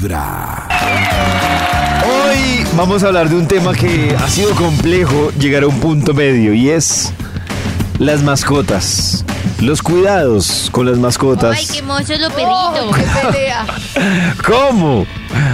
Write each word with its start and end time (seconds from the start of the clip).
Vibra. 0.00 0.66
Hoy 2.02 2.64
vamos 2.74 3.02
a 3.02 3.08
hablar 3.08 3.28
de 3.28 3.36
un 3.36 3.46
tema 3.46 3.74
que 3.74 4.16
ha 4.18 4.28
sido 4.28 4.54
complejo 4.54 5.30
llegar 5.38 5.62
a 5.62 5.66
un 5.66 5.78
punto 5.78 6.14
medio 6.14 6.54
y 6.54 6.70
es 6.70 7.12
las 7.98 8.22
mascotas. 8.22 9.26
Los 9.60 9.82
cuidados 9.82 10.70
con 10.72 10.86
las 10.86 10.96
mascotas. 10.96 11.54
Ay, 11.58 11.66
qué 11.66 11.82
mozo 11.82 12.14
lo 12.16 12.30
perrito. 12.30 12.90
¿Cómo? 14.46 15.06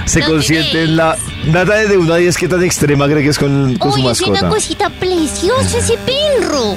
Se 0.05 0.21
No 0.21 0.27
consiente 0.27 0.85
en 0.85 0.97
la 0.97 1.17
nada 1.47 1.75
de 1.79 1.99
1 1.99 2.15
a 2.15 2.17
10 2.17 2.37
qué 2.37 2.47
tan 2.47 2.63
extrema 2.63 3.07
cree 3.07 3.25
que 3.25 3.31
es 3.31 3.39
con, 3.39 3.77
con 3.79 3.93
su 3.93 3.99
Oye, 3.99 4.13
es 4.13 4.21
una 4.21 4.31
mascota. 4.31 4.49
cosita 4.49 4.91
preciosa 4.91 5.79
ese 5.79 5.99
perro. 5.99 6.77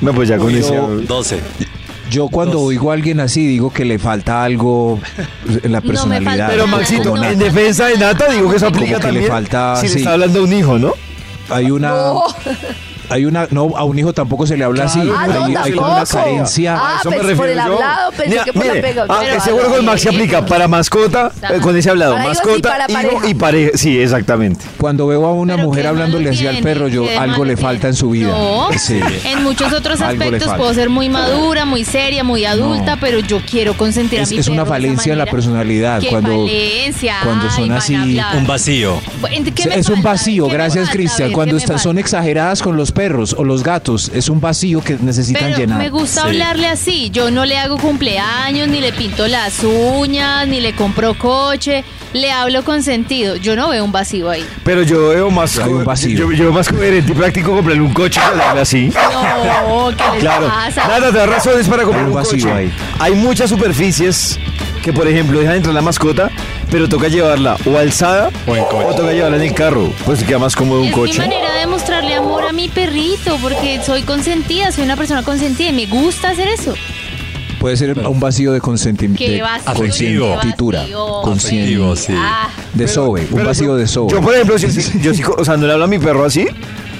No, 0.00 0.12
pues 0.12 0.28
ya 0.28 0.36
con 0.36 0.52
no, 0.52 0.88
12. 1.06 1.40
Yo 2.10 2.28
cuando 2.28 2.54
Dos. 2.54 2.68
oigo 2.68 2.90
a 2.90 2.94
alguien 2.94 3.20
así 3.20 3.46
digo 3.46 3.70
que 3.72 3.84
le 3.84 3.98
falta 3.98 4.42
algo 4.42 4.98
en 5.62 5.72
la 5.72 5.80
No 5.80 5.86
personalidad. 5.86 6.48
Pero 6.50 6.66
Maxito, 6.66 7.16
no. 7.16 7.22
en 7.24 7.38
defensa 7.38 7.86
de 7.86 7.98
Nata 7.98 8.30
digo 8.32 8.50
que 8.50 8.56
eso 8.56 8.66
Como 8.66 8.78
aplica 8.78 8.98
que 9.00 9.12
le 9.12 9.26
falta, 9.26 9.76
si 9.76 9.88
le 9.88 9.94
está 9.96 10.12
hablando 10.14 10.40
a 10.40 10.42
un 10.42 10.52
hijo, 10.52 10.78
¿no? 10.78 10.94
Hay 11.50 11.70
una, 11.70 12.12
hay 13.10 13.24
una, 13.24 13.46
no, 13.50 13.76
a 13.76 13.84
un 13.84 13.98
hijo 13.98 14.12
tampoco 14.12 14.46
se 14.46 14.56
le 14.56 14.64
habla 14.64 14.84
así. 14.84 15.00
Ah, 15.00 15.26
no, 15.26 15.44
hay, 15.46 15.54
hay 15.56 15.72
como 15.72 15.92
una 15.94 16.04
carencia. 16.06 16.76
Ah, 16.78 16.96
eso 17.00 17.10
me 17.10 17.16
pues, 17.18 17.36
por 17.36 17.46
refiero 17.46 17.62
el 17.62 17.66
yo. 17.68 17.74
hablado, 17.74 18.10
pensé 18.12 18.28
Mira, 18.30 18.44
que 18.44 18.52
por 18.52 18.66
la 18.66 18.72
mire, 18.72 18.82
pega. 18.88 19.06
ah, 19.08 19.20
Pero 19.44 19.68
con 19.70 19.84
Max 19.84 20.00
se 20.02 20.08
aplica 20.08 20.46
para 20.46 20.68
mascota, 20.68 21.32
eh, 21.50 21.58
con 21.60 21.76
ese 21.76 21.90
hablado, 21.90 22.12
Para 22.14 22.24
hijos 22.32 22.36
y 22.36 22.46
mascota, 22.46 22.68
para 22.70 22.84
hijo 22.88 23.02
pareja. 23.12 23.28
y 23.28 23.34
pareja. 23.34 23.70
Sí, 23.78 23.98
exactamente. 24.00 24.64
Cuando 24.78 25.06
veo 25.06 25.24
a 25.26 25.32
una 25.32 25.54
Pero 25.56 25.68
mujer 25.68 25.86
hablándole 25.86 26.30
así 26.30 26.46
al 26.46 26.58
perro, 26.58 26.88
yo 26.88 27.04
algo 27.18 27.44
le 27.44 27.54
tiene. 27.54 27.62
falta 27.68 27.88
en 27.88 27.94
su 27.94 28.10
vida. 28.10 28.28
No, 28.28 28.68
Sí. 28.78 29.00
en 29.24 29.42
muchos 29.42 29.72
otros 29.72 30.00
aspectos 30.00 30.52
puedo 30.56 30.72
ser 30.74 30.88
muy 30.90 31.08
madura, 31.08 31.64
muy 31.64 31.84
seria, 31.84 32.24
muy 32.24 32.44
adulta, 32.44 32.94
No. 32.96 33.00
pero 33.00 33.20
yo 33.20 33.40
quiero 33.48 33.74
consentir 33.76 34.20
Es, 34.20 34.28
a 34.28 34.30
mi 34.32 34.38
es 34.38 34.48
una 34.48 34.64
falencia 34.66 35.12
en 35.12 35.18
la 35.18 35.26
personalidad. 35.26 36.00
¿Qué 36.00 36.08
Cuando, 36.08 36.30
falencia? 36.46 37.16
cuando 37.24 37.50
son 37.50 37.72
así. 37.72 37.94
Un 38.36 38.46
vacío. 38.46 39.00
¿En 39.30 39.44
qué 39.44 39.66
me 39.68 39.74
es 39.76 39.88
un 39.88 40.02
vacío, 40.02 40.44
¿Qué 40.44 40.48
me 40.50 40.54
gracias 40.54 40.90
Cristian. 40.90 41.32
Cuando 41.32 41.52
¿qué 41.52 41.56
me 41.56 41.62
están, 41.64 41.78
son 41.78 41.98
exageradas 41.98 42.62
con 42.62 42.76
los 42.76 42.92
perros 42.98 43.36
o 43.38 43.44
los 43.44 43.62
gatos, 43.62 44.10
es 44.12 44.28
un 44.28 44.40
vacío 44.40 44.82
que 44.82 44.96
necesitan 45.00 45.44
Pero 45.44 45.56
llenar. 45.58 45.78
me 45.78 45.88
gusta 45.88 46.22
Sí. 46.22 46.26
hablarle 46.26 46.66
así. 46.66 47.10
Yo 47.10 47.30
no 47.30 47.44
le 47.44 47.56
hago 47.56 47.76
cumpleaños, 47.78 48.66
ni 48.66 48.80
le 48.80 48.92
pinto 48.92 49.28
las 49.28 49.62
uñas, 49.62 50.48
ni 50.48 50.60
le 50.60 50.74
compro 50.74 51.14
coche. 51.16 51.84
Le 52.12 52.32
hablo 52.32 52.64
con 52.64 52.82
sentido. 52.82 53.36
Yo 53.36 53.54
no 53.54 53.68
veo 53.68 53.84
un 53.84 53.92
vacío 53.92 54.30
ahí. 54.30 54.44
Pero 54.64 54.82
yo 54.82 55.10
veo 55.10 55.30
más, 55.30 55.58
Hay 55.58 55.70
un 55.70 55.84
vacío. 55.84 56.18
Yo, 56.18 56.32
yo 56.32 56.44
veo 56.44 56.52
más 56.52 56.68
coherente 56.68 57.12
y 57.12 57.14
práctico 57.14 57.52
comprarle 57.54 57.82
un 57.82 57.92
coche 57.92 58.18
que 58.32 58.36
darle 58.38 58.60
así. 58.62 58.86
No, 58.88 59.90
¿qué 59.96 60.02
les 60.14 60.20
Claro, 60.20 60.48
pasa? 60.48 60.88
nada, 60.88 61.12
te 61.12 61.18
da 61.18 61.26
razones 61.26 61.68
para 61.68 61.84
comprar 61.84 62.04
Hay 62.04 62.10
un, 62.10 62.16
un 62.16 62.22
vacío 62.22 62.38
coche. 62.48 62.52
ahí. 62.52 62.72
Hay 62.98 63.14
muchas 63.14 63.50
superficies 63.50 64.38
que, 64.82 64.92
por 64.92 65.06
ejemplo, 65.06 65.38
dejan 65.38 65.56
entrar 65.56 65.74
la 65.74 65.82
mascota, 65.82 66.30
pero 66.70 66.88
toca 66.88 67.08
llevarla 67.08 67.56
o 67.66 67.76
alzada 67.78 68.30
O 68.46 68.56
en 68.56 68.64
coche. 68.64 68.96
toca 68.96 69.12
llevarla 69.12 69.36
en 69.36 69.42
el 69.42 69.54
carro. 69.54 69.92
Pues 70.06 70.24
queda 70.24 70.38
más 70.38 70.56
cómodo 70.56 70.80
un 70.80 70.88
Es 70.88 70.94
coche. 70.94 71.12
mi 71.12 71.18
manera 71.28 71.52
de 71.54 71.66
mostrarle 71.66 71.97
amor 71.97 71.97
a 72.48 72.52
mi 72.52 72.68
perrito, 72.68 73.36
porque 73.42 73.80
soy 73.84 74.02
consentida, 74.02 74.72
soy 74.72 74.84
una 74.84 74.96
persona 74.96 75.22
consentida 75.22 75.68
y 75.68 75.72
me 75.72 75.86
gusta 75.86 76.30
hacer 76.30 76.48
eso. 76.48 76.74
Puede 77.60 77.76
ser 77.76 77.98
un 77.98 78.20
vacío 78.20 78.52
de 78.52 78.60
consentimiento. 78.60 79.18
Qué 79.18 79.30
De 79.32 79.42
vacío, 79.42 79.70
Afectivo. 79.70 81.22
conscien- 81.22 81.62
Afectivo, 81.62 81.96
sí. 81.96 82.12
Ah, 82.16 82.48
De 82.72 82.86
sobe, 82.86 83.22
un 83.22 83.26
Pero 83.34 83.44
vacío 83.46 83.66
yo- 83.68 83.76
de 83.76 83.86
sobe. 83.88 84.12
Yo, 84.12 84.20
por 84.20 84.34
ejemplo, 84.34 84.58
sí- 84.58 84.70
sí, 84.80 84.98
yo 85.02 85.12
sí, 85.12 85.22
o 85.36 85.44
sea, 85.44 85.56
no 85.56 85.66
le 85.66 85.72
hablo 85.72 85.84
a 85.84 85.88
mi 85.88 85.98
perro 85.98 86.24
así, 86.24 86.46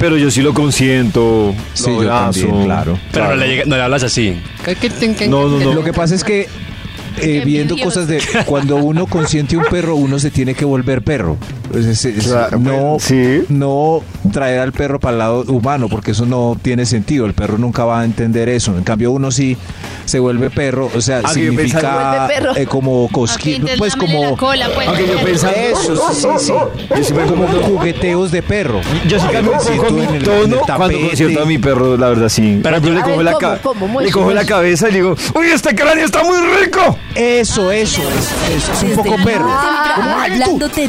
pero 0.00 0.16
yo 0.16 0.30
sí 0.32 0.42
lo 0.42 0.52
consiento. 0.54 1.54
Sí, 1.74 1.84
lo 1.90 2.02
yo 2.02 2.12
abrazo. 2.12 2.40
también, 2.40 2.64
claro. 2.64 2.98
Pero 3.12 3.24
Claro. 3.26 3.36
no, 3.36 3.40
le, 3.42 3.48
llega- 3.48 3.64
no 3.66 3.76
le 3.76 3.82
hablas 3.82 4.02
así. 4.02 4.36
No, 5.28 5.48
no, 5.48 5.58
no. 5.60 5.74
Lo 5.74 5.84
que 5.84 5.92
pasa 5.92 6.14
es 6.16 6.24
que 6.24 6.48
eh, 7.20 7.42
viendo 7.44 7.74
envidioso. 7.74 7.84
cosas 8.00 8.08
de 8.08 8.20
cuando 8.44 8.76
uno 8.76 9.06
consiente 9.06 9.56
un 9.56 9.64
perro, 9.64 9.94
uno 9.96 10.18
se 10.18 10.30
tiene 10.30 10.54
que 10.54 10.64
volver 10.64 11.02
perro. 11.02 11.36
Es- 11.74 11.86
es- 11.86 12.04
es- 12.04 12.26
Claro, 12.26 12.58
no, 12.58 12.96
sí. 13.00 13.44
no 13.48 14.02
traer 14.32 14.60
al 14.60 14.72
perro 14.72 14.98
para 15.00 15.12
el 15.12 15.18
lado 15.18 15.44
humano, 15.48 15.88
porque 15.88 16.12
eso 16.12 16.26
no 16.26 16.56
tiene 16.60 16.86
sentido. 16.86 17.26
El 17.26 17.34
perro 17.34 17.58
nunca 17.58 17.84
va 17.84 18.00
a 18.00 18.04
entender 18.04 18.48
eso. 18.48 18.76
En 18.76 18.84
cambio, 18.84 19.10
uno 19.12 19.30
sí 19.30 19.56
se 20.04 20.18
vuelve 20.18 20.50
perro. 20.50 20.90
O 20.94 21.00
sea, 21.00 21.20
Ah, 21.24 21.32
significa 21.32 21.78
pensaba- 21.78 22.12
Se 22.12 22.18
vuelve 22.18 22.34
perro. 22.34 22.56
eh, 22.56 22.66
como 22.66 23.08
cosquillo, 23.10 23.66
pues 23.78 23.94
como 23.96 24.36
cola, 24.36 24.68
pues. 24.74 24.88
Aunque 24.88 25.06
yo 25.06 25.18
pensaba- 25.20 25.52
eso, 25.52 25.96
sí, 26.12 26.22
sí, 26.38 26.52
sí. 27.04 27.14
Yo 27.14 27.26
como 27.26 27.46
jugueteos 27.48 28.30
de 28.30 28.42
perro. 28.42 28.80
Yo 29.06 29.18
sí 29.20 29.26
cambio 29.32 29.52
un 29.52 29.76
poco 29.76 29.92
mi 29.92 30.02
el- 30.16 30.22
tono 30.24 30.56
el 30.56 30.60
cuando 30.76 31.00
consiento 31.00 31.42
a 31.42 31.44
mi 31.46 31.58
perro, 31.58 31.96
la 31.96 32.08
verdad, 32.08 32.28
sí. 32.28 32.60
Pero 32.62 32.78
yo 32.78 32.92
le 32.92 33.00
cojo, 33.02 33.22
la, 33.22 33.32
¿cómo, 33.32 33.38
ca- 33.40 33.58
cómo? 33.62 34.00
le 34.00 34.10
cojo 34.10 34.32
la 34.32 34.44
cabeza 34.44 34.88
y 34.88 34.92
le 34.92 34.98
digo, 34.98 35.14
¡Uy, 35.34 35.46
este 35.48 35.74
cráneo 35.74 36.04
está 36.04 36.22
muy 36.24 36.38
rico! 36.62 36.96
Eso, 37.14 37.70
eso, 37.72 38.00
es, 38.02 38.56
es- 38.56 38.68
es 38.76 38.82
un 38.84 38.90
poco 38.96 39.10
Desde 39.10 39.24
perro. 39.24 39.46
temprano, 39.46 40.20
hablándote 40.22 40.88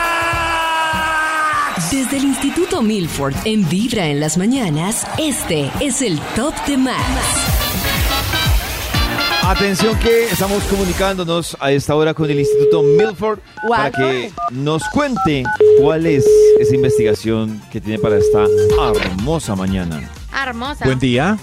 Desde 1.91 2.15
el 2.15 2.23
Instituto 2.23 2.81
Milford 2.81 3.35
en 3.43 3.67
Vibra 3.67 4.07
en 4.07 4.21
las 4.21 4.37
mañanas, 4.37 5.05
este 5.17 5.69
es 5.81 6.01
el 6.01 6.21
Top 6.37 6.53
de 6.65 6.77
Max. 6.77 7.03
Atención 9.43 9.99
que 9.99 10.23
estamos 10.27 10.63
comunicándonos 10.63 11.57
a 11.59 11.69
esta 11.73 11.93
hora 11.93 12.13
con 12.13 12.31
el 12.31 12.39
Instituto 12.39 12.81
Milford 12.81 13.39
para 13.67 13.91
que 13.91 14.31
nos 14.51 14.87
cuente 14.87 15.43
cuál 15.81 16.05
es 16.05 16.25
esa 16.61 16.73
investigación 16.75 17.61
que 17.69 17.81
tiene 17.81 17.99
para 17.99 18.19
esta 18.19 18.45
hermosa 19.03 19.57
mañana. 19.57 20.09
Hermosa. 20.33 20.85
Buen 20.85 20.99
día. 20.99 21.37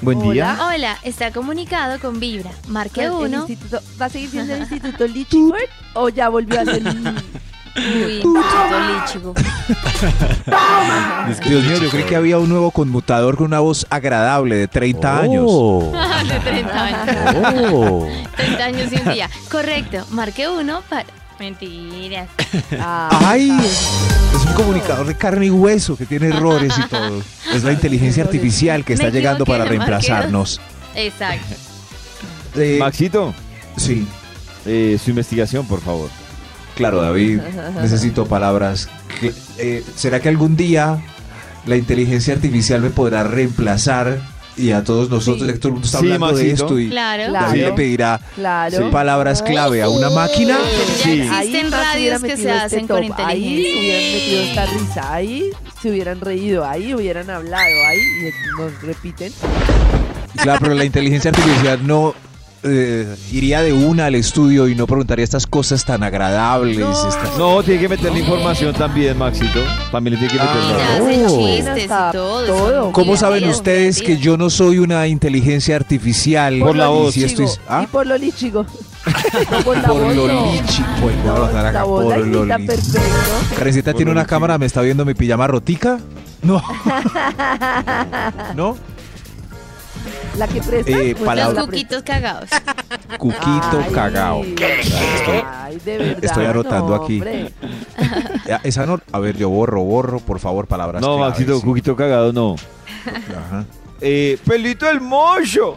Buen 0.00 0.22
día. 0.32 0.58
Hola, 0.66 0.96
está 1.02 1.30
comunicado 1.30 2.00
con 2.00 2.18
Vibra. 2.20 2.52
Marque 2.68 3.04
El 3.04 3.10
uno. 3.10 3.46
¿Va 4.00 4.06
a 4.06 4.08
seguir 4.08 4.30
siendo 4.30 4.54
el 4.54 4.60
Instituto 4.60 5.06
Lichford 5.06 5.68
o 5.92 6.08
ya 6.08 6.30
volvió 6.30 6.58
a 6.58 6.64
ser 6.64 6.82
Uy, 7.76 8.22
Lichigo. 8.22 9.34
Dios 11.46 11.64
mío, 11.64 11.78
yo 11.78 11.90
creí 11.90 12.04
que 12.04 12.16
había 12.16 12.38
un 12.38 12.48
nuevo 12.48 12.70
conmutador 12.70 13.36
con 13.36 13.46
una 13.46 13.60
voz 13.60 13.86
agradable 13.90 14.56
de 14.56 14.68
30 14.68 15.20
años. 15.20 15.50
De 16.28 16.38
30 16.38 16.84
años. 16.84 17.72
Oh. 17.72 18.08
30 18.36 18.64
años 18.64 18.92
y 18.92 18.96
un 18.96 19.14
día. 19.14 19.30
Correcto. 19.50 20.04
Marque 20.10 20.48
uno 20.48 20.82
para. 20.88 21.06
Mentiras. 21.38 22.28
Ay, 22.80 23.50
es 23.50 24.46
un 24.46 24.52
comunicador 24.52 25.06
de 25.06 25.16
carne 25.16 25.46
y 25.46 25.50
hueso 25.50 25.96
que 25.96 26.04
tiene 26.04 26.28
errores 26.28 26.74
y 26.76 26.86
todo. 26.88 27.22
Es 27.54 27.64
la 27.64 27.72
inteligencia 27.72 28.24
artificial 28.24 28.84
que 28.84 28.94
Me 28.94 29.04
está 29.04 29.08
llegando 29.08 29.46
para 29.46 29.60
marqué 29.60 29.78
reemplazarnos. 29.78 30.60
Exacto. 30.94 31.54
Eh, 32.56 32.76
Maxito, 32.78 33.32
sí, 33.76 34.06
eh, 34.66 34.98
su 35.02 35.10
investigación, 35.10 35.66
por 35.66 35.80
favor. 35.80 36.10
Claro, 36.80 37.02
David. 37.02 37.40
Necesito 37.80 38.26
palabras. 38.26 38.88
Eh, 39.58 39.84
¿Será 39.96 40.20
que 40.20 40.28
algún 40.28 40.56
día 40.56 40.98
la 41.66 41.76
inteligencia 41.76 42.34
artificial 42.34 42.80
me 42.80 42.90
podrá 42.90 43.22
reemplazar? 43.24 44.18
Y 44.56 44.72
a 44.72 44.82
todos 44.84 45.08
nosotros, 45.08 45.46
Sí. 45.46 45.52
que 45.54 45.58
todo 45.58 45.68
el 45.68 45.72
mundo 45.74 45.86
está 45.86 46.00
Sí, 46.00 46.12
hablando 46.12 46.36
de 46.36 46.50
esto 46.50 46.78
y 46.78 46.90
Claro. 46.90 47.24
Claro. 47.30 47.46
David 47.46 47.60
le 47.62 47.72
pedirá 47.72 48.20
Claro. 48.34 48.90
palabras 48.90 49.42
clave 49.42 49.80
a 49.82 49.88
una 49.88 50.10
máquina. 50.10 50.58
Ya 50.58 51.02
Sí. 51.04 51.10
existen 51.20 51.32
Ahí 51.32 51.52
no 51.62 51.70
se 51.70 51.76
radios 51.76 52.22
que 52.22 52.28
se 52.36 52.42
este 52.42 52.50
hacen 52.50 52.86
con 52.86 53.06
top. 53.06 53.16
Ahí 53.20 53.42
inteligencia. 53.44 53.80
hubieran 53.80 54.12
metido 54.12 54.42
esta 54.42 54.66
risa. 54.66 55.14
Ahí 55.14 55.50
se 55.80 55.90
hubieran 55.90 56.20
reído. 56.20 56.64
Ahí 56.66 56.92
hubieran 56.94 57.30
hablado. 57.30 57.64
Ahí 57.88 57.98
y 57.98 58.60
nos 58.60 58.82
repiten. 58.82 59.32
Claro, 60.42 60.58
pero 60.60 60.74
la 60.74 60.84
inteligencia 60.84 61.30
artificial 61.30 61.86
no 61.86 62.14
eh, 62.62 63.16
iría 63.32 63.62
de 63.62 63.72
una 63.72 64.06
al 64.06 64.14
estudio 64.14 64.68
y 64.68 64.74
no 64.74 64.86
preguntaría 64.86 65.24
estas 65.24 65.46
cosas 65.46 65.84
tan 65.84 66.02
agradables. 66.02 66.78
estas- 66.78 67.38
No, 67.38 67.62
tiene 67.62 67.80
que 67.80 67.88
meterle 67.88 68.20
información 68.20 68.74
también, 68.74 69.16
Maxito. 69.16 69.60
También 69.90 70.14
le 70.20 70.28
tiene 70.28 70.34
que 70.34 70.40
Ah. 70.40 70.54
meter 70.54 71.22
la- 71.22 71.28
Oh. 71.32 71.38
chistes 71.46 71.84
y 71.84 71.88
todo. 72.16 72.92
¿Cómo 72.92 73.16
saben 73.16 73.48
ustedes 73.48 74.02
que 74.02 74.18
yo 74.18 74.36
no 74.36 74.50
soy 74.50 74.78
una 74.78 75.06
inteligencia 75.06 75.76
artificial? 75.76 76.58
Por 76.60 76.76
la 76.76 76.88
voz. 76.88 77.16
Y 77.16 77.20
lichigo. 77.20 77.44
estoy- 77.48 77.64
¿ah? 77.68 77.80
Y 77.84 77.86
por 77.86 78.06
lo 78.06 78.16
lichigo. 78.18 78.66
No 79.50 79.60
por 79.62 79.76
la 79.78 79.88
Por 79.88 80.02
voz, 80.02 80.14
lo 80.16 80.28
no. 80.28 80.52
lichi. 80.52 80.84
Pues 81.00 81.14
La 81.24 81.84
voz 81.84 82.04
por 82.04 82.10
la 82.10 82.16
lo 82.18 82.26
imita 82.44 82.58
lichi. 82.58 82.66
perfecto. 82.66 83.00
Karencita 83.56 83.92
Por 83.92 83.96
tiene 83.98 84.12
una 84.12 84.26
cámara, 84.26 84.58
me 84.58 84.66
está 84.66 84.82
viendo 84.82 85.04
mi 85.06 85.14
pijama 85.14 85.46
rotica. 85.46 85.98
No. 86.42 86.62
¿No? 88.54 88.76
La 90.40 90.48
que 90.48 90.62
presta. 90.62 90.90
Eh, 90.90 91.14
palabra- 91.22 91.52
Los 91.60 91.66
cuquitos 91.66 92.02
cagados. 92.02 92.48
Cuquito 93.18 93.82
Ay, 93.84 93.92
cagao. 93.92 94.42
Ay, 95.46 95.78
de 95.84 95.98
verdad. 95.98 96.24
Estoy 96.24 96.46
anotando 96.46 96.96
no, 96.96 97.04
aquí. 97.04 97.22
Esa 98.64 98.86
no. 98.86 98.98
A 99.12 99.18
ver, 99.18 99.36
yo 99.36 99.50
borro, 99.50 99.82
borro, 99.84 100.18
por 100.18 100.38
favor, 100.40 100.66
palabras 100.66 101.02
No, 101.02 101.18
claves, 101.18 101.32
Maxito. 101.38 101.60
Cuquito 101.60 101.94
cagado, 101.94 102.32
no. 102.32 102.56
Ajá. 103.06 103.66
Eh, 104.00 104.38
pelito 104.46 104.88
el 104.88 105.02
mocho. 105.02 105.76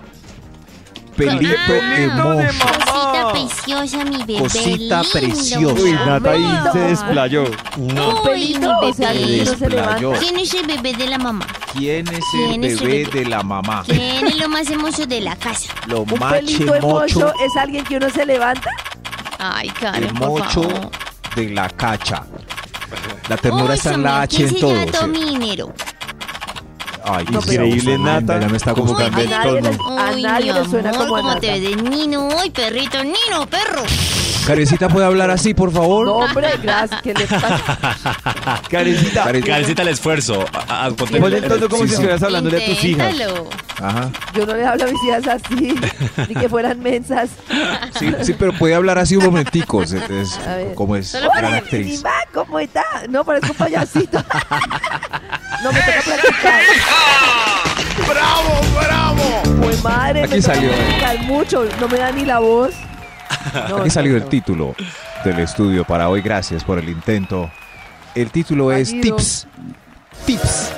Pelito 1.15 1.55
pelito 1.67 2.03
emojo. 2.03 2.29
de 2.37 2.47
Cosita 2.47 3.23
mamá. 3.23 3.31
preciosa, 3.31 4.05
mi 4.05 4.17
bebé. 4.23 4.39
Cosita 4.39 4.69
lindo. 5.01 5.09
preciosa. 5.13 5.81
Uy, 5.83 5.91
Nata 5.93 6.31
ahí 6.31 6.59
se 6.73 6.79
desplayó. 6.79 7.43
No. 7.77 8.09
Uy, 8.09 8.19
pelito, 8.23 8.59
mi 8.81 8.91
bebé. 8.91 9.45
se. 9.45 9.55
Desplayó. 9.55 10.11
¿Quién 10.13 10.39
es 10.39 10.53
el 10.53 10.65
bebé 10.67 10.93
de 10.93 11.07
la 11.07 11.17
mamá? 11.17 11.47
¿Quién 11.73 12.07
es 12.07 12.19
¿Quién 12.31 12.63
el 12.63 12.71
es 12.71 12.81
el 12.81 12.87
bebé 12.87 13.03
bebé? 13.05 13.19
de 13.23 13.25
la 13.29 13.43
mamá? 13.43 13.83
¿Quién 13.85 14.27
es 14.27 14.37
lo 14.37 14.49
más 14.49 14.69
hermoso 14.69 15.05
de 15.05 15.21
la 15.21 15.35
casa? 15.35 15.73
Lo 15.87 16.01
Un 16.01 16.07
pelito 16.19 16.73
de 16.73 16.81
mocho, 16.81 17.19
mocho 17.19 17.33
es 17.45 17.55
alguien 17.57 17.83
que 17.85 17.97
uno 17.97 18.09
se 18.09 18.25
levanta. 18.25 18.69
Ay, 19.39 19.67
el 19.67 19.73
Karen, 19.73 20.13
por 20.15 20.29
mocho 20.29 20.91
de 21.35 21.49
la 21.49 21.69
cacha. 21.69 22.23
La 23.27 23.37
ternura 23.37 23.69
Uy, 23.71 23.75
está 23.77 23.93
en 23.93 24.03
la 24.03 24.21
H 24.21 24.35
¿quién 24.37 24.49
en 24.49 24.59
todo. 24.59 24.73
lleva 24.75 24.91
todo 24.91 25.01
sí. 25.03 25.07
mi 25.09 25.25
dinero? 25.25 25.73
Ay, 27.05 27.25
No, 27.31 27.39
Increíble, 27.39 27.97
Nata. 27.97 28.39
Ya 28.39 28.47
me 28.47 28.57
está 28.57 28.73
que 28.95 29.03
el 29.05 29.33
a 29.33 29.41
nadie 29.41 29.61
tono. 29.61 29.97
A 29.99 30.11
nadie 30.11 30.53
le 30.53 30.65
suena 30.65 30.91
como 30.91 31.15
a 31.17 31.21
¿cómo 31.21 31.35
te 31.39 31.47
Nata. 31.47 31.59
ves 31.59 31.77
de 31.77 31.89
Nino? 31.89 32.27
Uy, 32.41 32.49
perrito, 32.49 33.03
Nino, 33.03 33.45
perro. 33.49 33.83
Carecita, 34.45 34.89
¿puede 34.89 35.05
hablar 35.05 35.31
así, 35.31 35.53
por 35.53 35.71
favor? 35.71 36.05
No, 36.05 36.13
hombre, 36.15 36.49
gracias. 36.61 37.01
¿Qué 37.01 37.13
le 37.13 37.25
pasa? 37.27 38.61
Carecita. 38.69 39.23
Care- 39.23 39.41
Carecita 39.41 39.81
el 39.83 39.87
esfuerzo. 39.87 40.45
A- 40.53 40.85
a- 40.85 40.89
ponte- 40.91 41.17
Ponle 41.19 41.37
el 41.37 41.43
tono 41.47 41.69
como 41.69 41.83
Sí, 41.83 41.83
si 41.83 41.87
sí. 41.89 41.93
estuvieras 41.93 42.23
hablándole 42.23 42.61
a 42.61 42.65
tus 42.65 42.83
hijas. 42.83 43.11
Inténtalo. 43.13 43.49
Ajá. 43.81 44.09
Yo 44.33 44.45
no 44.45 44.53
le 44.55 44.65
hablo 44.65 44.83
a 44.83 44.87
mis 44.87 45.03
hijas 45.05 45.27
así, 45.27 45.75
ni 46.27 46.35
que 46.35 46.49
fueran 46.49 46.79
mensas. 46.81 47.29
Sí, 47.97 48.13
sí, 48.21 48.33
pero 48.33 48.51
puede 48.53 48.75
hablar 48.75 48.97
así 48.97 49.15
un 49.15 49.23
momentico. 49.25 49.81
es- 49.81 49.93
es- 49.93 50.37
A 50.45 50.55
ver. 50.57 50.73
como 50.75 50.97
es 50.97 51.07
Solo 51.07 51.29
gran 51.31 51.45
Hola, 51.45 51.57
actriz. 51.57 51.85
Minima, 51.85 52.11
¿cómo 52.33 52.59
está? 52.59 52.83
No, 53.09 53.23
parezco 53.23 53.51
un 53.53 53.57
payasito. 53.57 54.17
no 55.63 55.71
me 55.71 55.79
toca 55.79 56.01
practicar. 56.05 56.61
¡Bravo, 58.09 58.61
bravo! 58.81 59.61
Pues 59.61 59.81
madre, 59.83 60.23
Aquí 60.23 60.35
me 60.35 60.41
toca 60.41 60.53
salió. 60.55 60.69
practicar 60.71 61.17
mucho. 61.23 61.65
No 61.79 61.87
me 61.87 61.97
da 61.97 62.11
ni 62.11 62.25
la 62.25 62.39
voz. 62.39 62.73
No, 63.69 63.77
Aquí 63.81 63.89
salió 63.89 64.11
no, 64.13 64.17
el 64.17 64.25
título 64.29 64.75
del 65.23 65.39
estudio 65.39 65.83
para 65.85 66.09
hoy. 66.09 66.21
Gracias 66.21 66.63
por 66.63 66.79
el 66.79 66.89
intento. 66.89 67.49
El 68.15 68.29
título 68.31 68.71
es. 68.71 68.89
Tips. 68.99 69.47
Tips 70.25 70.71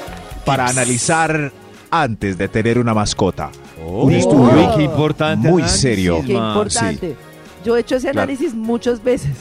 para 0.45 0.67
analizar 0.67 1.51
antes 1.91 2.37
de 2.37 2.47
tener 2.47 2.79
una 2.79 2.93
mascota. 2.93 3.49
Un 3.85 4.07
Uy, 4.07 4.15
estudio 4.15 4.75
qué 4.77 4.83
importante. 4.83 5.47
muy 5.49 5.61
análisis, 5.61 5.81
serio. 5.81 6.21
Qué. 6.25 7.15
Yo 7.63 7.75
he 7.75 7.79
hecho 7.79 7.95
ese 7.95 8.11
Claro. 8.11 8.23
análisis 8.23 8.53
muchas 8.53 9.03
veces. 9.03 9.31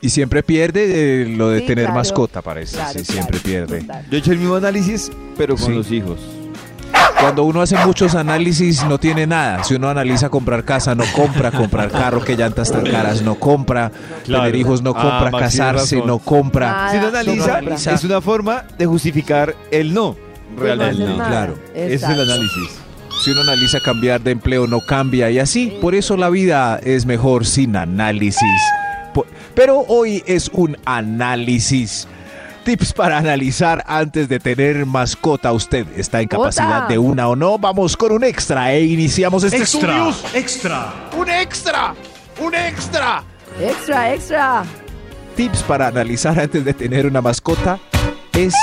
Y 0.00 0.08
siempre 0.10 0.42
pierde 0.42 1.22
eh, 1.22 1.26
lo 1.28 1.50
de 1.50 1.60
Sí, 1.60 1.66
tener 1.66 1.84
claro. 1.84 1.98
mascota, 2.00 2.42
parece. 2.42 2.76
Claro, 2.76 2.90
sí, 2.98 3.04
claro, 3.04 3.12
siempre 3.12 3.38
pierde. 3.38 3.80
total. 3.82 4.06
Yo 4.10 4.16
he 4.16 4.20
hecho 4.20 4.32
el 4.32 4.38
mismo 4.38 4.56
análisis, 4.56 5.10
pero 5.36 5.56
con 5.56 5.66
Sí. 5.66 5.72
los 5.72 5.90
hijos. 5.92 6.18
Cuando 7.20 7.44
uno 7.44 7.62
hace 7.62 7.76
muchos 7.86 8.14
análisis 8.14 8.84
no 8.84 8.98
tiene 8.98 9.26
nada. 9.26 9.62
Si 9.64 9.74
uno 9.74 9.88
analiza 9.88 10.28
comprar 10.28 10.64
casa, 10.64 10.94
no 10.94 11.04
compra, 11.14 11.50
comprar 11.52 11.90
carro, 11.90 12.20
que 12.24 12.36
llantas 12.36 12.70
tan 12.72 12.84
caras, 12.84 13.22
no 13.22 13.36
compra, 13.36 13.90
Claro. 14.24 14.44
tener 14.44 14.56
hijos, 14.60 14.82
no 14.82 14.92
Ah, 14.96 15.20
compra, 15.20 15.40
casarse, 15.40 16.02
no 16.04 16.18
compra. 16.18 16.66
Nada, 16.72 16.90
Si 16.90 16.96
no 16.96 17.02
no 17.02 17.08
analiza, 17.54 17.92
es 17.94 18.04
una 18.04 18.20
forma 18.20 18.64
de 18.76 18.86
justificar 18.86 19.54
el 19.70 19.94
no. 19.94 20.16
Realmente. 20.56 21.04
no, 21.04 21.16
claro. 21.16 21.58
Ese 21.74 21.94
es 21.94 22.02
el 22.02 22.20
análisis. 22.20 22.70
Si 23.24 23.30
uno 23.30 23.40
analiza 23.42 23.78
cambiar 23.80 24.20
de 24.20 24.32
empleo, 24.32 24.66
no 24.66 24.80
cambia 24.80 25.30
y 25.30 25.38
así. 25.38 25.78
Por 25.80 25.94
eso 25.94 26.16
la 26.16 26.28
vida 26.28 26.80
es 26.82 27.06
mejor 27.06 27.46
sin 27.46 27.76
análisis. 27.76 28.60
Pero 29.54 29.80
hoy 29.88 30.22
es 30.26 30.50
un 30.52 30.76
análisis. 30.84 32.08
Tips 32.64 32.92
para 32.92 33.18
analizar 33.18 33.82
antes 33.88 34.28
de 34.28 34.38
tener 34.38 34.86
mascota. 34.86 35.52
¿Usted 35.52 35.84
está 35.96 36.20
en 36.20 36.28
capacidad 36.28 36.86
de 36.86 36.96
una 36.96 37.28
o 37.28 37.34
no? 37.34 37.58
Vamos 37.58 37.96
con 37.96 38.12
un 38.12 38.22
extra 38.22 38.72
e 38.72 38.84
iniciamos 38.84 39.42
este 39.42 39.56
Extra, 39.58 40.08
estudio. 40.10 40.30
extra. 40.40 40.92
¡Un 41.18 41.28
extra! 41.28 41.94
¡Un 42.40 42.54
extra! 42.54 43.24
Extra, 43.60 44.14
extra. 44.14 44.62
Tips 45.34 45.62
para 45.64 45.88
analizar 45.88 46.38
antes 46.38 46.64
de 46.64 46.72
tener 46.72 47.06
una 47.06 47.20
mascota 47.20 47.80
es 48.32 48.54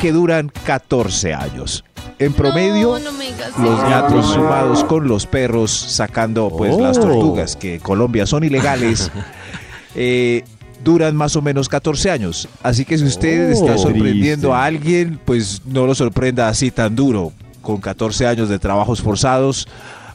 que 0.00 0.12
duran 0.12 0.52
14 0.64 1.34
años. 1.34 1.84
En 2.20 2.34
promedio, 2.34 3.00
No, 3.00 3.10
no 3.58 3.70
los 3.70 3.80
gatos 3.80 4.32
sumados 4.32 4.84
con 4.84 5.08
los 5.08 5.26
perros, 5.26 5.72
sacando 5.72 6.48
pues 6.56 6.76
las 6.76 7.00
tortugas 7.00 7.56
que 7.56 7.74
en 7.76 7.80
Colombia 7.80 8.26
son 8.26 8.44
ilegales, 8.44 9.10
eh, 9.96 10.44
duran 10.84 11.14
más 11.16 11.36
o 11.36 11.42
menos 11.42 11.68
14 11.68 12.10
años. 12.10 12.48
Así 12.62 12.84
que 12.84 12.98
si 12.98 13.04
usted 13.04 13.48
Oh. 13.48 13.52
está 13.52 13.78
sorprendiendo 13.78 14.48
Triste. 14.48 14.62
a 14.62 14.64
alguien, 14.64 15.20
pues 15.24 15.62
no 15.66 15.86
lo 15.86 15.94
sorprenda 15.94 16.48
así 16.48 16.70
tan 16.70 16.94
duro, 16.96 17.32
con 17.60 17.80
14 17.80 18.26
años 18.26 18.48
de 18.48 18.58
trabajos 18.58 19.00
forzados. 19.00 19.68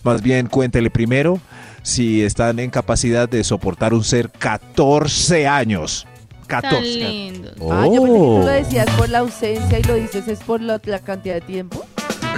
Más 0.04 0.22
bien 0.22 0.48
cuéntele 0.48 0.90
primero 0.90 1.40
si 1.84 2.22
están 2.22 2.60
en 2.60 2.70
capacidad 2.70 3.28
de 3.30 3.44
soportar 3.44 3.94
un 3.94 4.04
ser 4.04 4.30
14 4.30 5.48
años. 5.48 6.06
Tan 6.48 6.62
14. 6.62 6.88
lindo. 6.88 7.52
Ah, 7.72 7.86
yo 7.86 8.02
pensé 8.04 8.06
que 8.06 8.20
Oh. 8.20 8.40
tú 8.40 8.46
lo 8.46 8.52
decías 8.52 8.90
por 8.98 9.10
la 9.10 9.20
ausencia 9.20 9.80
y 9.80 9.84
lo 9.84 9.94
dices 9.96 10.28
es 10.28 10.40
por 10.40 10.62
la, 10.62 10.80
la 10.86 11.00
cantidad 11.00 11.36
de 11.36 11.42
tiempo. 11.42 11.86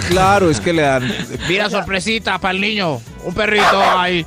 Claro, 0.08 0.50
es 0.50 0.58
que 0.60 0.72
le 0.72 0.82
dan 0.82 1.08
Mira, 1.48 1.70
sorpresita 1.70 2.38
para 2.38 2.54
el 2.54 2.60
niño. 2.60 3.00
Un 3.24 3.34
perrito 3.34 3.80
ahí. 3.96 4.26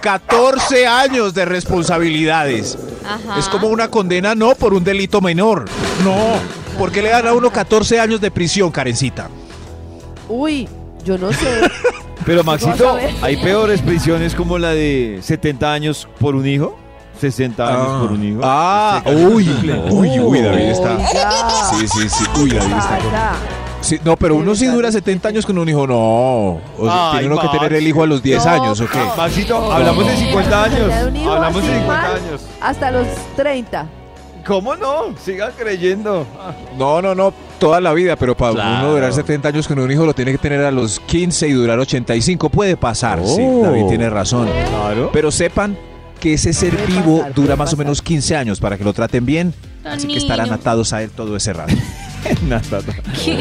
14 0.00 0.86
años 0.86 1.34
de 1.34 1.44
responsabilidades. 1.44 2.78
Ajá. 3.04 3.38
Es 3.38 3.48
como 3.48 3.68
una 3.68 3.88
condena 3.88 4.34
no 4.34 4.54
por 4.54 4.74
un 4.74 4.84
delito 4.84 5.20
menor. 5.20 5.64
No. 6.04 6.36
¿Por 6.78 6.92
qué 6.92 7.02
le 7.02 7.10
dan 7.10 7.26
a 7.26 7.32
uno 7.32 7.50
14 7.50 7.98
años 7.98 8.20
de 8.20 8.30
prisión, 8.30 8.70
Karencita? 8.70 9.28
Uy, 10.28 10.68
yo 11.04 11.18
no 11.18 11.32
sé. 11.32 11.60
Pero 12.24 12.44
Maxito, 12.44 12.98
hay 13.22 13.36
peores 13.38 13.80
prisiones 13.80 14.34
como 14.34 14.58
la 14.58 14.70
de 14.70 15.18
70 15.22 15.72
años 15.72 16.08
por 16.20 16.34
un 16.34 16.46
hijo. 16.46 16.78
60 17.18 17.66
años 17.66 18.02
por 18.02 18.12
un 18.12 18.24
hijo. 18.24 18.40
Ah, 18.44 19.02
uy, 19.06 19.48
uy, 19.90 20.20
uy, 20.20 20.40
David 20.40 20.68
está. 20.68 20.96
Oiga, 20.96 21.60
Sí, 21.70 21.88
sí, 21.88 22.08
sí. 22.08 22.24
Uy, 22.40 22.50
David 22.50 22.74
está. 22.76 22.98
Sí, 23.88 23.98
no, 24.04 24.16
pero 24.16 24.34
uno 24.34 24.54
sí 24.54 24.66
dura 24.66 24.92
70 24.92 25.28
años 25.28 25.46
con 25.46 25.56
un 25.56 25.66
hijo, 25.68 25.86
no. 25.86 25.96
O 25.96 26.60
sea, 26.84 27.12
Ay, 27.12 27.18
tiene 27.20 27.34
uno 27.34 27.40
que 27.42 27.48
tener 27.56 27.72
el 27.72 27.86
hijo 27.88 28.02
a 28.02 28.06
los 28.06 28.22
10 28.22 28.44
No, 28.44 28.50
años, 28.50 28.80
¿o 28.82 28.86
qué? 28.86 28.98
no. 28.98 29.16
Maxito, 29.16 29.72
hablamos 29.72 30.06
de 30.06 30.16
50 30.16 30.64
años. 30.64 30.92
Hablamos 30.92 31.62
de 31.62 31.68
así 31.70 31.78
50 31.78 31.86
mal, 31.86 32.16
años. 32.16 32.42
Hasta 32.60 32.90
los 32.90 33.06
30. 33.36 33.86
¿Cómo 34.46 34.76
no? 34.76 35.14
Sigan 35.24 35.52
creyendo. 35.58 36.26
No, 36.78 37.00
no, 37.02 37.14
no, 37.14 37.32
toda 37.58 37.80
la 37.80 37.92
vida, 37.94 38.16
pero 38.16 38.36
para 38.36 38.52
Claro. 38.52 38.78
uno 38.86 38.94
durar 38.94 39.12
70 39.12 39.48
años 39.48 39.66
con 39.68 39.78
un 39.78 39.90
hijo 39.90 40.04
lo 40.06 40.14
tiene 40.14 40.32
que 40.32 40.38
tener 40.38 40.62
a 40.64 40.70
los 40.70 41.00
15 41.00 41.48
y 41.48 41.52
durar 41.52 41.78
85. 41.78 42.48
Puede 42.50 42.76
pasar, 42.76 43.20
sí, 43.24 43.40
Oh. 43.42 43.62
David 43.64 43.86
tiene 43.88 44.10
razón. 44.10 44.48
Claro. 44.70 45.10
Pero 45.12 45.30
sepan 45.30 45.76
que 46.20 46.34
ese 46.34 46.52
ser 46.52 46.74
Puede 46.74 46.86
vivo 46.86 47.18
pasar, 47.20 47.34
dura 47.34 47.56
más 47.56 47.72
o 47.72 47.76
menos 47.76 48.02
15 48.02 48.36
años 48.36 48.60
para 48.60 48.76
que 48.76 48.84
lo 48.84 48.92
traten 48.92 49.24
bien. 49.24 49.54
Tan 49.82 49.94
Así 49.94 50.08
que 50.08 50.16
estarán 50.18 50.52
atados 50.52 50.92
a 50.92 51.02
él 51.02 51.10
todo 51.10 51.36
ese 51.36 51.52
rato. 51.52 51.74
Nata. 52.42 52.80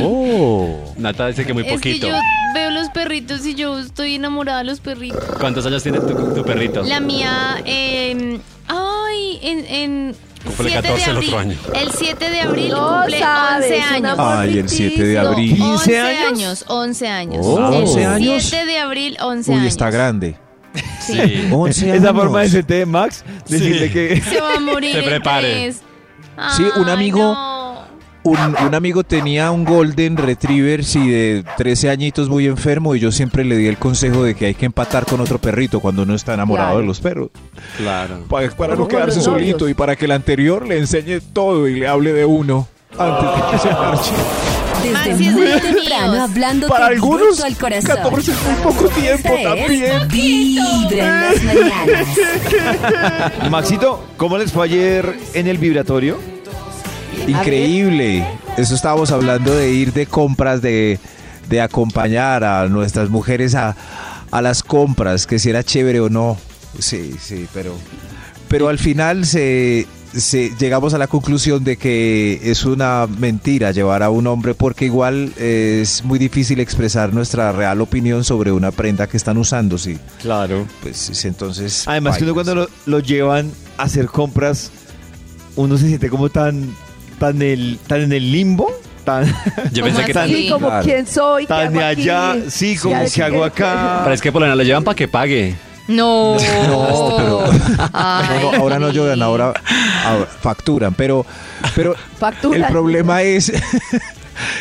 Oh. 0.03 0.93
Nata 0.97 1.27
dice 1.27 1.45
que 1.45 1.53
muy 1.53 1.63
Es 1.63 1.69
que 1.69 1.75
poquito. 1.93 2.07
yo 2.07 2.15
veo 2.53 2.71
los 2.71 2.89
perritos 2.89 3.45
y 3.45 3.55
yo 3.55 3.79
estoy 3.79 4.15
enamorada 4.15 4.59
de 4.59 4.63
los 4.65 4.79
perritos. 4.79 5.23
¿Cuántos 5.39 5.65
años 5.65 5.83
tiene 5.83 5.99
tu, 5.99 6.33
tu 6.33 6.43
perrito? 6.43 6.83
La 6.83 6.99
mía, 6.99 7.61
eh, 7.65 8.39
ay, 8.67 9.39
en, 9.41 9.65
en 9.65 10.15
Cumple 10.43 10.69
7 10.71 10.87
14 10.87 11.05
de 11.05 11.11
el 11.11 11.17
abril. 11.17 11.27
otro 11.29 11.39
año. 11.39 11.57
El 11.73 11.91
7 11.91 12.29
de 12.29 12.41
abril 12.41 12.69
No 12.69 12.87
cumple 13.01 13.19
sabes, 13.19 13.71
11 13.71 13.77
un 13.99 14.05
años. 14.05 14.19
Ay, 14.19 14.57
el 14.59 14.69
7 14.69 15.03
de 15.05 15.19
abril. 15.19 15.61
11 15.61 15.99
años? 15.99 16.27
años, 16.31 16.65
11 16.67 17.07
años. 17.07 17.45
Oh. 17.45 17.57
El 17.57 17.63
11 17.83 18.05
años. 18.05 18.43
7 18.43 18.65
de 18.65 18.79
abril, 18.79 19.17
11 19.19 19.51
Uy, 19.51 19.57
años. 19.57 19.67
está 19.67 19.89
grande. 19.89 20.37
Sí. 21.01 21.47
11 21.51 21.85
Esa 21.95 22.09
años. 22.09 22.21
forma 22.21 22.41
de 22.41 22.49
CT 22.61 22.67
de 22.69 22.85
Max, 22.85 23.25
decirle 23.47 23.87
Sí. 23.87 23.93
que 23.93 24.21
Se 24.21 24.39
va 24.39 24.55
a 24.55 24.59
morir. 24.59 24.93
Se 24.95 25.01
prepare. 25.01 25.73
Sí, 26.55 26.63
un 26.77 26.87
Ay, 26.87 26.93
amigo- 26.93 27.33
no. 27.33 27.56
Un, 28.31 28.55
un 28.67 28.75
amigo 28.75 29.03
tenía 29.03 29.51
un 29.51 29.63
Golden 29.65 30.17
Retriever, 30.17 30.83
sí, 30.83 31.07
de 31.09 31.43
13 31.57 31.89
añitos, 31.89 32.29
muy 32.29 32.45
enfermo, 32.47 32.95
y 32.95 32.99
yo 32.99 33.11
siempre 33.11 33.43
le 33.45 33.55
di 33.57 33.67
el 33.67 33.77
consejo 33.77 34.23
de 34.23 34.35
que 34.35 34.47
hay 34.47 34.55
que 34.55 34.65
empatar 34.65 35.05
con 35.05 35.19
otro 35.21 35.39
perrito 35.39 35.79
cuando 35.79 36.03
uno 36.03 36.13
está 36.15 36.33
enamorado 36.33 36.69
Claro. 36.69 36.81
de 36.81 36.85
los 36.87 36.99
perros. 36.99 37.29
Claro. 37.77 38.19
Para, 38.29 38.49
para 38.51 38.75
no 38.75 38.87
quedarse 38.87 39.21
solito 39.21 39.69
y 39.69 39.73
para 39.73 39.95
que 39.95 40.05
el 40.05 40.11
anterior 40.11 40.67
le 40.67 40.77
enseñe 40.79 41.19
todo 41.33 41.67
y 41.67 41.79
le 41.79 41.87
hable 41.87 42.13
de 42.13 42.25
uno 42.25 42.67
antes 42.97 43.29
de 43.29 43.51
que 43.51 43.57
se 43.59 43.69
marche. 43.71 44.11
Desde 44.83 45.11
es 45.27 45.33
muy 45.33 45.41
de 45.47 45.59
temprano 45.59 46.23
hablando 46.23 46.67
Para 46.67 46.85
algunos, 46.87 47.41
al 47.41 47.55
corazón. 47.57 47.95
14 47.95 48.31
es 48.31 48.37
muy 48.43 48.53
poco 48.63 48.87
tiempo 48.89 49.29
Esta 49.33 49.49
también. 49.55 49.83
es 49.83 50.07
Vibra 50.07 51.33
en 51.33 51.45
las 51.47 51.55
mañanas. 51.55 52.07
Maxito, 53.49 54.03
¿cómo 54.17 54.37
les 54.37 54.51
fue 54.51 54.65
ayer 54.65 55.17
en 55.33 55.47
el 55.47 55.57
vibratorio? 55.57 56.17
Increíble. 57.27 58.25
Eso 58.57 58.75
estábamos 58.75 59.11
hablando 59.11 59.55
de 59.55 59.71
ir 59.73 59.93
de 59.93 60.05
compras, 60.05 60.61
de, 60.61 60.99
de 61.49 61.61
acompañar 61.61 62.43
a 62.43 62.67
nuestras 62.67 63.09
mujeres 63.09 63.55
a, 63.55 63.75
a 64.31 64.41
las 64.41 64.63
compras, 64.63 65.25
que 65.27 65.39
si 65.39 65.49
era 65.49 65.63
chévere 65.63 65.99
o 65.99 66.09
no. 66.09 66.37
Sí, 66.79 67.15
sí, 67.19 67.47
pero, 67.53 67.73
pero 68.47 68.67
al 68.69 68.77
final 68.77 69.25
se, 69.25 69.87
se- 70.15 70.51
llegamos 70.59 70.93
a 70.93 70.97
la 70.97 71.07
conclusión 71.07 71.63
de 71.63 71.77
que 71.77 72.39
es 72.43 72.65
una 72.65 73.07
mentira 73.07 73.71
llevar 73.71 74.03
a 74.03 74.09
un 74.09 74.27
hombre 74.27 74.53
porque 74.53 74.85
igual 74.85 75.33
es 75.37 76.03
muy 76.03 76.19
difícil 76.19 76.59
expresar 76.59 77.13
nuestra 77.13 77.51
real 77.51 77.81
opinión 77.81 78.23
sobre 78.23 78.51
una 78.51 78.71
prenda 78.71 79.07
que 79.07 79.17
están 79.17 79.37
usando, 79.37 79.77
sí. 79.77 79.97
Claro. 80.21 80.65
Pues 80.83 80.97
sí, 81.13 81.27
entonces... 81.27 81.87
Además 81.87 82.17
que 82.17 82.23
uno 82.25 82.33
cuando 82.33 82.53
lo, 82.55 82.69
lo 82.85 82.99
llevan 82.99 83.51
a 83.77 83.83
hacer 83.83 84.05
compras, 84.07 84.71
uno 85.55 85.77
se 85.77 85.87
siente 85.87 86.09
como 86.09 86.29
tan, 86.29 86.75
tan, 87.19 87.41
el, 87.41 87.79
tan 87.87 88.01
en 88.01 88.11
el 88.13 88.31
limbo, 88.31 88.69
tan, 89.03 89.25
Yo 89.71 89.83
pensé 89.83 90.03
que 90.05 90.13
tan, 90.13 90.27
Sí. 90.29 90.35
Sí, 90.43 90.49
como 90.49 90.67
Claro. 90.67 90.83
quién 90.83 91.07
soy, 91.07 91.45
tan 91.45 91.73
de 91.73 91.83
aquí? 91.83 92.01
allá, 92.09 92.35
sí, 92.49 92.75
como 92.77 92.95
que 93.13 93.23
hago 93.23 93.43
acá. 93.43 93.99
Pero 94.03 94.13
es 94.13 94.21
que 94.21 94.31
por 94.31 94.41
lo 94.41 94.45
general 94.45 94.57
lo 94.57 94.63
llevan 94.63 94.83
para 94.83 94.95
que 94.95 95.07
pague. 95.07 95.55
No. 95.87 96.35
No, 96.67 97.15
pero- 97.17 97.43
Ay, 97.93 98.39
No, 98.41 98.51
no, 98.51 98.57
ahora 98.57 98.77
no 98.79 98.91
lloran, 98.91 99.21
ahora, 99.21 99.53
ahora 100.05 100.25
facturan, 100.41 100.93
pero, 100.93 101.25
pero 101.75 101.95
Factura. 102.19 102.57
el 102.57 102.65
problema 102.73 103.21
es, 103.21 103.51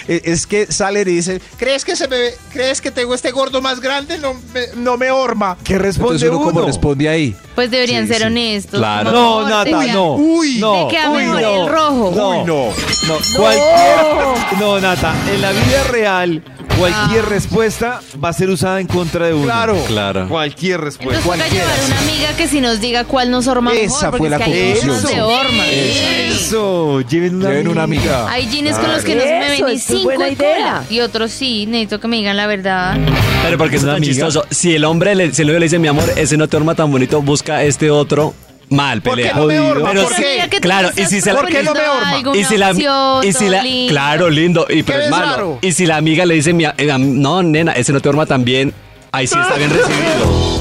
es 0.08 0.22
es 0.24 0.46
que 0.46 0.66
salen 0.72 1.08
y 1.08 1.12
dicen, 1.12 1.40
¿Crees 1.58 1.84
que 1.84 1.96
se 1.96 2.08
me 2.08 2.16
crees 2.52 2.80
que 2.80 2.90
tengo 2.90 3.14
este 3.14 3.30
gordo 3.30 3.60
más 3.62 3.80
grande? 3.80 4.18
No 4.18 4.34
me, 4.54 4.66
no 4.76 4.96
me 4.96 5.10
horma. 5.10 5.56
¿Qué 5.64 5.78
responde 5.78 6.14
entonces 6.16 6.28
uno 6.30 6.38
uno? 6.40 6.50
como 6.52 6.66
responde 6.66 7.08
ahí. 7.08 7.36
Pues 7.54 7.70
deberían 7.70 8.04
Sí, 8.06 8.08
ser 8.12 8.18
sí. 8.18 8.24
honestos. 8.24 8.78
Claro. 8.80 9.10
No, 9.12 9.38
"Amor, 9.40 9.50
Nata, 9.50 9.80
queda- 9.80 9.92
no. 9.94 10.14
Uy, 10.16 10.58
no, 10.58 10.86
te 10.88 10.94
queda 10.96 11.10
uy, 11.10 11.22
mejor 11.22 11.40
no, 11.42 11.62
el 11.64 11.68
rojo. 11.72 12.12
No, 12.14 12.30
Uy, 12.30 12.38
no. 12.44 12.66
no, 13.08 13.18
cualquier, 13.36 14.58
no, 14.60 14.80
Nata, 14.80 15.14
en 15.32 15.40
la 15.42 15.52
vida 15.52 15.84
real, 15.90 16.42
cualquier 16.78 17.24
Ah. 17.24 17.28
respuesta 17.30 18.00
va 18.22 18.28
a 18.28 18.32
ser 18.34 18.50
usada 18.50 18.80
en 18.80 18.86
contra 18.86 19.26
de 19.28 19.34
uno. 19.34 19.44
Claro. 19.44 19.82
Claro. 19.86 20.28
Cualquier 20.28 20.80
Entonces 20.80 20.98
respuesta. 20.98 21.22
toca 21.44 21.48
llevar 21.48 21.78
una 21.86 21.98
amiga 22.00 22.36
que 22.36 22.46
si 22.48 22.60
nos 22.60 22.80
diga 22.80 23.04
cuál 23.04 23.30
nos 23.30 23.46
horma 23.46 23.72
Esa 23.72 24.06
mejor, 24.10 24.18
fue 24.18 24.30
la 24.30 24.38
conclusión. 24.38 25.20
horma. 25.20 25.66
Eso, 25.68 27.00
lleven 27.02 27.36
una 27.36 27.48
Lleven 27.50 27.68
una 27.68 27.82
amiga. 27.84 28.30
Hay 28.30 28.46
jeans 28.48 28.76
con 28.78 28.90
los 28.92 29.02
que 29.04 29.14
no 29.14 29.22
se 29.22 29.28
me 29.28 29.54
Eso, 29.54 29.64
ven 29.64 29.65
es 29.68 29.82
cinco 29.84 30.02
buena 30.04 30.26
de 30.26 30.32
idea. 30.32 30.82
Y 30.90 31.00
otros 31.00 31.30
sí, 31.32 31.66
necesito 31.66 32.00
que 32.00 32.08
me 32.08 32.16
digan 32.16 32.36
la 32.36 32.46
verdad. 32.46 32.96
Pero 33.44 33.58
porque 33.58 33.76
es 33.76 33.82
Una 33.82 33.92
tan 33.92 33.96
amiga. 34.02 34.12
chistoso. 34.12 34.44
Si 34.50 34.74
el 34.74 34.84
hombre 34.84 35.14
le, 35.14 35.32
si 35.32 35.42
el 35.42 35.48
novio 35.48 35.60
le 35.60 35.66
dice, 35.66 35.78
mi 35.78 35.88
amor, 35.88 36.04
ese 36.16 36.36
no 36.36 36.48
te 36.48 36.56
horma 36.56 36.74
tan 36.74 36.90
bonito, 36.90 37.20
busca 37.22 37.62
este 37.62 37.90
otro. 37.90 38.34
Mal, 38.68 39.00
¿Por 39.00 39.14
qué 39.14 39.22
pelea. 39.28 39.36
no 39.36 39.46
me 39.46 39.60
horma? 39.60 39.90
Pero 39.90 40.02
¿Por 40.02 40.14
sí, 40.14 40.22
qué? 40.50 40.58
Claro, 40.60 40.90
y 40.96 41.04
si 41.04 41.20
se 41.20 41.32
la- 41.32 41.38
¿Por 41.40 41.48
qué 41.48 41.62
no 41.62 41.72
me 41.72 41.80
algo, 41.80 42.34
y 42.34 42.42
si 42.42 42.56
la, 42.56 42.72
y 43.22 43.32
si 43.32 43.48
la, 43.48 43.62
lindo. 43.62 43.92
claro, 43.92 44.28
lindo, 44.28 44.66
y 44.68 44.82
pero 44.82 44.98
¿Qué 44.98 45.04
es 45.04 45.10
malo. 45.12 45.26
raro? 45.30 45.58
Y 45.62 45.70
si 45.70 45.86
la 45.86 45.96
amiga 45.98 46.26
le 46.26 46.34
dice, 46.34 46.52
mi 46.52 46.64
eh, 46.64 46.96
no, 46.98 47.44
nena, 47.44 47.72
ese 47.74 47.92
no 47.92 48.00
te 48.00 48.08
horma 48.08 48.26
tan 48.26 48.44
bien, 48.44 48.74
ahí 49.12 49.28
sí 49.28 49.36
está 49.40 49.54
bien 49.54 49.70
recibido. 49.70 50.55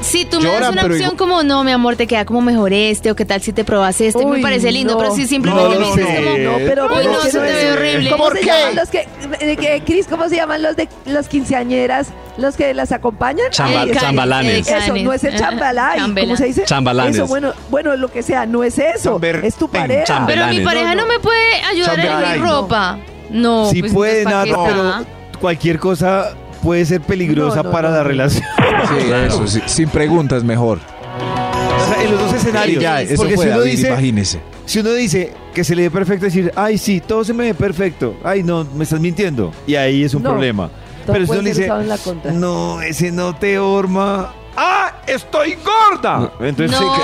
Si 0.00 0.24
tú 0.24 0.38
me 0.38 0.44
Lloran, 0.44 0.60
das 0.62 0.70
una 0.72 0.82
opción 0.82 1.00
igual- 1.02 1.16
como, 1.16 1.42
no, 1.42 1.62
mi 1.62 1.72
amor, 1.72 1.94
te 1.96 2.06
queda 2.06 2.24
como 2.24 2.40
mejor 2.40 2.72
este, 2.72 3.10
o 3.10 3.14
qué 3.16 3.24
tal 3.26 3.40
si 3.42 3.52
te 3.52 3.64
probas 3.64 4.00
este, 4.00 4.24
me 4.24 4.32
Uy, 4.32 4.42
parece 4.42 4.72
lindo, 4.72 4.94
no. 4.94 4.98
pero 4.98 5.14
si 5.14 5.26
simplemente 5.26 5.74
No 5.74 5.80
me 5.80 5.86
dices 5.86 6.06
como, 6.06 6.38
No, 6.38 6.56
pero, 6.66 6.86
Uy, 6.86 7.04
no, 7.06 7.20
se 7.22 7.30
te 7.32 7.38
ve 7.38 7.72
horrible. 7.72 8.10
¿Cómo 8.10 8.24
¿Por 8.24 8.32
se 8.34 8.40
qué? 8.40 8.46
llaman 8.46 8.76
los 8.76 8.88
que, 8.88 9.56
que, 9.56 9.82
Cris, 9.84 10.06
cómo 10.08 10.28
se 10.28 10.36
llaman 10.36 10.62
los 10.62 10.74
de 10.76 10.88
los 11.04 11.28
quinceañeras, 11.28 12.08
los 12.38 12.56
que 12.56 12.72
las 12.72 12.92
acompañan? 12.92 13.50
Chamba- 13.50 13.90
chambalanes. 13.92 14.66
Eso, 14.68 14.96
no 14.96 15.12
es 15.12 15.22
el 15.24 15.36
chambalay, 15.36 16.00
¿cómo 16.00 16.36
se 16.36 16.46
dice? 16.46 16.64
Chambalanes. 16.64 17.16
Eso, 17.16 17.26
bueno, 17.26 17.52
bueno, 17.70 17.94
lo 17.96 18.10
que 18.10 18.22
sea, 18.22 18.46
no 18.46 18.64
es 18.64 18.78
eso, 18.78 19.12
Chamber- 19.20 19.44
es 19.44 19.54
tu 19.56 19.68
pareja. 19.68 20.24
Pero 20.26 20.46
mi 20.48 20.60
pareja 20.60 20.94
no, 20.94 21.02
No, 21.02 21.02
no. 21.02 21.08
me 21.08 21.20
puede 21.20 21.54
ayudar 21.70 22.00
a 22.00 22.18
elegir 22.32 22.42
ropa. 22.42 22.98
No, 23.30 23.70
Sí 23.70 23.80
pues, 23.80 23.92
puede, 23.92 24.22
entonces, 24.22 24.50
Nata, 24.52 24.56
¿para 24.64 24.74
qué 24.74 25.04
pero 25.30 25.40
cualquier 25.40 25.78
cosa 25.78 26.34
puede 26.62 26.84
ser 26.86 27.00
peligrosa 27.00 27.58
No, 27.58 27.62
no, 27.64 27.70
para 27.70 27.88
no, 27.90 27.96
la 27.96 28.02
no. 28.02 28.08
relación. 28.08 28.44
Sí, 28.88 29.10
eso, 29.26 29.46
sí, 29.46 29.60
sin 29.66 29.88
preguntas 29.88 30.44
mejor. 30.44 30.78
O 30.78 31.92
sea, 31.94 32.02
en 32.04 32.10
los 32.12 32.20
dos 32.20 32.32
escenarios. 32.34 32.82
ya, 32.82 33.02
eso 33.02 33.16
Porque 33.16 33.34
fue, 33.34 33.44
si 33.44 33.50
uno, 33.50 33.58
David, 33.60 33.70
dice, 33.72 33.88
imagínese. 33.88 34.40
si 34.66 34.78
uno 34.80 34.92
dice 34.92 35.32
que 35.54 35.64
se 35.64 35.74
le 35.74 35.82
ve 35.82 35.90
perfecto, 35.90 36.26
decir, 36.26 36.52
ay, 36.56 36.78
sí, 36.78 37.00
todo 37.00 37.24
se 37.24 37.32
me 37.32 37.44
ve 37.44 37.54
perfecto. 37.54 38.16
Ay, 38.24 38.42
no, 38.42 38.64
me 38.74 38.84
estás 38.84 39.00
mintiendo. 39.00 39.52
Y 39.66 39.74
ahí 39.74 40.04
es 40.04 40.14
un 40.14 40.22
No, 40.22 40.30
problema. 40.30 40.70
Pero 41.06 41.24
si 41.26 41.32
uno 41.32 41.42
le 41.42 41.50
dice, 41.50 41.68
no, 42.34 42.80
ese 42.82 43.10
no 43.10 43.34
te 43.34 43.58
horma. 43.58 44.34
¡Ah, 44.56 44.92
estoy 45.06 45.56
gorda! 45.64 46.30
Entonces, 46.40 46.78
No. 46.80 46.94
¿qué 46.96 47.00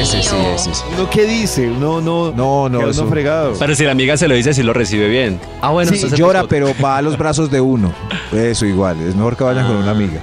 Es- 0.00 0.02
ese. 0.02 0.18
Ese 0.18 0.28
sí, 0.28 0.36
ese 0.54 0.74
sí. 0.74 0.82
¿uno 0.96 1.10
qué 1.10 1.24
dice? 1.26 1.68
Uno 1.68 2.00
no, 2.00 2.30
No, 2.32 2.68
no, 2.68 2.78
queda 2.78 2.78
uno 2.84 2.90
eso- 2.90 3.06
fregado. 3.08 3.52
Pero 3.58 3.74
si 3.74 3.84
la 3.84 3.92
amiga 3.92 4.16
se 4.16 4.28
lo 4.28 4.34
dice, 4.34 4.54
sí 4.54 4.62
lo 4.62 4.72
recibe 4.72 5.08
bien. 5.08 5.40
Ah, 5.60 5.70
bueno, 5.70 5.90
Sí, 5.90 5.96
entonces- 5.96 6.18
llora, 6.18 6.44
pero 6.48 6.72
va 6.82 6.96
a 6.96 7.02
los 7.02 7.18
brazos 7.18 7.50
de 7.50 7.60
uno. 7.60 7.92
Eso 8.32 8.64
igual, 8.66 9.00
es 9.00 9.14
mejor 9.14 9.36
que 9.36 9.44
vayan 9.44 9.66
con 9.66 9.76
una 9.76 9.90
amiga. 9.90 10.22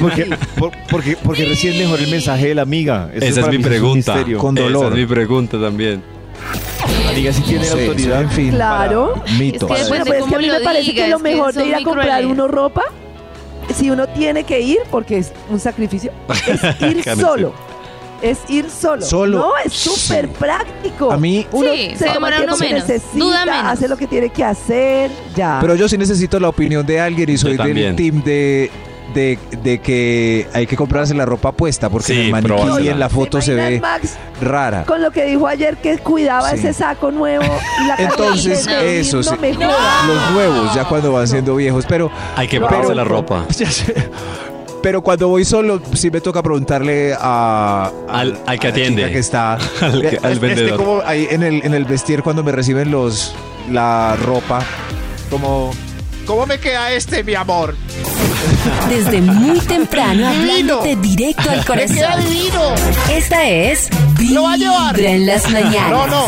porque, 0.00 0.30
por- 0.58 0.72
porque, 0.90 1.16
porque 1.22 1.44
recién 1.46 1.76
mejor 1.78 1.98
el 2.00 2.08
mensaje 2.10 2.48
de 2.48 2.54
la 2.54 2.62
amiga. 2.62 3.08
Eso 3.12 3.24
Esa 3.26 3.28
es 3.28 3.38
para 3.40 3.52
mi 3.52 3.58
mí 3.58 3.64
un 3.64 3.68
pregunta. 3.70 4.14
misterio. 4.14 4.38
Con 4.38 4.54
dolor. 4.54 4.84
Esa 4.86 4.94
es 4.94 5.00
mi 5.00 5.06
pregunta 5.06 5.60
también. 5.60 6.02
La 7.04 7.10
amiga 7.10 7.32
sí 7.32 7.42
tiene 7.42 7.64
Sí, 7.64 7.72
autoridad. 7.72 8.18
sí, 8.18 8.24
en 8.24 8.30
fin. 8.30 8.50
Claro. 8.50 9.14
Mito. 9.38 9.66
Es 9.66 9.72
que 9.72 9.78
después 9.78 9.88
Bueno, 9.88 10.04
de 10.04 10.10
pues 10.10 10.22
es 10.22 10.28
que 10.28 10.34
a 10.34 10.38
mí 10.38 10.46
lo 10.46 10.52
me 10.58 10.60
parece 10.60 10.90
diga, 10.92 11.04
que 11.04 11.10
lo 11.10 11.16
es 11.16 11.22
que 11.22 11.28
mejor 11.30 11.52
son 11.52 11.62
de 11.62 11.68
ir 11.68 11.74
a 11.74 11.78
muy 11.78 11.84
comprar 11.84 12.06
crueles. 12.06 12.30
uno 12.30 12.48
ropa, 12.48 12.82
si 13.78 13.90
uno 13.90 14.06
tiene 14.08 14.44
que 14.44 14.60
ir, 14.60 14.78
porque 14.90 15.18
es 15.18 15.32
un 15.48 15.60
sacrificio, 15.60 16.12
es 16.46 16.80
ir 16.82 17.04
solo. 17.18 17.52
Es 18.20 18.38
ir 18.48 18.68
solo. 18.68 19.02
Solo. 19.06 19.38
No, 19.38 19.52
es 19.64 19.72
súper 19.72 20.26
Sí. 20.26 20.32
práctico. 20.40 21.12
A 21.12 21.16
mí- 21.16 21.46
uno 21.52 21.72
Sí, 21.72 21.90
se 21.92 21.98
se 21.98 22.04
toma 22.06 22.14
demora 22.30 22.36
el 22.38 22.42
tiempo 22.42 22.56
uno 22.56 22.64
que 22.66 22.74
menos, 22.74 22.88
necesita, 22.88 23.24
duda 23.24 23.46
menos. 23.46 23.64
hace 23.66 23.86
lo 23.88 23.96
que 23.96 24.06
tiene 24.08 24.30
que 24.30 24.42
hacer, 24.44 25.10
ya. 25.36 25.58
Pero 25.60 25.76
yo 25.76 25.88
sí 25.88 25.96
necesito 25.96 26.40
la 26.40 26.48
opinión 26.48 26.84
de 26.84 27.00
alguien 27.00 27.30
y 27.30 27.36
soy 27.38 27.56
del 27.56 27.94
team 27.94 28.24
de, 28.24 28.70
de, 29.14 29.38
de 29.62 29.78
que 29.80 30.46
hay 30.52 30.66
que 30.66 30.76
comprarse 30.76 31.14
la 31.14 31.24
ropa 31.26 31.52
puesta 31.52 31.88
porque 31.88 32.06
Sí, 32.12 32.12
en 32.14 32.26
el 32.26 32.30
maniquí 32.32 32.82
y 32.84 32.88
en 32.88 32.98
la 33.00 33.08
foto 33.08 33.40
se 33.40 33.54
ve 33.54 33.80
Max 33.80 34.16
rara. 34.40 34.84
con 34.84 35.02
lo 35.02 35.10
que 35.10 35.24
dijo 35.24 35.46
ayer 35.46 35.76
que 35.78 35.98
cuidaba 35.98 36.50
Sí. 36.50 36.56
ese 36.58 36.72
saco 36.74 37.10
nuevo 37.10 37.44
y 37.82 37.86
la 37.86 37.94
Entonces, 37.96 38.66
de 38.66 39.00
eso 39.00 39.22
sí. 39.22 39.30
no. 39.58 39.70
Los 40.06 40.30
nuevos, 40.32 40.74
ya 40.74 40.84
cuando 40.84 41.12
van 41.12 41.26
siendo 41.28 41.56
viejos, 41.56 41.84
pero... 41.88 42.10
Hay 42.36 42.46
que 42.48 42.60
No. 42.60 42.68
probarse 42.68 42.94
la 42.94 43.04
ropa. 43.04 43.44
Ya 43.58 43.70
sé. 43.70 43.94
Pero 44.82 45.02
cuando 45.02 45.26
voy 45.28 45.44
solo, 45.44 45.82
sí 45.94 46.08
me 46.10 46.20
toca 46.20 46.40
preguntarle 46.42 47.12
a, 47.12 47.90
a- 48.08 48.20
Al- 48.20 48.38
al 48.46 48.58
que 48.60 48.68
a 48.68 48.70
la 48.70 48.76
chica 48.76 48.86
atiende. 48.86 49.10
que 49.10 49.18
está 49.18 49.54
Al 49.80 50.00
que- 50.02 50.18
al 50.22 50.32
Este, 50.34 50.38
vendedor. 50.46 50.76
como 50.76 51.02
ahí 51.04 51.26
en 51.30 51.42
el, 51.42 51.64
en 51.64 51.74
el 51.74 51.84
vestir 51.84 52.22
cuando 52.22 52.44
me 52.44 52.52
reciben 52.52 52.90
los 52.92 53.34
la 53.70 54.16
ropa, 54.24 54.60
como 55.30 55.72
¿Cómo 56.26 56.46
me 56.46 56.58
queda 56.60 56.92
este, 56.92 57.24
mi 57.24 57.34
amor? 57.34 57.74
Desde 58.88 59.20
muy 59.20 59.58
temprano 59.60 60.28
hablándote 60.28 60.96
directo 60.96 61.50
al 61.50 61.64
queda 61.64 61.86
corazón. 61.88 62.24
divino. 62.28 62.74
Esta 63.10 63.48
es 63.48 63.88
Lo 64.30 64.44
va 64.44 64.52
a 64.52 64.56
llevar. 64.56 64.96
Vibra 64.96 65.10
en 65.12 65.26
las 65.26 65.50
mañanas. 65.50 65.90
No, 65.90 66.06
no. 66.06 66.24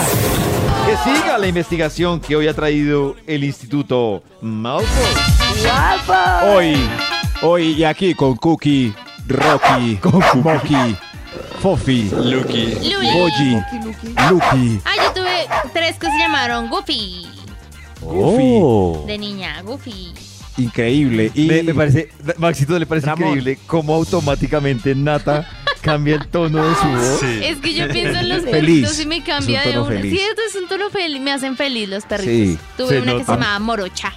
Que 0.87 0.97
siga 1.05 1.39
la 1.39 1.47
investigación 1.47 2.21
que 2.21 2.37
hoy 2.37 2.49
ha 2.49 2.55
traído 2.55 3.17
el 3.27 3.45
Instituto 3.45 4.23
Malfoy. 4.41 4.89
¡Guapa! 5.63 6.43
hoy, 6.47 6.77
hoy 7.43 7.73
y 7.73 7.85
aquí 7.85 8.15
con 8.15 8.35
Cookie, 8.37 8.95
Rocky, 9.29 9.99
Moki, 10.43 10.97
Fofi, 11.61 12.11
Lucky. 12.11 12.75
Luli. 12.91 13.11
Boji, 13.13 13.57
Lucky. 14.31 14.81
Ah, 14.85 14.95
yo 15.05 15.13
tuve 15.13 15.47
tres 15.73 15.97
que 15.99 16.07
se 16.07 16.19
llamaron 16.19 16.69
Goofy. 16.71 17.27
Oh. 18.03 19.05
De 19.07 19.19
niña, 19.19 19.61
Goofy. 19.63 20.13
Increíble. 20.59 21.31
Y 21.35 21.47
Me, 21.47 21.63
me 21.63 21.75
parece, 21.75 22.09
Maxito 22.39 22.79
le 22.79 22.87
parece 22.87 23.07
Ramón. 23.07 23.29
increíble 23.39 23.59
cómo 23.67 23.95
automáticamente 23.95 24.95
Nata 24.95 25.49
cambia 25.81 26.17
el 26.17 26.27
tono 26.29 26.69
de 26.69 26.75
su 26.75 26.87
voz. 26.89 27.21
Sí. 27.21 27.41
Es 27.45 27.59
que 27.59 27.73
yo 27.75 27.89
pienso 27.89 28.19
en 28.21 28.29
los 28.29 28.39
Feliz. 28.45 28.51
perritos 28.51 29.01
y 29.01 29.07
me 29.07 29.23
cambia 29.23 29.63
un 29.65 29.71
de 29.71 29.79
uno. 29.79 29.87
feliz. 29.89 30.13
Sí, 30.13 30.21
esto 30.21 30.43
es 30.49 30.63
un 30.63 30.69
tono 30.69 30.91
feliz. 30.91 31.21
Me 31.21 31.33
hacen 31.33 31.57
feliz 31.57 31.89
los 31.89 32.05
perritos. 32.05 32.35
Sí, 32.35 32.59
Tuve 32.77 32.89
se 32.89 33.01
una 33.01 33.13
que 33.17 33.25
se 33.25 33.33
llamaba 33.33 33.59
Morocha. 33.61 34.13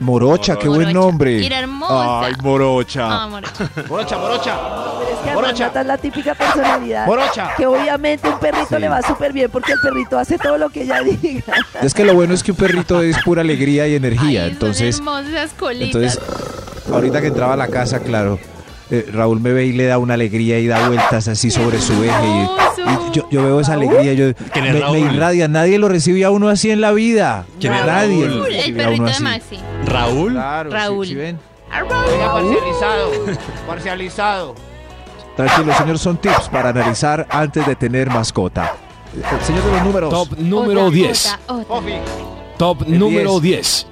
Morocha, 0.00 0.56
qué 0.56 0.66
buen 0.68 0.80
Morocha. 0.88 0.98
nombre. 0.98 1.46
Era 1.46 1.58
hermosa. 1.60 2.20
Ay, 2.26 2.32
Morocha. 2.42 3.06
Ah, 3.24 3.28
Morocha. 3.28 3.70
Morocha, 3.88 4.18
morocha. 4.18 4.58
Pero 4.98 5.10
es 5.12 5.18
que 5.20 5.30
además 5.30 5.34
Morocha. 5.34 5.66
Nata 5.66 5.80
es 5.82 5.86
la 5.86 5.98
típica 5.98 6.34
personalidad. 6.34 7.06
Morocha. 7.06 7.50
Que 7.56 7.66
obviamente 7.66 8.28
un 8.28 8.38
perrito 8.38 8.66
Sí. 8.76 8.78
le 8.80 8.88
va 8.88 9.02
súper 9.02 9.32
bien 9.32 9.50
porque 9.50 9.72
el 9.72 9.78
perrito 9.80 10.18
hace 10.18 10.38
todo 10.38 10.56
lo 10.58 10.70
que 10.70 10.82
ella 10.82 11.00
diga. 11.02 11.54
Es 11.82 11.92
que 11.94 12.04
lo 12.04 12.14
bueno 12.14 12.32
es 12.34 12.42
que 12.42 12.50
un 12.52 12.56
perrito 12.56 13.02
es 13.02 13.16
pura 13.22 13.42
alegría 13.42 13.86
y 13.88 13.94
energía. 13.94 14.44
Ay, 14.44 14.50
entonces, 14.52 14.96
hermosas 14.98 15.50
colitas. 15.58 16.14
entonces, 16.14 16.20
ahorita 16.92 17.20
que 17.20 17.26
entraba 17.28 17.52
a 17.54 17.56
la 17.56 17.68
casa, 17.68 18.00
claro, 18.00 18.38
eh, 18.90 19.08
Raúl 19.12 19.40
me 19.40 19.52
ve 19.52 19.66
y 19.66 19.72
le 19.72 19.84
da 19.84 19.98
una 19.98 20.14
alegría 20.14 20.58
y 20.58 20.66
da 20.66 20.88
vueltas 20.88 21.28
así 21.28 21.50
sobre 21.50 21.80
su 21.80 21.92
eje. 22.02 22.26
Y 22.26 22.48
yo, 23.12 23.28
yo 23.30 23.42
veo 23.42 23.60
esa 23.60 23.74
alegría, 23.74 24.12
yo, 24.14 24.34
¿Quién 24.52 24.66
es 24.66 24.74
me, 24.74 24.80
Raúl? 24.80 24.98
me 25.00 25.12
irradia. 25.14 25.48
Nadie 25.48 25.78
lo 25.78 25.88
recibe 25.88 26.24
a 26.24 26.30
uno 26.30 26.48
así 26.48 26.70
en 26.70 26.80
la 26.80 26.92
vida. 26.92 27.44
¿Quién 27.60 27.72
es 27.74 27.86
Nadie 27.86 28.26
Raúl? 28.26 28.38
lo 28.38 28.46
el 28.46 28.52
recibe 28.54 28.82
a 28.82 28.86
perrito 28.86 29.02
uno 29.02 29.10
de 29.10 29.12
así. 29.14 29.22
Maxi. 29.22 29.58
Raúl. 29.86 30.32
Claro, 30.32 30.70
Raúl. 30.70 31.06
sí 31.06 31.14
ven. 31.14 31.38
Venga, 31.70 32.32
parcializado. 32.32 33.10
Parcializado. 33.66 34.54
Tranquilo, 35.36 35.72
señor, 35.74 35.98
son 35.98 36.16
tips 36.18 36.48
para 36.48 36.70
analizar 36.70 37.26
antes 37.30 37.66
de 37.66 37.76
tener 37.76 38.10
mascota. 38.10 38.74
Eh, 39.16 39.22
Señor 39.42 39.64
de 39.64 39.70
los 39.72 39.82
números. 39.84 40.10
Top 40.10 40.38
número 40.38 40.80
Otra, 40.86 40.94
10. 40.94 41.26
otra, 41.46 41.54
otra. 41.54 41.64
Fofi. 41.66 41.92
Top 42.58 42.82
El 42.86 42.98
número 42.98 43.40
10. 43.40 43.42
10. 43.56 43.86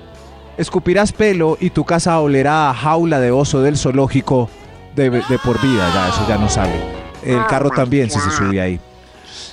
Escupirás 0.59 1.13
pelo 1.13 1.57
y 1.61 1.71
tu 1.71 1.85
casa 1.85 2.19
olerá 2.21 2.69
a 2.71 2.75
jaula 2.75 3.21
de 3.21 3.31
oso 3.31 3.63
del 3.63 3.79
zoológico 3.79 4.51
de, 4.97 5.11
de 5.11 5.39
por 5.45 5.61
vida. 5.63 5.89
Ya, 5.95 6.09
eso 6.09 6.27
ya 6.29 6.37
no 6.37 6.49
sale. 6.49 6.75
El 7.25 7.45
carro 7.47 7.71
también, 7.71 8.11
si 8.11 8.19
se 8.19 8.31
sube 8.31 8.61
ahí. 8.61 8.81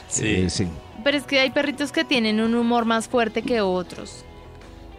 Sí. 0.07 0.27
Eh, 0.27 0.49
sí. 0.49 0.67
Pero 1.03 1.17
es 1.17 1.23
que 1.23 1.39
hay 1.39 1.51
perritos 1.51 1.91
que 1.91 2.03
tienen 2.03 2.39
un 2.39 2.55
humor 2.55 2.85
más 2.85 3.07
fuerte 3.07 3.41
que 3.41 3.61
otros. 3.61 4.25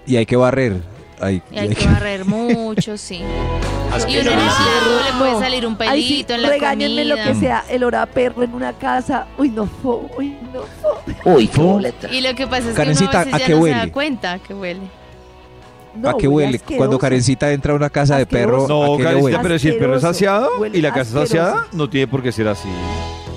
Y 0.07 0.17
hay 0.17 0.27
que 0.27 0.37
barrer. 0.37 0.83
Hay, 1.21 1.43
Y 1.51 1.59
hay 1.59 1.69
que 1.71 1.87
barrer 1.87 2.25
mucho, 2.25 2.97
sí. 2.97 3.23
Y 4.09 4.19
uno 4.19 4.31
perro 4.31 5.05
le 5.05 5.19
puede 5.19 5.39
salir 5.41 5.67
un 5.67 5.77
Ay, 5.81 6.03
sí, 6.03 6.09
pelito 6.09 6.35
en 6.35 6.43
la 6.43 6.49
regáñenme 6.51 7.03
comida. 7.03 7.17
lo 7.17 7.33
que 7.33 7.41
sea, 7.41 7.65
el 7.71 7.83
olor 7.83 7.97
a 7.97 8.07
perro 8.07 8.43
en 8.43 8.55
una 8.55 8.73
casa. 8.75 9.27
Uy, 9.39 9.49
no 9.49 9.67
fo, 9.67 10.09
uy, 10.19 10.37
no 10.53 10.63
fo. 10.63 11.31
Uy, 11.31 11.51
boleta. 11.57 12.09
Y 12.13 12.21
lo 12.21 12.35
que 12.35 12.47
pasa 12.47 12.59
es 12.59 12.65
que 12.65 12.71
uno 12.71 12.77
Karencita, 12.77 13.21
a 13.21 13.25
veces 13.25 13.35
¿a 13.35 13.39
ya 13.39 13.55
no 13.57 13.63
se 13.65 13.71
da 13.71 13.93
cuenta 13.93 14.39
que 14.39 14.55
huele. 14.55 14.83
No, 15.95 16.11
¿A 16.11 16.19
qué 16.19 16.29
huele? 16.29 16.57
asqueroso. 16.57 16.77
Cuando 16.77 16.99
Karencita 16.99 17.53
entra 17.53 17.73
a 17.73 17.77
una 17.77 17.89
casa 17.89 18.19
de 18.19 18.27
perro. 18.27 18.69
No, 18.69 18.83
¿a 18.83 18.87
qué 18.99 19.03
le 19.03 19.05
Karencita, 19.05 19.25
huele? 19.25 19.39
pero 19.43 19.59
si 19.59 19.69
el 19.69 19.79
perro 19.79 19.97
es 19.97 20.23
Huele 20.59 20.79
y 20.79 20.83
la 20.83 20.91
casa 20.91 21.03
es 21.03 21.29
saciada, 21.29 21.67
no 21.73 21.89
tiene 21.89 22.07
por 22.07 22.23
qué 22.23 22.33
ser 22.33 22.49
así. 22.49 22.69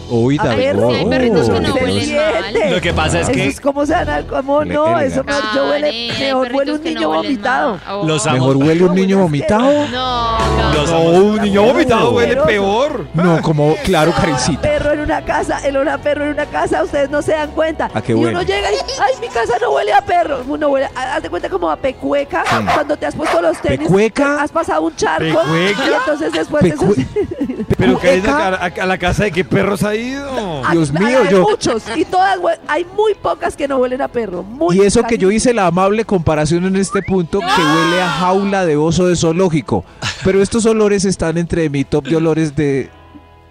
Uy, 0.10 0.38
A 0.39 0.44
ver, 0.56 0.75
sí, 0.75 0.82
hay 0.96 1.06
perritos 1.06 1.50
que 1.50 1.60
no 1.60 1.74
Se 1.74 1.84
huelen 1.84 2.01
siente. 2.04 2.60
mal. 2.62 2.72
Lo 2.72 2.82
que 2.82 2.94
pasa 2.94 3.20
es 3.20 3.30
Eso 3.30 3.32
que 3.38 3.48
es 3.48 3.62
como 3.62 3.86
se 3.86 3.94
como 4.30 4.63
Le- 4.63 4.74
no, 4.74 5.00
eso 5.00 5.24
yo 5.56 5.70
huele, 5.70 5.88
hay 5.89 6.12
mejor 6.20 6.51
huele 6.54 6.72
un 6.74 6.80
que 6.80 6.89
niño 6.89 7.01
no 7.01 7.10
vomitado. 7.16 7.80
Oh. 7.89 8.08
Los 8.08 8.25
Mejor 8.25 8.58
huele 8.58 8.84
un 8.86 8.96
niño 8.96 9.18
vomitado. 9.20 9.88
No, 9.92 10.38
Los 10.74 10.89
No, 10.92 11.00
un 11.01 11.42
niño 11.42 11.63
vomitado 11.63 12.12
huele 12.12 12.36
peor. 12.38 13.08
No, 13.13 13.42
como, 13.42 13.75
claro, 13.84 14.12
Karencita. 14.13 14.62
Perro 14.62 14.94
en 14.94 15.00
una 15.01 15.24
casa, 15.24 15.60
el 15.66 15.75
olor 15.78 15.89
a 15.89 15.98
perro 16.00 16.24
en 16.25 16.32
una 16.32 16.46
casa, 16.46 16.84
ustedes 16.84 17.10
no 17.10 17.22
se 17.22 17.34
dan 17.34 17.51
cuenta. 17.51 17.89
¿A 17.94 18.01
qué 18.01 18.12
y 18.13 18.16
huele? 18.16 18.30
uno 18.32 18.42
llega 18.42 18.72
y, 18.72 18.75
ay, 19.01 19.13
mi 19.22 19.28
casa 19.28 19.54
no 19.62 19.72
huele 19.72 19.94
a 19.94 20.01
perro. 20.01 20.42
Uno 20.48 20.70
huele, 20.70 20.89
haz 20.96 21.22
de 21.22 21.30
cuenta 21.30 21.50
como 21.50 21.70
a 21.70 21.75
pecueca, 21.78 22.44
Sí. 22.50 22.56
cuando 22.74 22.98
te 22.98 23.06
has 23.06 23.16
puesto 23.16 23.42
los 23.42 23.60
tenis. 23.62 23.80
¿Pecueca? 23.88 24.42
Has 24.42 24.51
pasado 24.51 24.82
un 24.84 24.96
charco. 24.96 25.24
¿Pecueca? 25.39 25.84
Y 25.89 25.94
entonces 25.94 26.32
después 26.34 26.63
eso 26.66 26.86
Pero 27.78 27.98
Pecueca. 27.98 28.48
a, 28.48 28.66
a- 28.66 28.86
la 28.86 28.98
casa 28.98 29.24
de 29.25 29.32
qué 29.32 29.44
perros 29.46 29.84
ha 29.84 29.89
ido. 30.00 30.65
A- 30.65 30.72
Dios 30.72 30.91
mío, 30.91 31.20
hay 31.24 31.29
yo- 31.32 31.41
muchos 31.41 31.84
y 31.96 32.06
todas 32.06 32.38
hay 32.68 32.86
muy 32.96 33.13
pocas 33.15 33.56
que 33.56 33.68
no 33.68 33.77
huelen 33.77 34.01
a 34.01 34.08
perro. 34.08 34.44
Muy 34.44 34.77
Y 34.77 34.82
eso 34.82 35.03
que 35.03 35.18
yo 35.18 35.32
hice 35.32 35.53
la 35.53 35.68
amable 35.68 36.06
comparación 36.06 36.65
en 36.65 36.75
este 36.75 37.01
punto, 37.01 37.39
que 37.39 37.46
huele 37.46 38.01
a 38.01 38.10
jaula 38.10 38.65
de 38.65 38.77
oso 38.77 39.08
de 39.08 39.15
zoológico. 39.15 39.84
Pero 40.24 40.41
estos 40.41 40.65
olores 40.65 41.06
están 41.06 41.38
entre 41.38 41.70
mi 41.70 41.84
top 41.84 42.08
de 42.08 42.15
olores 42.15 42.56
de 42.56 42.89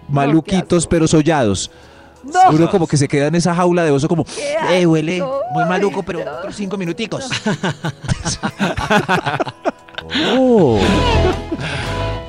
maluquitos, 0.09 0.87
pero 0.87 1.07
sollados. 1.07 1.71
No. 2.23 2.39
Uno 2.51 2.69
como 2.69 2.85
que 2.85 2.97
se 2.97 3.07
queda 3.07 3.27
en 3.27 3.35
esa 3.35 3.55
jaula 3.55 3.83
de 3.85 3.91
oso 3.91 4.09
como, 4.09 4.25
Qué 4.25 4.81
eh, 4.81 4.85
huele 4.85 5.23
muy 5.53 5.63
maluco, 5.65 6.03
pero 6.03 6.23
no. 6.25 6.31
otros 6.31 6.53
cinco 6.55 6.75
minuticos. 6.77 7.29
oh. 10.37 10.79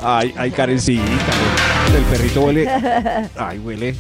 Ay, 0.02 0.32
ay, 0.38 0.50
Karencita. 0.50 1.02
El 1.96 2.04
perrito 2.04 2.40
huele. 2.42 2.68
Ay, 3.36 3.58
huele. 3.58 3.94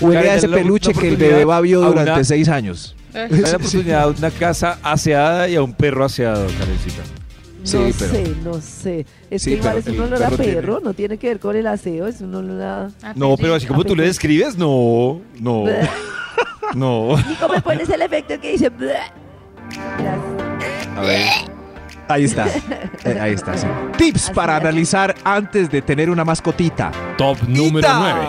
Huele 0.00 0.30
a 0.30 0.34
ese 0.36 0.48
la 0.48 0.56
peluche 0.56 0.92
que 0.92 1.08
el 1.08 1.16
bebé 1.16 1.44
babió 1.44 1.84
a 1.84 1.88
durante 1.88 2.12
una- 2.12 2.24
seis 2.24 2.48
años. 2.48 2.94
Hay 3.14 3.28
la 3.30 3.56
oportunidad 3.56 4.06
de 4.08 4.18
una 4.18 4.30
casa 4.30 4.78
aseada 4.82 5.48
y 5.48 5.56
a 5.56 5.62
un 5.62 5.74
perro 5.74 6.04
aseado, 6.04 6.46
Karencita. 6.58 7.02
Sí, 7.64 7.76
no 7.76 7.84
pero- 7.98 8.10
sé, 8.12 8.34
no 8.44 8.54
sé. 8.60 9.06
Es 9.30 9.42
Sí, 9.42 9.50
que 9.52 9.56
igual 9.58 9.78
es 9.78 9.86
un 9.86 9.94
el 9.94 10.00
olor 10.00 10.22
a 10.24 10.30
perro 10.30 10.42
tiene- 10.76 10.80
no 10.84 10.94
tiene 10.94 11.18
que 11.18 11.28
ver 11.28 11.38
con 11.40 11.54
el 11.56 11.66
aseo, 11.66 12.06
es 12.06 12.20
un 12.20 12.34
olor 12.34 12.60
a... 12.62 12.88
Ah, 13.02 13.12
No, 13.14 13.36
pero 13.36 13.54
así 13.54 13.66
como 13.66 13.84
tú 13.84 13.94
le 13.94 14.04
describes, 14.04 14.56
no, 14.56 15.20
no, 15.40 15.64
no. 16.74 17.16
Nico, 17.28 17.48
me 17.48 17.60
pones 17.60 17.88
el 17.88 18.02
efecto 18.02 18.40
que 18.40 18.52
dice... 18.52 18.70
A 20.96 21.00
ver. 21.02 21.26
Ahí 22.08 22.24
está. 22.24 22.46
Eh, 23.04 23.18
ahí 23.20 23.32
está, 23.32 23.56
sí. 23.56 23.66
Tips 23.96 24.24
Así, 24.24 24.32
para 24.34 24.56
analizar 24.56 25.14
antes 25.24 25.70
de 25.70 25.80
tener 25.82 26.10
una 26.10 26.24
mascotita. 26.24 26.90
Top 27.16 27.38
número 27.48 27.88
9. 27.90 28.20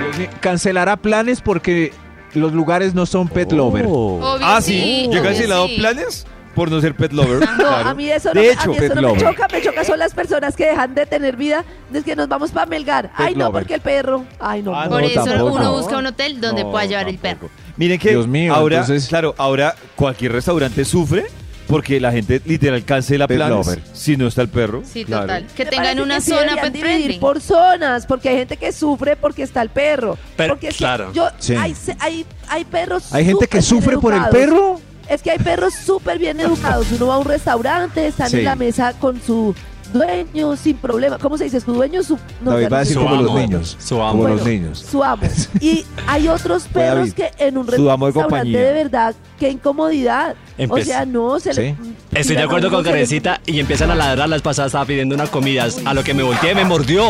Dios 0.00 0.18
mío, 0.18 0.28
Cancelará 0.40 0.96
planes 0.96 1.40
porque 1.40 1.92
los 2.34 2.52
lugares 2.52 2.94
no 2.94 3.04
son 3.06 3.28
pet 3.28 3.52
lover. 3.52 3.84
Obvio, 3.88 4.38
Ah, 4.46 4.60
sí, 4.60 5.04
yo 5.06 5.16
he 5.16 5.20
obvio, 5.20 5.22
cancelado 5.22 5.68
sí. 5.68 5.76
planes 5.76 6.26
por 6.54 6.70
no 6.70 6.80
ser 6.80 6.94
pet 6.94 7.12
lover. 7.12 7.40
No, 7.50 7.56
claro. 7.56 7.88
a 7.90 7.94
mí 7.94 8.08
eso 8.10 8.30
no, 8.32 8.40
De 8.40 8.46
me- 8.48 8.52
hecho, 8.52 8.68
mí 8.70 8.76
eso 8.76 8.80
pet 8.82 8.88
no 8.94 8.94
me 8.96 9.02
lover. 9.02 9.22
choca, 9.22 9.48
me 9.52 9.62
choca 9.62 9.84
son 9.84 9.98
las 9.98 10.14
personas 10.14 10.56
que 10.56 10.66
dejan 10.66 10.94
de 10.94 11.06
tener 11.06 11.36
vida, 11.36 11.64
es 11.92 12.04
que 12.04 12.16
nos 12.16 12.28
vamos 12.28 12.50
para 12.52 12.66
Melgar. 12.66 13.10
Ay, 13.16 13.34
no, 13.34 13.46
lover. 13.46 13.62
porque 13.62 13.74
el 13.74 13.80
perro. 13.80 14.24
Ay, 14.40 14.62
no. 14.62 14.74
Ah, 14.74 14.84
no, 14.84 14.90
Por 14.92 15.02
no, 15.02 15.06
eso 15.08 15.24
tampoco. 15.24 15.54
uno 15.56 15.72
busca 15.72 15.96
un 15.98 16.06
hotel 16.06 16.40
donde 16.40 16.64
No, 16.64 16.70
pueda 16.70 16.86
llevar 16.86 17.08
el 17.08 17.18
tampoco. 17.18 17.48
perro. 17.52 17.62
Miren 17.76 17.98
que 17.98 18.10
Dios 18.10 18.26
mío, 18.26 18.54
ahora, 18.54 18.80
entonces- 18.80 19.08
claro, 19.08 19.34
ahora 19.38 19.74
cualquier 19.96 20.32
restaurante 20.32 20.84
sufre 20.84 21.26
porque 21.66 22.00
la 22.00 22.12
gente 22.12 22.40
literal 22.44 22.84
cancela 22.84 23.26
Pet 23.26 23.36
planes 23.38 23.56
lover. 23.66 23.82
si 23.92 24.16
no 24.16 24.26
está 24.26 24.42
el 24.42 24.48
perro. 24.48 24.82
Sí, 24.84 25.04
Claro. 25.04 25.22
total. 25.22 25.46
Que 25.56 25.64
Me 25.64 25.70
tengan 25.70 26.00
una 26.00 26.14
que 26.16 26.20
sí 26.20 26.30
zona 26.32 26.54
pet 26.56 26.72
dividir 26.72 26.84
friendly. 26.84 27.18
por 27.18 27.40
zonas, 27.40 28.06
porque 28.06 28.28
hay 28.28 28.36
gente 28.36 28.56
que 28.56 28.72
sufre 28.72 29.16
porque 29.16 29.42
está 29.42 29.62
el 29.62 29.68
perro. 29.70 30.18
Pero, 30.36 30.54
porque 30.54 30.72
si- 30.72 30.78
claro. 30.78 31.12
yo, 31.12 31.28
Sí. 31.38 31.54
hay, 31.54 31.74
hay, 32.00 32.26
hay 32.48 32.64
perros 32.64 33.12
Hay 33.14 33.24
gente 33.24 33.46
que 33.46 33.62
súper 33.62 33.80
bien 33.80 33.84
sufre 33.84 33.98
por 33.98 34.12
el 34.12 34.18
educados. 34.22 34.36
perro. 34.38 34.80
Es 35.08 35.20
que 35.20 35.30
hay 35.32 35.38
perros 35.38 35.74
súper 35.74 36.18
bien 36.18 36.40
educados. 36.40 36.86
Uno 36.92 37.08
va 37.08 37.16
a 37.16 37.18
un 37.18 37.24
restaurante, 37.26 38.06
están 38.06 38.30
Sí. 38.30 38.38
en 38.38 38.44
la 38.44 38.54
mesa 38.54 38.94
con 38.98 39.20
su 39.20 39.54
dueño 39.92 40.56
sin 40.56 40.76
problema. 40.76 41.18
¿Cómo 41.18 41.36
se 41.38 41.44
dice? 41.44 41.60
¿Su 41.60 41.72
dueño? 41.72 42.02
Su, 42.02 42.18
no, 42.40 42.52
David 42.52 42.68
va 42.72 42.76
a 42.76 42.80
decir 42.80 42.96
como 42.96 43.16
los 43.16 43.30
amo. 43.30 43.38
niños. 43.38 43.76
Su 43.80 43.94
amo. 43.96 44.10
Como 44.10 44.22
Bueno, 44.22 44.36
los 44.36 44.46
niños. 44.46 44.86
Su 44.90 45.02
amo. 45.04 45.22
Y 45.60 45.84
hay 46.06 46.28
otros 46.28 46.64
perros 46.64 47.10
David. 47.10 47.12
que 47.12 47.30
en 47.38 47.58
un 47.58 47.66
de 47.66 47.72
restaurante 47.72 48.12
compañía. 48.12 48.60
de 48.60 48.72
verdad, 48.72 49.14
qué 49.38 49.50
incomodidad. 49.50 50.34
O 50.68 50.78
sea, 50.78 51.04
no, 51.04 51.40
se 51.40 51.54
le... 51.54 51.70
Sí. 51.70 51.76
Estoy 52.12 52.36
de 52.36 52.42
acuerdo 52.42 52.70
con 52.70 52.82
le- 52.84 52.90
Karencita 52.90 53.40
y 53.46 53.58
empiezan 53.58 53.90
a 53.90 53.94
ladrar. 53.94 54.28
La 54.28 54.36
vez 54.36 54.42
pasada 54.42 54.66
estaba 54.66 54.84
pidiendo 54.84 55.14
una 55.14 55.26
comida. 55.26 55.66
A 55.84 55.94
lo 55.94 56.04
que 56.04 56.14
me 56.14 56.22
volteé, 56.22 56.54
me 56.54 56.64
mordió. 56.64 57.08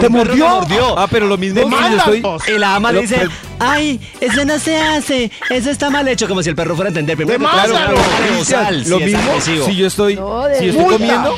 ¿Te 0.00 0.08
mordió? 0.08 0.44
Me 0.48 0.54
mordió. 0.60 0.98
Ah, 0.98 1.06
pero 1.10 1.26
lo 1.26 1.36
mismo 1.36 1.60
que 1.68 1.70
yo 1.70 1.96
estoy... 1.96 2.54
Y 2.54 2.58
la 2.58 2.76
ama 2.76 2.92
le 2.92 3.02
dice, 3.02 3.28
ay, 3.58 4.00
eso 4.20 4.44
no 4.44 4.58
se 4.58 4.76
hace, 4.80 5.30
eso 5.50 5.70
está 5.70 5.90
mal 5.90 6.06
hecho, 6.08 6.28
como 6.28 6.42
si 6.42 6.48
el 6.50 6.56
perro 6.56 6.74
fuera 6.76 6.88
a 6.88 6.90
entender. 6.90 7.16
Primero 7.16 7.38
perro 7.38 7.62
Cristian, 7.62 8.38
bozal, 8.38 8.88
lo 8.88 9.00
mismo 9.00 9.40
si 9.40 9.76
yo 9.76 9.86
estoy, 9.86 10.16
No, 10.16 10.44
si 10.58 10.66
yo 10.66 10.70
estoy 10.72 10.84
comiendo, 10.84 11.34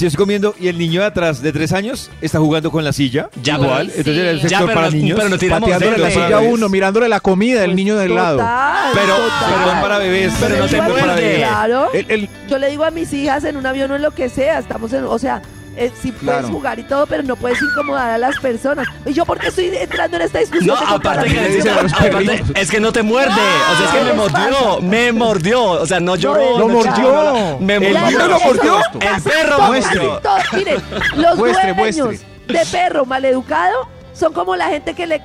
si 0.00 0.04
yo 0.04 0.08
estoy 0.08 0.18
comiendo 0.24 0.54
y 0.58 0.68
el 0.68 0.78
niño 0.78 1.02
de 1.02 1.06
atrás 1.08 1.42
de 1.42 1.52
tres 1.52 1.72
años 1.72 2.10
está 2.22 2.38
jugando 2.38 2.70
con 2.70 2.82
la 2.84 2.92
silla, 2.94 3.28
Ya, 3.42 3.54
igual, 3.56 3.86
pero- 3.88 3.98
entonces 3.98 4.16
era 4.22 4.30
el 4.30 4.40
sector 4.40 4.50
Ya, 4.60 4.66
pero 4.66 4.74
para 4.80 4.90
niños, 4.90 5.16
pero 5.18 5.28
no 5.28 5.38
tiramos 5.38 5.70
Pateándole 5.70 6.02
la 6.02 6.10
silla 6.10 6.36
a 6.38 6.40
uno, 6.40 6.68
mirándole 6.70 7.08
la 7.08 7.20
comida 7.20 7.60
del 7.60 7.76
niño 7.76 7.96
del 7.96 8.14
lado. 8.14 8.38
Total, 8.38 8.90
pero 8.94 9.14
total. 9.16 9.54
perdón 9.54 9.80
para 9.82 9.98
bebés, 9.98 10.32
Pero 10.40 10.54
pero 10.54 10.64
no 10.66 10.70
para 10.70 10.88
muerde. 11.06 11.20
bebés. 11.22 11.38
Claro. 11.46 11.92
El- 11.92 12.06
el- 12.10 12.28
Yo 12.48 12.58
le 12.58 12.70
digo 12.70 12.84
a 12.84 12.90
mis 12.90 13.12
hijas 13.12 13.44
en 13.44 13.56
un 13.58 13.66
avión 13.66 13.90
o 13.90 13.96
en 13.96 14.02
lo 14.02 14.10
que 14.12 14.28
sea, 14.30 14.58
estamos 14.58 14.90
en, 14.94 15.04
o 15.04 15.18
sea, 15.18 15.42
eh, 15.76 15.90
sí 16.00 16.12
puedes 16.12 16.40
Claro. 16.40 16.48
jugar 16.48 16.78
y 16.78 16.82
todo, 16.82 17.06
pero 17.06 17.22
no 17.22 17.36
puedes 17.36 17.60
incomodar 17.62 18.10
a 18.10 18.18
las 18.18 18.38
personas. 18.40 18.86
¿Y 19.06 19.12
yo 19.12 19.24
por 19.24 19.38
qué 19.38 19.48
estoy 19.48 19.66
entrando 19.74 20.16
en 20.16 20.22
esta 20.22 20.38
discusión? 20.40 20.74
No, 20.74 20.80
de 20.80 20.86
aparte 20.96 21.28
que 21.28 21.36
comparación? 21.36 21.44
le 21.44 21.50
dicen 21.56 21.78
a 21.78 21.82
los 21.82 21.92
aparte, 21.92 22.10
perritos. 22.10 22.50
es 22.54 22.70
que 22.70 22.80
no 22.80 22.92
te 22.92 23.02
muerde, 23.02 23.30
o 23.32 23.76
sea, 23.76 23.84
es 23.86 23.90
que 23.92 23.98
¿qué 23.98 24.04
me 24.04 24.12
mordió, 24.14 24.80
me 24.82 25.12
mordió, 25.12 25.62
o 25.64 25.86
sea, 25.86 26.00
no 26.00 26.16
lloró, 26.16 26.58
Lo 26.58 26.68
no 26.68 26.74
mordió. 26.74 27.58
me 27.60 27.74
El 27.76 27.94
mordió. 27.98 28.26
lo. 28.28 28.36
El 28.36 29.22
perro 29.22 29.56
Todos, 29.56 29.68
muestre. 29.68 30.00
todos, 30.22 30.42
miren, 30.54 30.82
los 31.16 31.36
Muestre, 31.38 31.74
dueños 31.74 32.06
muestre. 32.06 32.28
de 32.48 32.66
perro 32.70 33.04
maleducado 33.06 33.88
son 34.12 34.32
como 34.32 34.56
la 34.56 34.68
gente 34.68 34.94
que 34.94 35.06
le 35.06 35.22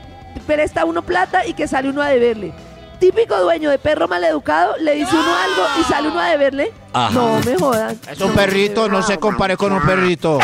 presta 0.48 0.82
a 0.82 0.86
uno 0.86 1.02
plata 1.02 1.46
y 1.46 1.54
que 1.54 1.68
sale 1.68 1.90
uno 1.90 2.02
a 2.02 2.08
deberle. 2.10 2.54
Típico 3.00 3.40
dueño 3.40 3.70
de 3.70 3.78
perro 3.78 4.08
maleducado, 4.08 4.76
le 4.80 4.96
dice 4.96 5.16
uno 5.16 5.36
algo 5.36 5.68
y 5.80 5.84
sale 5.84 6.08
uno 6.10 6.20
a 6.20 6.30
deberle. 6.30 6.72
Ajá. 6.94 7.14
No 7.14 7.40
me 7.46 7.58
jodan. 7.58 8.00
Es 8.10 8.20
un 8.22 8.34
perrito, 8.34 8.88
no 8.90 9.04
se 9.04 9.18
compare 9.18 9.58
con 9.58 9.74
un 9.74 9.82
perrito. 9.82 10.40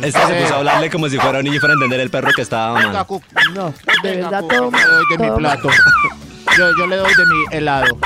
Este 0.00 0.18
se 0.18 0.34
puso 0.34 0.54
a 0.54 0.58
hablarle 0.58 0.90
como 0.90 1.08
si 1.08 1.18
fuera 1.18 1.38
un 1.38 1.44
niño 1.44 1.56
y 1.56 1.58
fuera 1.58 1.72
a 1.72 1.76
entender 1.76 2.00
el 2.00 2.10
perro 2.10 2.30
que 2.34 2.42
estaba. 2.42 2.80
No, 2.82 3.74
de 4.02 4.16
verdad 4.16 4.44
todo. 4.48 4.70
le 4.70 4.84
doy 4.84 5.04
de 5.10 5.18
mi 5.18 5.36
plato. 5.36 5.68
Yo, 6.56 6.70
yo 6.78 6.86
le 6.86 6.96
doy 6.96 7.14
de 7.14 7.26
mi 7.26 7.56
helado. 7.56 7.98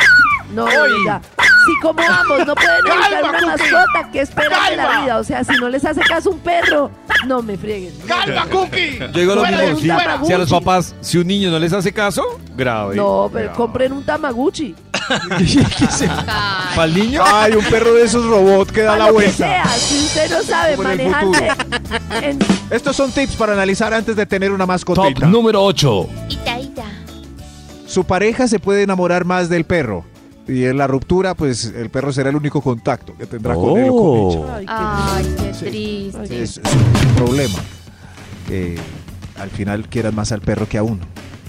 No, 0.53 0.67
de 0.67 0.77
verdad. 0.77 1.23
Si 1.67 1.81
como 1.81 2.01
ambos 2.03 2.47
no 2.47 2.55
pueden 2.55 2.71
educar 2.87 3.35
una 3.35 3.47
mascota, 3.47 4.11
¿qué 4.13 4.21
esperan 4.21 4.71
de 4.71 4.77
la 4.77 5.01
vida? 5.03 5.17
O 5.19 5.25
sea, 5.25 5.45
si 5.45 5.53
no 5.55 5.69
les 5.69 5.85
hace 5.85 6.01
caso 6.03 6.31
un 6.31 6.39
perro, 6.41 6.91
no 7.27 7.43
me 7.43 7.57
frieguen. 7.57 7.95
¡Calma, 8.07 8.47
Cookie! 8.47 8.99
Yo 8.99 9.09
digo 9.21 9.35
lo 9.35 9.41
Fuera 9.43 9.59
mismo, 9.59 9.77
de- 9.77 10.27
si, 10.27 10.33
a 10.33 10.39
los 10.39 10.51
papás, 10.51 10.95
si 11.01 11.19
un 11.19 11.27
niño 11.27 11.51
no 11.51 11.59
les 11.59 11.73
hace 11.73 11.93
caso, 11.93 12.23
grave. 12.57 12.97
No, 12.97 13.31
pero 13.33 13.53
compren 13.55 13.93
un 13.93 14.05
Tamaguchi. 14.05 14.75
¿Para 16.75 16.85
el 16.85 16.95
niño? 16.95 17.23
Ay, 17.25 17.53
un 17.55 17.65
perro 17.65 17.95
de 17.95 18.05
esos 18.05 18.25
robots 18.27 18.73
que 18.73 18.83
da 18.83 18.93
Para 18.93 18.99
la 19.05 19.11
lo 19.11 19.19
que 19.19 19.25
vuelta. 19.27 19.37
sea, 19.37 19.65
si 19.69 19.99
usted 19.99 20.31
no 20.31 20.43
sabe 20.43 20.77
Como 20.77 20.89
en 20.91 21.01
el 21.01 21.11
manejarse 21.11 21.49
en 22.23 22.39
Estos 22.71 22.97
son 22.97 23.11
tips 23.13 23.37
para 23.37 23.53
analizar 23.53 23.93
antes 23.93 24.17
de 24.17 24.25
tener 24.27 24.51
una 24.53 24.67
mascotita. 24.67 25.27
número 25.27 25.63
8. 25.63 26.09
Ita, 26.31 26.59
ita. 26.61 26.85
Su 27.87 28.05
pareja 28.05 28.49
se 28.49 28.59
puede 28.59 28.83
enamorar 28.83 29.25
más 29.25 29.49
del 29.49 29.65
perro. 29.65 30.05
Y 30.47 30.65
en 30.65 30.77
la 30.77 30.87
ruptura, 30.87 31.35
pues 31.35 31.65
el 31.75 31.89
perro 31.91 32.13
será 32.13 32.29
el 32.31 32.37
único 32.37 32.61
contacto 32.61 33.17
que 33.17 33.27
tendrá 33.27 33.55
con 33.55 33.79
él 33.79 33.89
o 33.91 33.97
con 33.97 34.17
ella. 34.43 34.57
Ay, 34.57 34.67
qué 34.67 34.73
Ay, 35.43 35.49
qué 35.49 35.55
Sí. 35.55 35.65
triste. 35.67 36.43
Es, 36.43 36.59
es 36.59 36.63
un 37.07 37.15
problema. 37.17 37.59
Que 38.47 38.77
al 39.39 39.49
final 39.51 39.89
quieran 39.89 40.15
más 40.15 40.33
al 40.33 40.43
perro 40.43 40.69
que 40.69 40.77
a 40.79 40.83
uno. 40.83 41.01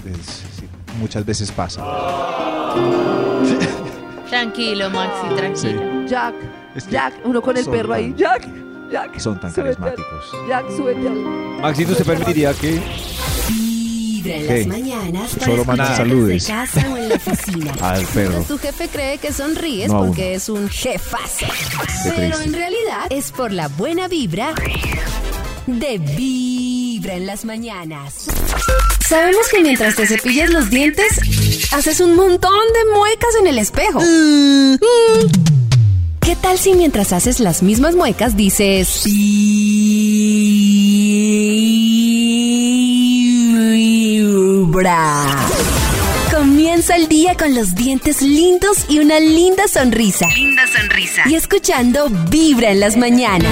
Es- 0.06 0.44
sí, 0.58 0.66
muchas 0.98 1.24
veces 1.26 1.52
pasa. 1.52 1.82
Tranquilo, 4.30 4.90
Maxi, 4.90 5.34
tranquilo. 5.36 5.82
Jack, 6.08 6.34
Es 6.74 6.84
que 6.84 6.92
Jack, 6.92 7.14
uno 7.24 7.40
con 7.42 7.56
el 7.56 7.64
perro 7.66 7.94
ahí. 7.94 8.14
Jack, 8.16 8.48
Jack. 8.90 9.18
Son 9.18 9.38
tan 9.40 9.52
carismáticos. 9.52 10.24
Jack, 10.48 10.64
súbete 10.76 11.06
al... 11.08 11.60
Maxito, 11.62 11.94
¿se 11.94 12.04
permitiría 12.04 12.52
que 12.54 12.80
Vibra 14.26 14.40
en 14.40 14.46
¿Qué? 14.46 14.58
las 14.58 14.66
mañanas 14.66 15.30
para 15.34 15.46
Solo 15.46 15.64
manda 15.64 15.84
escuchar 15.84 16.06
saludes. 16.08 16.28
desde 16.46 16.52
casa 16.52 16.88
o 16.92 16.96
en 16.96 17.08
la 17.08 17.14
oficina. 17.16 17.72
Al 17.80 18.04
perro. 18.06 18.42
Tu 18.42 18.58
jefe 18.58 18.88
cree 18.88 19.18
que 19.18 19.32
sonríes 19.32 19.88
No, 19.90 20.06
porque 20.06 20.34
es 20.34 20.48
un 20.48 20.68
jefazo. 20.68 21.46
Pero 22.04 22.16
triste. 22.36 22.44
en 22.44 22.52
realidad 22.52 23.06
es 23.10 23.30
por 23.32 23.52
la 23.52 23.68
buena 23.68 24.08
vibra 24.08 24.54
de 25.66 25.98
Vibra 25.98 27.14
en 27.14 27.26
las 27.26 27.44
mañanas. 27.44 28.26
Sabemos 29.08 29.46
que 29.50 29.60
mientras 29.60 29.94
te 29.96 30.06
cepillas 30.06 30.50
los 30.50 30.70
dientes, 30.70 31.20
haces 31.72 32.00
un 32.00 32.14
montón 32.16 32.52
de 32.52 32.94
muecas 32.98 33.30
en 33.40 33.46
el 33.48 33.58
espejo. 33.58 34.00
¿Qué 36.20 36.36
tal 36.36 36.58
si 36.58 36.74
mientras 36.74 37.12
haces 37.12 37.38
las 37.40 37.62
mismas 37.62 37.94
muecas 37.94 38.36
dices... 38.36 39.04
Vibra? 44.76 45.24
Comienza 46.30 46.96
el 46.96 47.08
día 47.08 47.34
con 47.34 47.54
los 47.54 47.74
dientes 47.74 48.20
lindos 48.20 48.84
y 48.90 48.98
una 48.98 49.18
linda 49.18 49.66
sonrisa. 49.68 50.26
Linda 50.34 50.66
sonrisa. 50.66 51.22
Y 51.24 51.34
escuchando 51.34 52.10
Vibra 52.28 52.72
en 52.72 52.80
las 52.80 52.98
mañanas. 52.98 53.50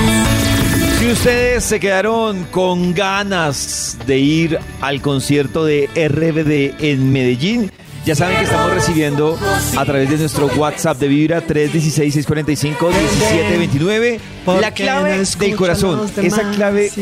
Si 0.99 1.11
ustedes 1.11 1.65
se 1.65 1.81
quedaron 1.81 2.45
con 2.51 2.93
ganas 2.93 3.97
de 4.07 4.19
ir 4.19 4.59
al 4.83 5.01
concierto 5.01 5.65
de 5.65 5.89
RBD 5.95 6.85
en 6.85 7.11
Medellín, 7.11 7.73
ya 8.05 8.15
saben 8.15 8.37
que 8.37 8.45
estamos 8.45 8.75
recibiendo 8.75 9.39
a 9.79 9.85
través 9.87 10.11
de 10.11 10.19
nuestro 10.19 10.49
WhatsApp 10.49 10.99
de 10.99 11.09
Vibra 11.09 11.43
316-645-1729 11.47 14.19
la 14.61 14.73
clave 14.73 15.25
del 15.39 15.57
corazón, 15.57 16.03
esa 16.23 16.51
clave 16.51 16.93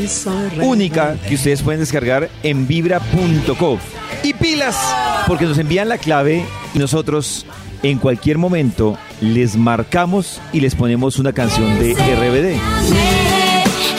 única 0.61 1.17
que 1.29 1.35
ustedes 1.35 1.63
pueden 1.63 1.81
descargar 1.81 2.31
en 2.45 2.69
vibra.co. 2.69 3.81
Y 4.33 4.35
pilas, 4.35 4.77
porque 5.27 5.45
nos 5.45 5.59
envían 5.59 5.89
la 5.89 5.99
clave 5.99 6.45
y 6.75 6.79
nosotros 6.79 7.45
en 7.83 7.99
cualquier 7.99 8.39
momento 8.39 8.97
les 9.21 9.57
marcamos 9.57 10.41
y 10.53 10.61
les 10.61 10.75
ponemos 10.75 11.19
una 11.19 11.33
canción 11.33 11.79
de 11.79 11.93
RBD. 11.95 12.61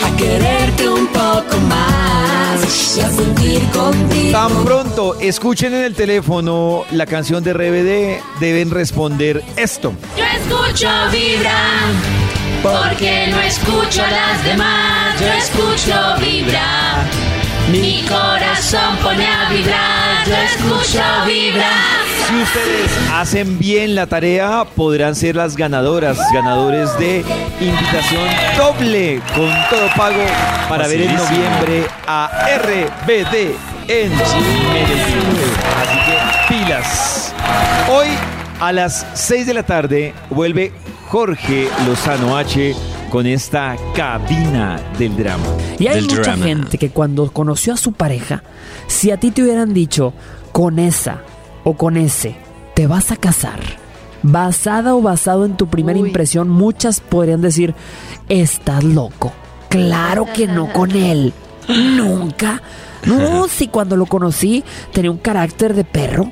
A 0.04 0.18
quererte 0.18 0.90
un 0.90 1.08
poco 1.08 1.58
más 1.68 2.98
y 2.98 3.02
a 3.02 3.10
sentir 3.10 3.62
contigo. 3.70 4.32
Tan 4.32 4.64
pronto 4.64 5.20
escuchen 5.20 5.74
en 5.74 5.84
el 5.84 5.94
teléfono 5.94 6.84
la 6.92 7.06
canción 7.06 7.44
de 7.44 7.54
RBD, 7.54 8.40
deben 8.40 8.72
responder 8.72 9.44
esto. 9.58 9.94
Yo 10.18 10.24
escucho 10.24 10.90
vibra, 11.12 11.60
porque 12.62 13.28
no 13.30 13.40
escucho 13.42 14.04
a 14.04 14.12
las 14.12 14.44
demás. 14.44 15.20
Yo 15.20 15.28
escucho 15.28 15.94
vibra, 16.20 17.04
mi 17.72 18.04
corazón 18.08 18.98
pone 19.02 19.26
a 19.26 19.50
vibrar. 19.50 20.26
Yo 20.26 20.36
escucho 20.36 21.02
vibra. 21.26 21.70
Si 22.28 22.36
ustedes 22.36 22.92
hacen 23.12 23.60
bien 23.60 23.96
la 23.96 24.08
tarea, 24.08 24.66
podrán 24.76 25.16
ser 25.16 25.36
las 25.36 25.56
ganadoras, 25.56 26.18
ganadores 26.34 26.98
de 26.98 27.24
invitación 27.60 28.28
doble 28.58 29.22
con 29.36 29.50
todo 29.70 29.88
pago 29.96 30.24
para 30.70 30.88
ver 30.88 31.02
en 31.02 31.16
noviembre 31.16 31.86
a 32.08 32.30
RBD 32.58 33.56
en 33.88 34.10
Medellín. 34.10 35.24
Así 35.82 35.98
que 36.06 36.54
pilas. 36.54 37.34
Hoy 37.92 38.08
a 38.60 38.72
las 38.72 39.06
6 39.14 39.46
de 39.46 39.54
la 39.54 39.64
tarde 39.64 40.14
vuelve 40.30 40.72
Jorge 41.10 41.70
Lozano 41.86 42.38
H 42.38 42.76
con 43.14 43.28
esta 43.28 43.76
cabina 43.94 44.82
del 44.98 45.16
drama. 45.16 45.46
Y 45.78 45.86
hay 45.86 45.98
Del 45.98 46.06
mucha 46.06 46.22
drama. 46.22 46.46
gente 46.46 46.80
que 46.80 46.90
cuando 46.90 47.32
conoció 47.32 47.74
a 47.76 47.78
su 47.78 47.92
pareja, 47.92 48.42
si 48.88 49.12
a 49.12 49.18
ti 49.18 49.30
te 49.30 49.44
hubieran 49.44 49.72
dicho, 49.72 50.16
con 50.52 50.80
esa 50.80 51.22
o 51.64 51.76
con 51.76 51.96
ese, 51.96 52.36
te 52.74 52.88
vas 52.88 53.12
a 53.12 53.16
casar, 53.16 53.60
basada 54.24 54.96
o 54.96 55.02
basado 55.04 55.46
en 55.46 55.56
tu 55.58 55.68
primera 55.68 56.00
Uy. 56.00 56.08
impresión, 56.08 56.50
muchas 56.50 57.02
podrían 57.02 57.40
decir, 57.42 57.76
estás 58.30 58.84
loco. 58.84 59.32
Claro 59.70 60.26
que 60.34 60.48
no 60.48 60.74
con 60.74 60.90
él. 60.90 61.34
Nunca. 61.68 62.64
No, 63.06 63.48
si 63.48 63.68
cuando 63.68 63.96
lo 63.96 64.08
conocí 64.08 64.64
tenía 64.92 65.12
un 65.12 65.18
carácter 65.20 65.76
de 65.76 65.84
perro. 65.84 66.32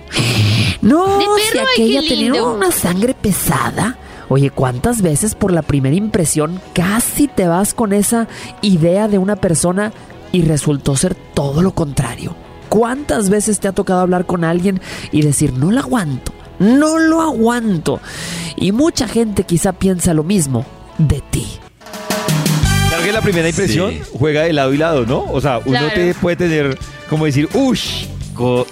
No, 0.81 1.19
De 1.19 1.25
si 1.43 1.51
perro, 1.59 1.67
aquella 1.75 2.01
tenía 2.01 2.43
una 2.43 2.71
sangre 2.71 3.13
pesada. 3.13 3.97
Oye, 4.33 4.49
¿cuántas 4.49 5.01
veces 5.01 5.35
por 5.35 5.51
la 5.51 5.61
primera 5.61 5.93
impresión 5.93 6.61
casi 6.73 7.27
te 7.27 7.47
vas 7.49 7.73
con 7.73 7.91
esa 7.91 8.29
idea 8.61 9.09
de 9.09 9.17
una 9.17 9.35
persona 9.35 9.91
y 10.31 10.43
resultó 10.43 10.95
ser 10.95 11.15
todo 11.15 11.61
lo 11.61 11.71
contrario? 11.75 12.33
¿Cuántas 12.69 13.29
veces 13.29 13.59
te 13.59 13.67
ha 13.67 13.73
tocado 13.73 13.99
hablar 13.99 14.25
con 14.25 14.45
alguien 14.45 14.79
y 15.11 15.21
decir, 15.23 15.51
no 15.51 15.69
lo 15.69 15.81
aguanto, 15.81 16.31
no 16.59 16.97
lo 16.97 17.19
aguanto? 17.21 17.99
Y 18.55 18.71
mucha 18.71 19.05
gente 19.05 19.43
quizá 19.43 19.73
piensa 19.73 20.13
lo 20.13 20.23
mismo 20.23 20.65
de 20.97 21.21
ti. 21.29 21.47
Claro 22.87 23.03
que 23.03 23.11
la 23.11 23.21
primera 23.21 23.49
impresión 23.49 23.91
Sí. 23.91 24.01
juega 24.17 24.43
de 24.43 24.53
lado 24.53 24.73
y 24.73 24.77
lado, 24.77 25.05
¿no? 25.05 25.25
O 25.29 25.41
sea, 25.41 25.57
uno 25.57 25.71
Claro. 25.77 25.89
te 25.93 26.13
puede 26.13 26.37
tener 26.37 26.79
como 27.09 27.25
decir, 27.25 27.49
ush, 27.53 28.05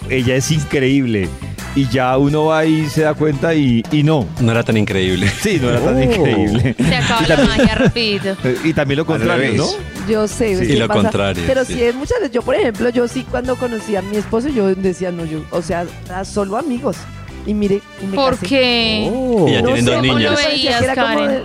ella 0.09 0.35
es 0.37 0.51
increíble. 0.51 1.27
Y 1.75 1.87
ya 1.87 2.17
uno 2.17 2.45
va 2.45 2.65
y 2.65 2.89
se 2.89 3.01
da 3.03 3.13
cuenta 3.13 3.53
y, 3.53 3.83
y 3.91 4.03
no. 4.03 4.27
No 4.41 4.51
era 4.51 4.63
tan 4.63 4.75
increíble. 4.75 5.29
Sí, 5.41 5.59
no 5.61 5.69
era 5.69 5.79
tan 5.79 5.95
Oh. 5.97 6.01
increíble. 6.01 6.75
Se 6.77 6.95
acaba 6.95 7.21
la 7.27 7.37
magia 7.37 7.75
rapidito. 7.75 8.35
Y 8.63 8.73
también 8.73 8.97
lo 8.97 9.05
contrario, 9.05 9.53
¿no? 9.55 9.65
Yo 10.09 10.27
sé. 10.27 10.57
Sí. 10.57 10.67
¿qué 10.67 10.73
Y 10.73 10.77
lo 10.77 10.87
pasa? 10.87 11.01
contrario, 11.03 11.43
Pero 11.47 11.63
sí. 11.63 11.73
sí, 11.75 11.83
hay 11.83 11.93
muchas 11.93 12.19
veces. 12.19 12.31
Yo, 12.33 12.41
por 12.41 12.55
ejemplo, 12.55 12.89
yo 12.89 13.07
sí 13.07 13.25
cuando 13.29 13.55
conocí 13.55 13.95
a 13.95 14.01
mi 14.01 14.17
esposo, 14.17 14.49
yo 14.49 14.73
decía, 14.75 15.11
no, 15.11 15.25
yo, 15.25 15.43
o 15.51 15.61
sea, 15.61 15.85
solo 16.25 16.57
amigos. 16.57 16.97
Y 17.45 17.53
mire, 17.53 17.81
y 18.01 18.05
me 18.07 18.15
¿Por 18.15 18.31
casé. 18.35 18.45
qué? 18.47 19.09
Oh. 19.13 19.45
Y 19.47 19.53
ya 19.53 19.61
No 19.61 19.67
tienen 19.67 19.85
sé, 19.85 19.91
dos 19.91 20.01
niñas. 20.01 20.35
veías, 20.47 20.77
que 20.79 20.83
era 20.85 20.95
como 20.95 21.07
Karen? 21.07 21.29
de- 21.29 21.43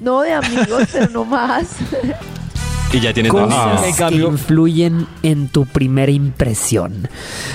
no 0.00 0.20
de 0.20 0.32
amigos, 0.32 0.82
pero 0.92 1.08
no 1.10 1.24
más. 1.24 1.66
Y 2.94 3.00
ya 3.00 3.12
tienen 3.12 3.30
Cosas 3.30 3.96
cambio- 3.96 4.26
que 4.28 4.32
influyen 4.32 5.06
en 5.22 5.48
tu 5.48 5.66
primera 5.66 6.12
impresión. 6.12 7.08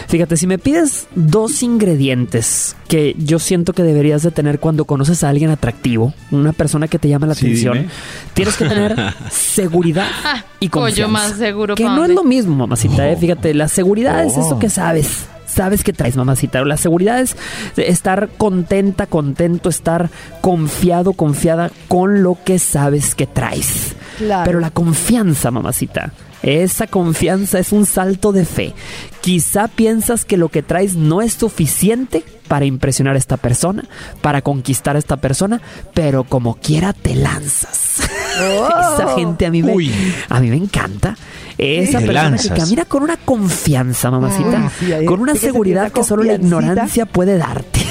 Fíjate, 0.07 0.35
si 0.37 0.47
me 0.47 0.57
pides 0.57 1.07
dos 1.15 1.63
ingredientes 1.63 2.75
que 2.87 3.15
yo 3.17 3.39
siento 3.39 3.73
que 3.73 3.83
deberías 3.83 4.21
de 4.23 4.31
tener 4.31 4.59
cuando 4.59 4.85
conoces 4.85 5.23
a 5.23 5.29
alguien 5.29 5.49
atractivo, 5.49 6.13
una 6.31 6.53
persona 6.53 6.87
que 6.87 6.99
te 6.99 7.07
llama 7.09 7.27
la 7.27 7.35
Sí, 7.35 7.45
atención, 7.47 7.73
dime. 7.75 7.89
tienes 8.33 8.57
que 8.57 8.65
tener 8.65 8.95
seguridad 9.31 10.07
Ah, 10.23 10.43
y 10.59 10.69
pollo 10.69 10.85
confianza. 10.85 11.11
más 11.11 11.33
seguro 11.37 11.75
Que 11.75 11.85
no 11.85 12.03
es 12.03 12.11
lo 12.11 12.23
mismo, 12.23 12.55
mamacita, 12.55 13.09
eh. 13.09 13.15
Fíjate, 13.15 13.53
la 13.53 13.67
seguridad 13.67 14.23
es 14.25 14.33
eso 14.33 14.55
Oh. 14.55 14.59
que 14.59 14.69
sabes. 14.69 15.25
Sabes 15.49 15.83
que 15.83 15.93
traes, 15.93 16.15
mamacita. 16.15 16.63
La 16.63 16.77
seguridad 16.77 17.19
es 17.19 17.35
estar 17.75 18.29
contenta, 18.37 19.07
contento, 19.07 19.69
estar 19.69 20.09
confiado, 20.41 21.13
confiada 21.13 21.71
con 21.87 22.23
lo 22.23 22.37
que 22.43 22.59
sabes 22.59 23.15
que 23.15 23.27
traes. 23.27 23.95
Claro. 24.17 24.43
Pero 24.45 24.59
la 24.59 24.69
confianza, 24.69 25.49
mamacita, 25.49 26.13
esa 26.43 26.87
confianza 26.87 27.59
es 27.59 27.71
un 27.71 27.85
salto 27.85 28.31
de 28.31 28.45
fe. 28.45 28.73
Quizá 29.21 29.67
piensas 29.67 30.23
que 30.23 30.37
lo 30.37 30.49
que 30.49 30.63
traes 30.63 30.95
no 30.95 31.21
es 31.21 31.33
suficiente 31.33 32.23
para 32.47 32.65
impresionar 32.65 33.15
a 33.15 33.19
esta 33.19 33.37
persona, 33.37 33.85
para 34.21 34.41
conquistar 34.41 34.95
a 34.95 34.99
esta 34.99 35.17
persona, 35.17 35.61
pero 35.93 36.23
como 36.23 36.55
quiera 36.55 36.93
te 36.93 37.15
lanzas. 37.15 37.87
Oh. 38.41 38.69
Esa 38.93 39.15
gente 39.15 39.45
a 39.45 39.51
mí 39.51 39.61
me, 39.61 39.73
Uy. 39.73 39.91
a 40.29 40.39
mí 40.39 40.49
me 40.49 40.55
encanta. 40.55 41.17
Esa 41.59 41.99
persona 41.99 42.23
lanzas. 42.23 42.51
que 42.53 42.57
camina 42.61 42.85
con 42.85 43.03
una 43.03 43.17
confianza, 43.17 44.09
mamacita, 44.09 44.71
sí, 44.79 44.93
hay 44.93 45.05
con 45.05 45.19
una 45.19 45.35
seguridad 45.35 45.91
que 45.91 46.03
solo 46.03 46.23
la 46.23 46.35
ignorancia 46.35 47.05
puede 47.05 47.37
darte. 47.37 47.81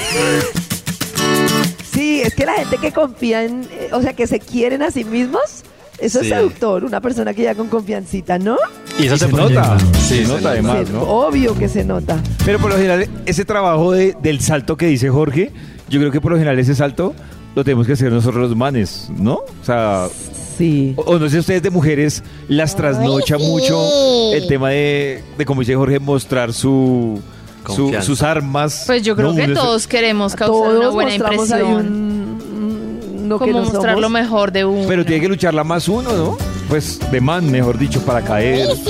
Sí, 1.91 2.21
es 2.21 2.33
que 2.33 2.45
la 2.45 2.53
gente 2.53 2.77
que 2.77 2.91
confía 2.91 3.43
en, 3.43 3.61
eh, 3.71 3.89
o 3.91 4.01
sea, 4.01 4.13
que 4.13 4.27
se 4.27 4.39
quieren 4.39 4.81
a 4.83 4.91
sí 4.91 5.03
mismos, 5.03 5.63
eso 5.97 6.19
Sí. 6.21 6.27
es 6.27 6.33
seductor, 6.33 6.83
una 6.85 7.01
persona 7.01 7.33
que 7.33 7.43
ya 7.43 7.55
con 7.55 7.67
confiancita, 7.67 8.39
¿no? 8.39 8.57
Y 8.99 9.05
eso 9.05 9.15
Y 9.15 9.19
se, 9.19 9.27
nota. 9.29 9.77
Sí, 9.79 9.99
Se 10.01 10.15
se 10.15 10.21
nota 10.23 10.35
nota. 10.39 10.49
además. 10.51 10.89
¿no? 10.91 11.01
Obvio 11.03 11.55
que 11.57 11.67
se 11.69 11.83
nota. 11.83 12.17
Pero 12.45 12.59
por 12.59 12.69
lo 12.71 12.77
general, 12.77 13.07
ese 13.25 13.45
trabajo 13.45 13.91
de- 13.91 14.15
del 14.21 14.39
salto 14.39 14.77
que 14.77 14.87
dice 14.87 15.09
Jorge, 15.09 15.51
yo 15.89 15.99
creo 15.99 16.11
que 16.11 16.21
por 16.21 16.31
lo 16.31 16.37
general 16.37 16.57
ese 16.59 16.73
salto 16.75 17.13
lo 17.55 17.63
tenemos 17.63 17.85
que 17.85 17.93
hacer 17.93 18.11
nosotros 18.11 18.49
los 18.49 18.55
manes, 18.57 19.09
¿no? 19.17 19.33
O 19.35 19.65
sea, 19.65 20.07
Sí. 20.59 20.93
o, 20.97 21.01
o 21.03 21.17
no 21.19 21.27
sé 21.29 21.39
ustedes 21.39 21.63
de 21.63 21.69
mujeres 21.71 22.21
las 22.47 22.75
trasnocha 22.75 23.35
Ay, 23.35 23.41
sí. 23.41 23.47
mucho 23.47 24.33
el 24.33 24.45
tema 24.47 24.69
de, 24.69 25.23
de 25.37 25.45
como 25.45 25.61
dice 25.61 25.73
Jorge, 25.75 25.99
mostrar 25.99 26.53
su, 26.53 27.19
sus 28.01 28.21
armas. 28.21 28.83
Pues 28.85 29.01
yo 29.03 29.15
creo 29.15 29.31
¿no? 29.33 29.35
que 29.35 29.47
todos 29.53 29.87
queremos 29.87 30.35
causar 30.35 30.53
Todos 30.71 30.79
una 30.79 30.89
buena 30.89 31.15
impresión. 31.15 31.71
un, 31.87 33.29
que 33.29 33.29
como 33.37 33.51
no 33.51 33.59
mostrar 33.59 33.83
somos. 33.83 34.01
lo 34.01 34.09
mejor 34.09 34.51
de 34.51 34.65
uno. 34.65 34.85
Pero 34.87 35.05
tiene 35.05 35.21
que 35.21 35.27
lucharla 35.29 35.63
más 35.63 35.87
uno, 35.87 36.11
¿no? 36.13 36.37
Pues 36.67 36.99
de 37.11 37.21
man, 37.21 37.49
mejor 37.49 37.77
dicho, 37.77 38.01
para 38.01 38.21
caer. 38.21 38.67
Sí. 38.75 38.83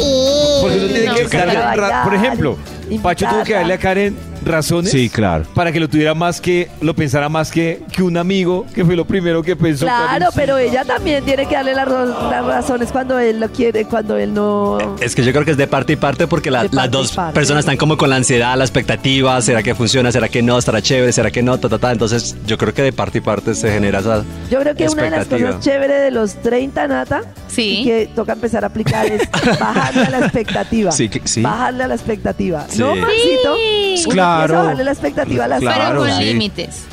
Porque 0.62 0.78
uno 0.78 0.88
tiene 0.88 1.06
No, 1.06 1.16
que 1.30 1.38
darle, 1.38 1.54
ra- 1.76 2.04
por 2.04 2.14
ejemplo, 2.16 2.58
Pacho 3.04 3.28
tuvo 3.30 3.44
que 3.44 3.54
darle 3.54 3.74
a 3.74 3.78
Karen 3.78 4.16
razones 4.44 4.92
Sí, 4.92 5.10
claro. 5.10 5.46
para 5.54 5.72
que 5.72 5.80
lo 5.80 5.88
tuviera 5.90 6.14
más 6.14 6.40
que, 6.42 6.70
lo 6.82 6.94
pensara 6.96 7.30
más 7.30 7.52
que, 7.52 7.82
que 7.92 8.02
un 8.04 8.18
amigo, 8.18 8.66
que 8.74 8.84
fue 8.86 8.96
lo 8.96 9.06
primero 9.06 9.42
que 9.44 9.56
pensó. 9.56 9.86
Claro, 9.86 10.28
pero 10.36 10.58
ella 10.58 10.84
también 10.86 11.24
tiene 11.26 11.46
que 11.48 11.56
darle 11.56 11.74
las, 11.76 11.88
las 11.90 12.46
razones 12.46 12.92
cuando 12.92 13.20
él 13.20 13.40
lo 13.40 13.50
quiere, 13.50 13.86
cuando 13.86 14.18
él 14.18 14.34
no... 14.34 14.78
Es 15.00 15.16
que 15.16 15.24
yo 15.24 15.32
creo 15.32 15.46
que 15.46 15.52
es 15.52 15.58
de 15.58 15.68
parte 15.68 15.94
y 15.94 15.96
parte 15.96 16.28
porque 16.28 16.52
la- 16.52 16.60
parte 16.62 16.76
las 16.76 16.92
dos 16.92 17.12
parte. 17.14 17.34
personas 17.34 17.62
están 17.62 17.78
como 17.78 17.98
con 17.98 18.10
la 18.10 18.16
ansiedad, 18.18 18.56
la 18.58 18.64
expectativa, 18.64 19.42
¿será 19.42 19.64
que 19.64 19.76
funciona? 19.76 20.12
¿Será 20.12 20.30
que 20.30 20.42
no? 20.42 20.58
¿Estará 20.58 20.82
chévere? 20.82 21.12
¿Será 21.12 21.32
que 21.32 21.42
no? 21.44 21.58
Ta, 21.60 21.70
ta, 21.70 21.78
ta. 21.78 21.92
Entonces 21.92 22.36
yo 22.46 22.58
creo 22.58 22.74
que 22.74 22.82
de 22.82 22.92
parte 22.94 23.20
y 23.20 23.22
parte 23.22 23.56
se 23.56 23.72
genera 23.72 24.00
esa 24.00 24.24
Yo 24.50 24.60
creo 24.60 24.76
que 24.76 24.88
una 24.88 25.04
de 25.04 25.10
las 25.10 25.20
expectativa. 25.22 25.50
cosas 25.52 25.64
chéveres 25.66 26.02
de 26.02 26.12
los 26.12 26.34
30, 26.42 26.88
Nata, 26.88 27.22
Sí. 27.48 27.80
y 27.82 27.84
que 27.86 28.10
toca 28.16 28.34
empezar 28.34 28.64
a 28.64 28.68
aplicar 28.68 29.06
es 29.08 29.30
bajarle 29.60 30.02
a 30.06 30.10
la 30.10 30.20
expectativa. 30.26 30.92
Sí, 30.92 31.10
que- 31.10 31.22
sí. 31.26 31.42
Bajarle 31.42 31.84
a 31.84 31.88
la 31.88 31.96
expectativa. 31.96 32.66
Sí. 32.70 32.80
¿No, 32.80 32.96
Maxito? 32.96 33.56
Sí. 33.56 34.04
Claro. 34.48 34.54
empieza 34.54 34.60
a 34.60 34.64
bajarle 34.64 34.84
la 34.84 34.92
expectativa 34.92 35.46
a 35.46 35.48
las 35.48 35.60
Pero 35.60 35.72
Claro, 35.74 36.00
con 36.00 36.12
sí. 36.12 36.24
límites. 36.24 36.84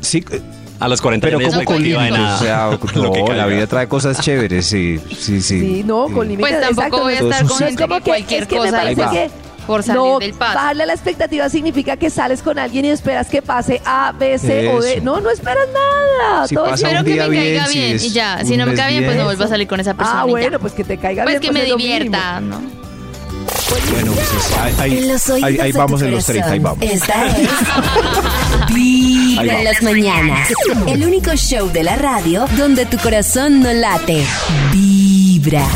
Sí, 0.00 0.24
a 0.78 0.88
los 0.88 1.00
40 1.02 1.26
pero 1.26 1.38
como 1.40 1.52
no 1.56 1.64
con 1.64 1.82
límites. 1.82 2.18
O 2.18 2.38
sea, 2.38 2.70
Lo 2.94 3.12
que 3.12 3.22
no, 3.22 3.32
la 3.34 3.46
vida 3.46 3.66
trae 3.66 3.86
cosas 3.88 4.20
chéveres, 4.20 4.66
sí, 4.66 4.98
sí, 5.10 5.42
sí. 5.42 5.60
Sí, 5.60 5.82
no, 5.84 6.04
con 6.08 6.26
límites. 6.28 6.56
Pues 6.58 6.76
tampoco 6.76 7.02
voy 7.02 7.14
a 7.14 7.20
estar 7.20 7.44
con 7.46 7.58
gente 7.58 7.82
como 7.82 7.96
que 7.96 8.02
que- 8.04 8.10
cualquier 8.10 8.42
es 8.42 8.48
que 8.48 8.54
me 8.54 8.60
cosa 8.66 8.76
parece 8.78 9.02
dice 9.02 9.10
que 9.12 9.30
por 9.66 9.82
salir 9.84 10.00
no, 10.02 10.18
del 10.18 10.32
paso. 10.32 10.54
bajarle 10.54 10.82
a 10.82 10.86
la 10.86 10.94
expectativa 10.94 11.48
significa 11.50 11.96
que 11.96 12.08
sales 12.10 12.42
con 12.42 12.58
alguien 12.58 12.86
y 12.86 12.88
esperas 12.88 13.28
que 13.28 13.40
pase 13.42 13.80
A, 13.84 14.12
B, 14.18 14.38
C 14.38 14.68
o 14.68 14.80
D. 14.80 14.94
Eso. 14.94 15.04
No, 15.04 15.20
no 15.20 15.30
esperas 15.30 15.66
nada. 15.72 16.48
Si 16.48 16.54
Todo 16.54 16.64
pasa 16.64 16.74
es- 16.76 16.82
Pero 16.82 17.00
un 17.00 17.04
que 17.04 17.10
me 17.12 17.16
caiga 17.18 17.28
bien, 17.28 17.66
si 17.68 17.78
bien 17.78 17.96
y 18.00 18.08
ya. 18.10 18.44
Si 18.44 18.56
no 18.56 18.66
me 18.66 18.74
cae 18.74 18.90
bien, 18.92 19.04
pues 19.04 19.16
no 19.16 19.22
bien. 19.22 19.24
vuelvo 19.26 19.44
a 19.44 19.48
salir 19.48 19.68
con 19.68 19.78
esa 19.78 19.94
persona. 19.94 20.22
Ah, 20.22 20.24
bueno, 20.24 20.58
pues 20.58 20.72
que 20.72 20.82
te 20.82 20.96
caiga 20.96 21.24
Pues 21.24 21.38
bien. 21.40 21.52
que 21.52 21.58
me 21.58 21.64
es 21.64 21.68
lo 21.68 21.76
mínimo. 21.76 21.94
divierta, 21.98 22.40
¿no? 22.40 22.60
Bueno, 23.92 24.12
pues 24.12 24.26
es- 24.32 24.58
ahí, 24.58 24.74
ahí- 24.78 24.98
En 24.98 25.08
los 25.08 25.28
oídos 25.28 25.48
ahí- 25.48 25.58
ahí 25.58 25.72
de 25.72 25.78
vamos 25.78 26.02
en 26.02 26.10
los 26.10 26.24
30, 26.26 26.50
ahí 26.50 26.58
vamos. 26.58 26.78
Esta 26.82 27.26
es 27.36 27.48
Vibra 28.74 29.58
en 29.58 29.64
las 29.64 29.82
mañanas. 29.82 30.48
El 30.86 31.04
único 31.04 31.34
show 31.36 31.70
de 31.70 31.82
la 31.82 31.96
radio 31.96 32.46
donde 32.56 32.86
tu 32.86 32.96
corazón 32.98 33.60
no 33.60 33.72
late. 33.72 34.24
Vibra. 34.72 35.66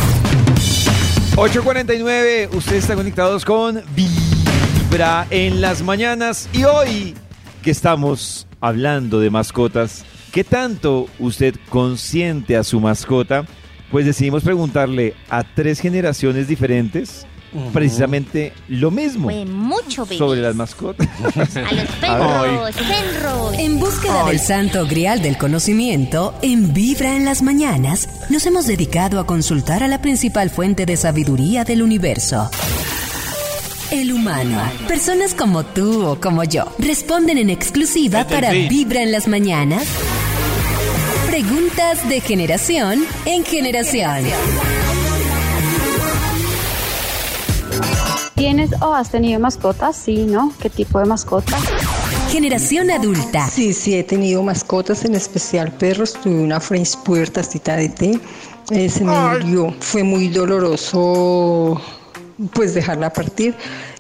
8.49, 1.37 2.49
ustedes 2.53 2.83
están 2.85 2.97
conectados 2.97 3.45
con 3.45 3.83
Vibra 3.97 5.27
en 5.31 5.61
las 5.61 5.83
mañanas 5.83 6.49
y 6.53 6.65
hoy 6.65 7.15
que 7.63 7.71
estamos 7.71 8.47
hablando 8.61 9.19
de 9.21 9.31
mascotas, 9.31 10.05
¿qué 10.33 10.45
tanto 10.45 11.07
usted 11.19 11.55
consiente 11.71 12.57
a 12.57 12.63
su 12.63 12.79
mascota? 12.81 13.45
Pues 13.91 14.07
decidimos 14.07 14.43
preguntarle 14.45 15.15
a 15.29 15.43
tres 15.43 15.81
generaciones 15.81 16.47
diferentes 16.49 17.27
precisamente 17.73 18.53
lo 18.69 18.91
mismo 18.91 19.25
Fue 19.29 19.45
mucho, 19.45 20.05
baby. 20.05 20.19
sobre 20.19 20.41
las 20.41 20.55
mascotas. 20.55 21.09
A 21.57 21.73
los 21.75 21.89
perros, 22.01 22.71
perros. 22.77 23.55
En 23.59 23.79
búsqueda 23.79 24.25
del 24.27 24.41
santo 24.41 24.87
grial 24.87 25.23
del 25.23 25.39
conocimiento, 25.39 26.35
en 26.43 26.73
Vibra 26.73 27.17
en 27.17 27.25
las 27.25 27.43
mañanas, 27.43 28.09
nos 28.31 28.45
hemos 28.47 28.67
dedicado 28.67 29.21
a 29.21 29.27
consultar 29.27 29.83
a 29.83 29.89
la 29.89 30.01
principal 30.03 30.51
fuente 30.51 30.87
de 30.87 30.97
sabiduría 30.97 31.65
del 31.65 31.83
universo. 31.83 32.51
El 33.91 34.13
humano. 34.13 34.61
Personas 34.89 35.35
como 35.35 35.65
tú 35.65 36.05
o 36.07 36.21
como 36.21 36.43
yo 36.45 36.65
responden 36.79 37.39
en 37.39 37.51
exclusiva 37.51 38.25
para 38.27 38.51
Vibra 38.51 39.03
en 39.03 39.13
las 39.13 39.29
mañanas. 39.29 39.85
Preguntas 41.29 42.09
de 42.09 42.21
generación 42.21 43.05
en 43.27 43.45
generación. 43.45 44.25
¿Tienes 48.45 48.73
o 48.83 48.93
has 48.95 49.11
tenido 49.11 49.41
mascotas? 49.41 49.97
Sí, 49.97 50.27
¿no? 50.27 50.53
¿Qué 50.61 50.69
tipo 50.69 50.99
de 50.99 51.07
mascota? 51.07 51.57
Generación 52.31 52.91
adulta. 52.91 53.49
Sí, 53.49 53.73
sí, 53.73 53.95
he 53.95 54.05
tenido 54.05 54.43
mascotas, 54.43 55.07
en 55.07 55.15
especial 55.15 55.73
perros. 55.73 56.13
Tuve 56.13 56.43
una 56.43 56.61
French 56.61 56.95
Puer 56.99 57.31
tacita 57.31 57.75
de 57.77 57.89
té. 57.89 58.21
Eh, 58.71 58.91
se 58.91 59.03
me 59.03 59.13
murió. 59.19 59.75
Fue 59.81 60.03
muy 60.03 60.29
doloroso 60.29 61.81
pues 62.53 62.75
dejarla 62.75 63.11
partir. 63.11 63.55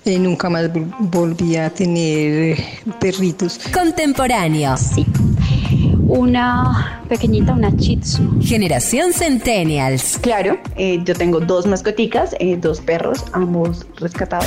Eh, 0.04 0.18
nunca 0.18 0.50
más 0.50 0.64
vol- 0.64 0.94
volví 0.98 1.57
a 1.57 1.70
tener 1.72 2.59
eh, 2.59 2.64
perritos. 3.00 3.59
Contemporáneo. 3.72 4.76
Sí. 4.76 5.07
Una 6.07 7.01
pequeñita, 7.09 7.53
una 7.53 7.71
Shih 7.71 7.97
Tzu. 7.97 8.40
Generación 8.43 9.12
Centennials. 9.12 10.19
Claro, 10.21 10.59
eh, 10.77 11.01
yo 11.05 11.14
tengo 11.14 11.40
dos 11.40 11.67
mascoticas, 11.67 12.37
eh, 12.40 12.57
dos 12.61 12.81
perros, 12.81 13.25
ambos 13.33 13.87
rescatados. 13.97 14.47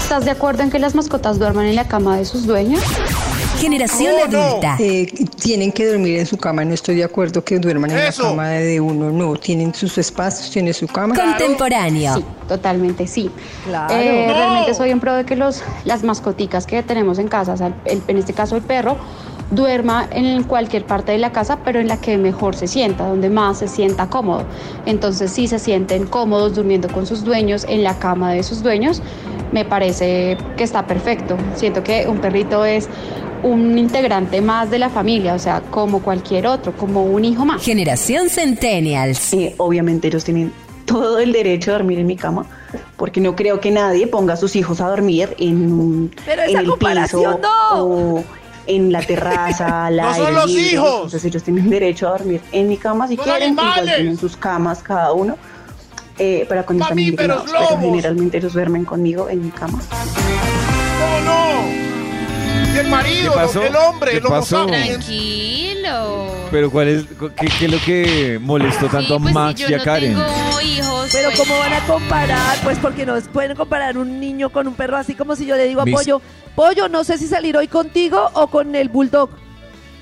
¿Estás 0.00 0.24
de 0.24 0.30
acuerdo 0.30 0.62
en 0.62 0.70
que 0.70 0.78
las 0.78 0.94
mascotas 0.94 1.38
duerman 1.38 1.66
en 1.66 1.74
la 1.74 1.88
cama 1.88 2.16
de 2.16 2.24
sus 2.24 2.46
dueños? 2.46 2.80
Generación 3.58 4.12
adulta. 4.28 4.76
Eh, 4.78 5.06
tienen 5.42 5.72
que 5.72 5.86
dormir 5.86 6.18
en 6.20 6.26
su 6.26 6.36
cama. 6.36 6.64
No 6.64 6.74
estoy 6.74 6.96
de 6.96 7.04
acuerdo 7.04 7.42
que 7.42 7.58
duerman 7.58 7.90
en 7.90 7.98
Eso. 7.98 8.22
la 8.22 8.28
cama 8.30 8.48
de 8.50 8.80
uno. 8.80 9.10
No, 9.10 9.34
tienen 9.36 9.74
sus 9.74 9.98
espacios, 9.98 10.50
tienen 10.50 10.72
su 10.74 10.86
cama. 10.86 11.14
Contemporáneo. 11.16 12.14
Sí, 12.16 12.24
totalmente 12.48 13.06
sí. 13.06 13.30
Claro. 13.66 13.92
Eh, 13.94 14.26
No. 14.28 14.34
Realmente 14.34 14.74
soy 14.74 14.90
en 14.90 15.00
pro 15.00 15.14
de 15.14 15.24
que 15.24 15.34
los, 15.36 15.62
las 15.84 16.04
mascoticas 16.04 16.66
que 16.66 16.82
tenemos 16.82 17.18
en 17.18 17.28
casa, 17.28 17.54
o 17.54 17.56
sea, 17.56 17.74
el- 17.86 18.02
en 18.06 18.18
este 18.18 18.34
caso 18.34 18.56
el 18.56 18.62
perro, 18.62 18.96
duerma 19.50 20.08
en 20.10 20.42
cualquier 20.42 20.84
parte 20.84 21.12
de 21.12 21.18
la 21.18 21.32
casa, 21.32 21.58
pero 21.64 21.78
en 21.80 21.88
la 21.88 22.00
que 22.00 22.18
mejor 22.18 22.56
se 22.56 22.66
sienta, 22.66 23.06
donde 23.08 23.30
más 23.30 23.58
se 23.58 23.68
sienta 23.68 24.08
cómodo. 24.08 24.44
Entonces, 24.86 25.30
si 25.30 25.46
se 25.48 25.58
sienten 25.58 26.06
cómodos 26.06 26.54
durmiendo 26.56 26.88
con 26.88 27.06
sus 27.06 27.24
dueños 27.24 27.64
en 27.68 27.82
la 27.84 27.98
cama 27.98 28.32
de 28.32 28.42
sus 28.42 28.62
dueños, 28.62 29.02
me 29.52 29.64
parece 29.64 30.36
que 30.56 30.64
está 30.64 30.86
perfecto. 30.86 31.36
Siento 31.54 31.82
que 31.84 32.06
un 32.08 32.18
perrito 32.18 32.64
es 32.64 32.88
un 33.44 33.78
integrante 33.78 34.40
más 34.40 34.70
de 34.70 34.78
la 34.80 34.90
familia, 34.90 35.34
o 35.34 35.38
sea, 35.38 35.60
como 35.70 36.02
cualquier 36.02 36.46
otro, 36.48 36.72
como 36.72 37.04
un 37.04 37.24
hijo 37.24 37.44
más. 37.44 37.62
Generación 37.62 38.28
Centennials. 38.28 39.32
Eh, 39.34 39.54
obviamente 39.58 40.08
ellos 40.08 40.24
tienen 40.24 40.52
todo 40.84 41.18
el 41.20 41.32
derecho 41.32 41.70
a 41.70 41.74
dormir 41.74 41.98
en 42.00 42.06
mi 42.06 42.16
cama, 42.16 42.46
porque 42.96 43.20
no 43.20 43.36
creo 43.36 43.60
que 43.60 43.70
nadie 43.70 44.06
ponga 44.08 44.34
a 44.34 44.36
sus 44.36 44.56
hijos 44.56 44.80
a 44.80 44.88
dormir 44.88 45.34
en, 45.38 45.70
un- 45.72 46.10
Pero 46.24 46.42
en 46.42 46.50
esa 46.50 46.60
el 46.60 46.66
comparación 46.68 47.36
piso 47.36 47.48
no. 47.72 47.84
o 47.84 48.24
en 48.66 48.90
la 48.92 49.00
terraza, 49.02 49.86
al 49.86 49.96
¡No 49.96 50.14
son 50.14 50.26
aire 50.26 50.32
los 50.32 50.46
libre. 50.50 50.72
hijos! 50.72 50.94
Entonces 50.96 51.24
ellos 51.24 51.42
tienen 51.42 51.70
derecho 51.70 52.08
a 52.08 52.10
dormir 52.18 52.40
en 52.52 52.68
mi 52.68 52.76
cama 52.76 53.06
si 53.08 53.16
¡Son 53.16 53.24
quieren, 53.24 53.52
igual 53.52 53.84
tienen 53.84 54.18
sus 54.18 54.36
camas 54.36 54.82
cada 54.82 55.12
uno. 55.12 55.36
Eh, 56.18 56.46
pero 56.48 56.64
con 56.64 56.76
mis 56.76 56.88
¡Mamíferos 56.88 57.42
amigos 57.42 57.52
no, 57.52 57.58
pero 57.58 57.70
lobos! 57.70 57.84
generalmente 57.84 58.38
ellos 58.38 58.52
duermen 58.54 58.84
conmigo 58.86 59.28
en 59.28 59.44
mi 59.44 59.50
cama. 59.50 59.78
¿Cómo 60.98 61.20
no? 61.26 62.74
Y 62.74 62.78
el 62.78 62.88
marido, 62.88 63.32
¿Qué 63.32 63.38
pasó? 63.38 63.62
el 63.62 63.76
hombre, 63.76 64.10
¿Qué 64.12 64.16
el 64.18 64.22
pasó? 64.22 64.66
Tranquilo. 64.66 66.26
Pero 66.50 66.70
¿cuál 66.70 66.88
es, 66.88 67.04
qué, 67.38 67.46
qué 67.58 67.64
es 67.66 67.70
lo 67.70 67.78
que 67.84 68.38
molestó 68.40 68.86
tanto 68.86 69.08
Sí, 69.08 69.14
a 69.14 69.18
pues, 69.18 69.28
si 69.28 69.34
Max 69.34 69.60
yo 69.60 69.68
y 69.70 69.74
a 69.74 69.78
no 69.78 69.84
Karen? 69.84 70.12
tengo 70.14 70.24
hijos. 70.66 71.08
Pero 71.12 71.30
pues, 71.30 71.38
¿cómo 71.40 71.58
van 71.58 71.72
a 71.72 71.80
comparar? 71.86 72.56
Pues 72.62 72.78
porque 72.78 73.06
no 73.06 73.14
pueden 73.32 73.56
comparar 73.56 73.96
un 73.98 74.20
niño 74.20 74.50
con 74.50 74.66
un 74.66 74.74
perro 74.74 74.96
así 74.96 75.14
como 75.14 75.36
si 75.36 75.46
yo 75.46 75.56
le 75.56 75.66
digo 75.66 75.80
a 75.80 75.84
Mis- 75.84 75.94
Pollo, 75.94 76.20
Pollo, 76.54 76.88
no 76.88 77.04
sé 77.04 77.18
si 77.18 77.26
salir 77.26 77.56
hoy 77.56 77.68
contigo 77.68 78.30
o 78.34 78.46
con 78.48 78.74
el 78.74 78.88
bulldog. 78.88 79.30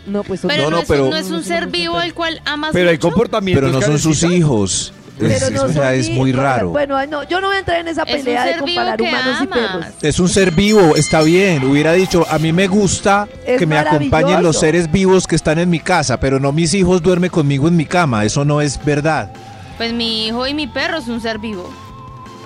No, 0.06 0.22
pues 0.22 0.40
son 0.40 0.48
Pero 0.48 0.64
No, 0.64 0.70
no, 0.70 0.76
no, 0.76 0.82
es, 0.82 0.88
pero- 0.88 1.08
no 1.10 1.16
es 1.16 1.30
un 1.30 1.42
ser 1.44 1.68
vivo 1.68 1.96
al 1.98 2.12
cual 2.14 2.40
amas 2.44 2.70
Pero 2.72 2.90
hay 2.90 2.96
mucho. 2.96 3.08
comportamientos. 3.08 3.64
Pero 3.70 3.80
no 3.80 3.86
son 3.86 3.98
sus 3.98 4.22
hijos. 4.24 4.92
Es- 5.20 5.44
Pero 5.44 5.68
no 5.68 6.14
muy 6.14 6.32
raro. 6.32 6.70
Bueno, 6.70 7.06
no, 7.06 7.22
yo 7.22 7.40
no 7.40 7.46
voy 7.46 7.56
a 7.56 7.58
entrar 7.60 7.78
en 7.78 7.86
esa 7.88 8.02
Es 8.02 8.16
pelea 8.16 8.44
de 8.44 8.56
comparar 8.56 9.00
humanos 9.00 9.38
y 9.42 9.46
perros. 9.46 9.86
Es 10.02 10.18
un 10.18 10.28
ser 10.28 10.50
vivo, 10.50 10.96
está 10.96 11.22
bien. 11.22 11.64
Hubiera 11.64 11.92
dicho, 11.92 12.26
a 12.28 12.38
mí 12.38 12.52
me 12.52 12.66
gusta 12.66 13.28
Es 13.46 13.58
que 13.58 13.66
me 13.66 13.78
acompañen 13.78 14.42
los 14.42 14.58
seres 14.58 14.90
vivos 14.90 15.26
que 15.28 15.36
están 15.36 15.58
en 15.60 15.70
mi 15.70 15.78
casa, 15.78 16.18
pero 16.18 16.40
no 16.40 16.50
mis 16.50 16.74
hijos 16.74 17.00
duermen 17.00 17.30
conmigo 17.30 17.68
en 17.68 17.76
mi 17.76 17.86
cama. 17.86 18.24
Eso 18.24 18.44
no 18.44 18.60
es 18.60 18.82
verdad. 18.84 19.30
Pues 19.76 19.92
mi 19.92 20.26
hijo 20.26 20.46
y 20.46 20.54
mi 20.54 20.66
perro 20.66 20.98
es 20.98 21.08
un 21.08 21.20
ser 21.20 21.38
vivo. 21.38 21.68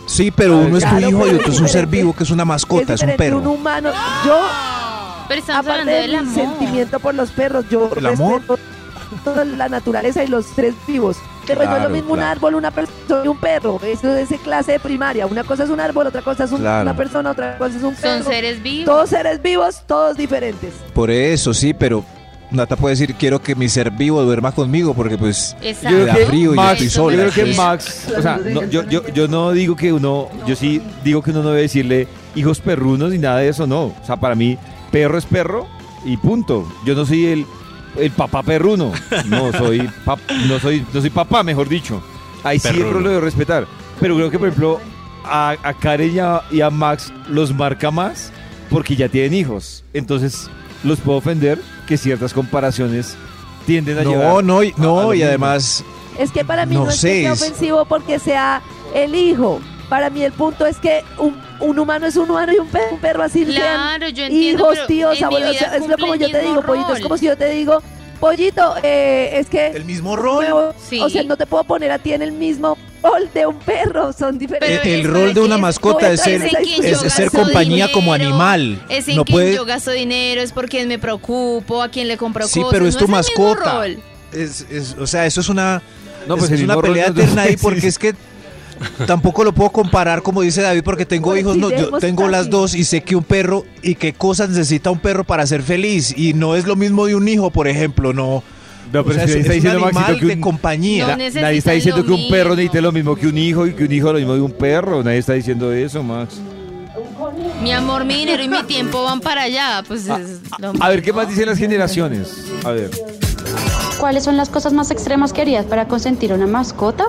Sí, 0.06 0.30
pero 0.30 0.56
uno 0.58 0.78
es 0.78 0.84
tu 0.84 0.90
Claro, 0.90 1.08
hijo 1.08 1.26
y 1.26 1.30
otro 1.34 1.52
es 1.52 1.60
un 1.60 1.68
ser 1.68 1.86
vivo 1.86 2.14
que 2.16 2.24
es 2.24 2.30
una 2.30 2.44
mascota, 2.44 2.94
es 2.94 3.02
un 3.02 3.16
perro. 3.16 3.38
un 3.38 3.46
humano. 3.46 3.90
Yo, 4.24 4.40
Pero 5.28 5.40
estamos 5.40 5.66
aparte 5.66 5.80
hablando 5.82 5.92
de 5.92 5.98
del 6.00 6.10
mi 6.12 6.16
amor. 6.16 6.34
sentimiento 6.34 7.00
por 7.00 7.14
los 7.14 7.30
perros, 7.30 7.66
yo 7.70 7.90
¿El 7.94 8.06
amor? 8.06 8.40
respeto 8.40 8.58
toda 9.24 9.44
la 9.44 9.68
naturaleza 9.68 10.24
y 10.24 10.28
los 10.28 10.46
seres 10.46 10.74
vivos. 10.86 11.18
Pero 11.46 11.60
no 11.60 11.64
es 11.64 11.68
lo 11.70 11.76
Claro, 11.76 11.90
mismo 11.94 12.12
un 12.12 12.18
claro. 12.18 12.32
árbol, 12.32 12.54
una 12.56 12.70
persona 12.70 13.22
y 13.24 13.28
un 13.28 13.38
perro. 13.38 13.80
Eso 13.82 14.14
es 14.16 14.28
de 14.28 14.36
clase 14.38 14.72
de 14.72 14.80
primaria. 14.80 15.26
Una 15.26 15.44
cosa 15.44 15.64
es 15.64 15.70
un 15.70 15.80
árbol, 15.80 16.06
otra 16.06 16.20
cosa 16.22 16.44
es 16.44 16.52
un- 16.52 16.60
Claro. 16.60 16.82
una 16.82 16.96
persona, 16.96 17.30
otra 17.30 17.56
cosa 17.58 17.76
es 17.76 17.82
un 17.82 17.94
perro. 17.94 18.22
Son 18.22 18.32
seres 18.32 18.62
vivos. 18.62 18.84
Todos 18.86 19.10
seres 19.10 19.40
vivos, 19.42 19.82
todos 19.86 20.16
diferentes. 20.16 20.74
Por 20.94 21.10
eso, 21.10 21.54
sí, 21.54 21.72
pero 21.72 22.04
Nata 22.50 22.76
puede 22.76 22.94
decir, 22.94 23.14
quiero 23.14 23.42
que 23.42 23.54
mi 23.54 23.68
ser 23.68 23.90
vivo 23.90 24.22
duerma 24.22 24.52
conmigo 24.52 24.94
porque 24.94 25.18
pues 25.18 25.54
Exacto. 25.60 25.90
Yo 25.90 26.04
creo 26.04 26.06
da 26.06 26.14
que 26.14 26.26
frío 26.26 26.52
y 26.52 26.56
yo 26.56 26.62
Max, 26.62 26.72
estoy 26.72 26.86
yo 26.86 26.90
sola. 26.92 27.16
creo 27.16 27.32
que 27.32 27.42
pues. 27.42 27.56
Max, 27.56 28.06
o 28.18 28.22
sea, 28.22 28.36
no, 28.52 28.64
yo, 28.64 28.84
yo, 28.88 29.06
yo 29.08 29.28
no 29.28 29.52
digo 29.52 29.76
que 29.76 29.92
uno, 29.92 30.28
yo 30.46 30.56
sí 30.56 30.80
digo 31.04 31.20
que 31.22 31.30
uno 31.30 31.42
no 31.42 31.50
debe 31.50 31.62
decirle 31.62 32.08
hijos 32.34 32.60
perrunos 32.60 33.10
ni 33.12 33.18
nada 33.18 33.38
de 33.38 33.48
eso, 33.48 33.66
no. 33.66 33.84
O 33.86 33.96
sea, 34.06 34.16
para 34.16 34.34
mí, 34.34 34.56
perro 34.90 35.18
es 35.18 35.26
perro 35.26 35.66
y 36.06 36.16
punto. 36.16 36.66
Yo 36.86 36.94
no 36.94 37.04
soy 37.04 37.26
el, 37.26 37.46
el 37.98 38.10
papá 38.12 38.42
perruno. 38.42 38.92
No, 39.26 39.52
soy 39.52 39.80
pap- 40.06 40.18
no 40.48 40.58
soy, 40.58 40.86
no 40.94 41.00
soy 41.02 41.10
papá, 41.10 41.42
mejor 41.42 41.68
dicho. 41.68 42.02
Ahí 42.44 42.58
sí 42.58 42.68
Perruno. 42.68 43.00
lo 43.00 43.08
debo 43.10 43.20
respetar. 43.20 43.66
Pero 44.00 44.14
creo 44.14 44.30
que, 44.30 44.38
por 44.38 44.48
ejemplo, 44.48 44.80
a, 45.24 45.54
a 45.62 45.74
Karen 45.74 46.14
y 46.14 46.18
a, 46.20 46.40
y 46.50 46.60
a 46.62 46.70
Max 46.70 47.12
los 47.28 47.52
marca 47.52 47.90
más 47.90 48.32
porque 48.70 48.94
ya 48.96 49.08
tienen 49.08 49.34
hijos. 49.34 49.84
Entonces, 49.92 50.48
los 50.84 51.00
puedo 51.00 51.18
ofender 51.18 51.60
que 51.88 51.96
ciertas 51.96 52.32
comparaciones 52.34 53.16
tienden 53.66 53.98
a 53.98 54.02
llevar. 54.04 54.26
No, 54.26 54.42
no, 54.42 54.62
y- 54.62 54.74
no, 54.76 55.02
lo 55.04 55.14
y 55.14 55.22
además 55.22 55.82
Es 56.18 56.30
que 56.30 56.44
para 56.44 56.66
mí 56.66 56.74
No 56.74 56.84
no, 56.84 56.90
es 56.90 57.00
que 57.00 57.22
sea 57.22 57.32
ofensivo 57.32 57.84
porque 57.86 58.18
sea 58.18 58.60
el 58.94 59.14
hijo. 59.14 59.60
Para 59.88 60.10
mí 60.10 60.22
el 60.22 60.32
punto 60.32 60.66
es 60.66 60.76
que 60.76 61.02
un, 61.16 61.34
un 61.60 61.78
humano 61.78 62.06
es 62.06 62.16
un 62.16 62.30
humano 62.30 62.52
y 62.52 62.58
un 62.58 62.68
perro, 62.68 62.92
un 62.92 62.98
perro 63.00 63.22
así 63.22 63.46
Claro, 63.46 64.06
yo 64.10 64.24
entiendo, 64.26 64.64
hijos, 64.74 64.86
tíos, 64.86 65.22
abuelos. 65.22 65.56
o 65.56 65.58
sea, 65.58 65.76
es 65.76 65.82
como 65.98 66.14
yo 66.14 66.30
te 66.30 66.40
digo, 66.42 66.60
pollito. 66.62 66.94
Es 66.94 67.00
como 67.00 67.16
si 67.16 67.24
yo 67.26 67.38
te 67.38 67.48
digo, 67.50 67.82
pollito, 68.18 68.74
eh, 68.82 69.30
es 69.34 69.48
que... 69.48 69.68
El 69.68 69.84
mismo 69.84 70.16
rol. 70.16 70.44
O 71.00 71.08
sea, 71.08 71.22
no 71.24 71.36
te 71.36 71.46
puedo 71.46 71.64
poner 71.64 71.90
a 71.92 71.98
ti 71.98 72.12
en 72.12 72.22
el 72.22 72.32
mismo 72.32 72.76
rol 73.02 73.28
de 73.32 73.46
un 73.46 73.58
perro. 73.58 74.12
Son 74.12 74.38
diferentes. 74.38 74.84
el 74.86 75.04
rol 75.04 75.32
de 75.34 75.40
una 75.40 75.58
mascota 75.58 76.10
es 76.12 76.20
ser, 76.20 76.42
es 76.82 76.98
ser 77.12 77.30
compañía 77.30 77.90
como 77.92 78.12
animal. 78.12 78.84
Es 78.88 79.08
en 79.08 79.16
No 79.16 79.24
quien 79.24 79.34
puede, 79.34 79.54
yo 79.54 79.64
gasto 79.64 79.90
dinero, 79.90 80.40
es 80.42 80.52
por 80.52 80.68
quien 80.68 80.88
me 80.88 80.98
preocupo, 80.98 81.82
a 81.82 81.88
quien 81.88 82.08
le 82.08 82.16
compro 82.16 82.46
Sí, 82.46 82.60
cosas. 82.60 82.72
pero 82.72 82.86
es 82.88 82.94
no 82.94 83.00
tu 83.00 83.08
mascota. 83.08 83.86
es, 84.32 84.66
es- 84.70 84.96
o 84.98 85.06
sea, 85.06 85.26
eso 85.26 85.40
es 85.40 85.48
una, 85.48 85.82
No, 86.26 86.34
es, 86.34 86.40
pues 86.40 86.50
es 86.52 86.60
una 86.62 86.80
pelea 86.80 87.06
eterna 87.08 87.42
ahí 87.42 87.50
sí, 87.56 87.58
porque 87.62 87.80
sí. 87.82 87.86
es 87.88 87.98
que 87.98 88.14
tampoco 89.06 89.44
lo 89.44 89.52
puedo 89.52 89.70
comparar 89.70 90.22
como 90.22 90.42
dice 90.42 90.62
David 90.62 90.82
porque 90.84 91.04
tengo 91.06 91.30
Pues 91.30 91.40
hijos, 91.40 91.56
no, 91.56 91.70
yo 91.70 91.90
tengo 91.98 92.28
las 92.28 92.48
dos 92.50 92.74
y 92.74 92.84
sé 92.84 93.02
que 93.02 93.16
un 93.16 93.24
perro 93.24 93.64
y 93.82 93.94
qué 93.94 94.12
cosas 94.12 94.48
necesita 94.50 94.90
un 94.90 94.98
perro 94.98 95.24
para 95.24 95.46
ser 95.46 95.62
feliz 95.62 96.14
y 96.16 96.34
no 96.34 96.54
es 96.56 96.66
lo 96.66 96.76
mismo 96.76 97.06
de 97.06 97.14
un 97.14 97.26
hijo, 97.28 97.50
por 97.50 97.68
ejemplo, 97.68 98.12
no. 98.12 98.42
No, 98.92 99.00
O 99.00 99.04
pero 99.04 99.16
sea, 99.16 99.26
si 99.28 99.32
es- 99.32 99.36
nadie 99.36 99.40
está 99.40 99.52
es 99.52 99.58
un 99.58 99.62
diciendo, 99.64 99.86
animal 99.86 100.18
que 100.20 100.26
de 100.26 100.32
un- 100.34 100.40
compañía. 100.40 101.02
No 101.04 101.10
Na- 101.10 101.16
necesitan 101.16 101.42
nadie 101.42 101.58
está 101.58 101.72
diciendo 101.72 102.04
que 102.06 102.10
un 102.12 102.28
perro 102.30 102.50
mismo. 102.50 102.56
necesite 102.56 102.80
lo 102.80 102.92
mismo 102.92 103.16
que 103.16 103.26
un 103.26 103.36
hijo 103.36 103.66
y 103.66 103.74
que 103.74 103.84
un 103.84 103.92
hijo 103.92 104.12
lo 104.12 104.18
mismo 104.18 104.34
de 104.34 104.40
un 104.40 104.52
perro. 104.52 105.02
Nadie 105.04 105.18
está 105.18 105.34
diciendo 105.34 105.70
eso, 105.74 106.02
Max. 106.02 106.36
Mi 107.62 107.70
amor, 107.72 108.06
mi 108.06 108.14
dinero 108.14 108.42
y 108.42 108.48
mi 108.48 108.62
tiempo 108.62 109.02
van 109.02 109.20
para 109.20 109.42
allá. 109.42 109.82
Pues 109.86 110.08
Ah, 110.08 110.18
es 110.20 110.40
lo 110.58 110.72
A 110.80 110.88
ver, 110.88 111.02
¿qué 111.02 111.12
más 111.12 111.28
dicen 111.28 111.46
las 111.46 111.58
generaciones? 111.58 112.46
A 112.64 112.70
ver. 112.70 112.90
¿Cuáles 114.00 114.24
son 114.24 114.36
las 114.38 114.48
cosas 114.48 114.72
más 114.72 114.90
extremas 114.90 115.32
que 115.34 115.42
harías 115.42 115.66
para 115.66 115.86
consentir 115.88 116.32
a 116.32 116.36
una 116.36 116.46
mascota? 116.46 117.04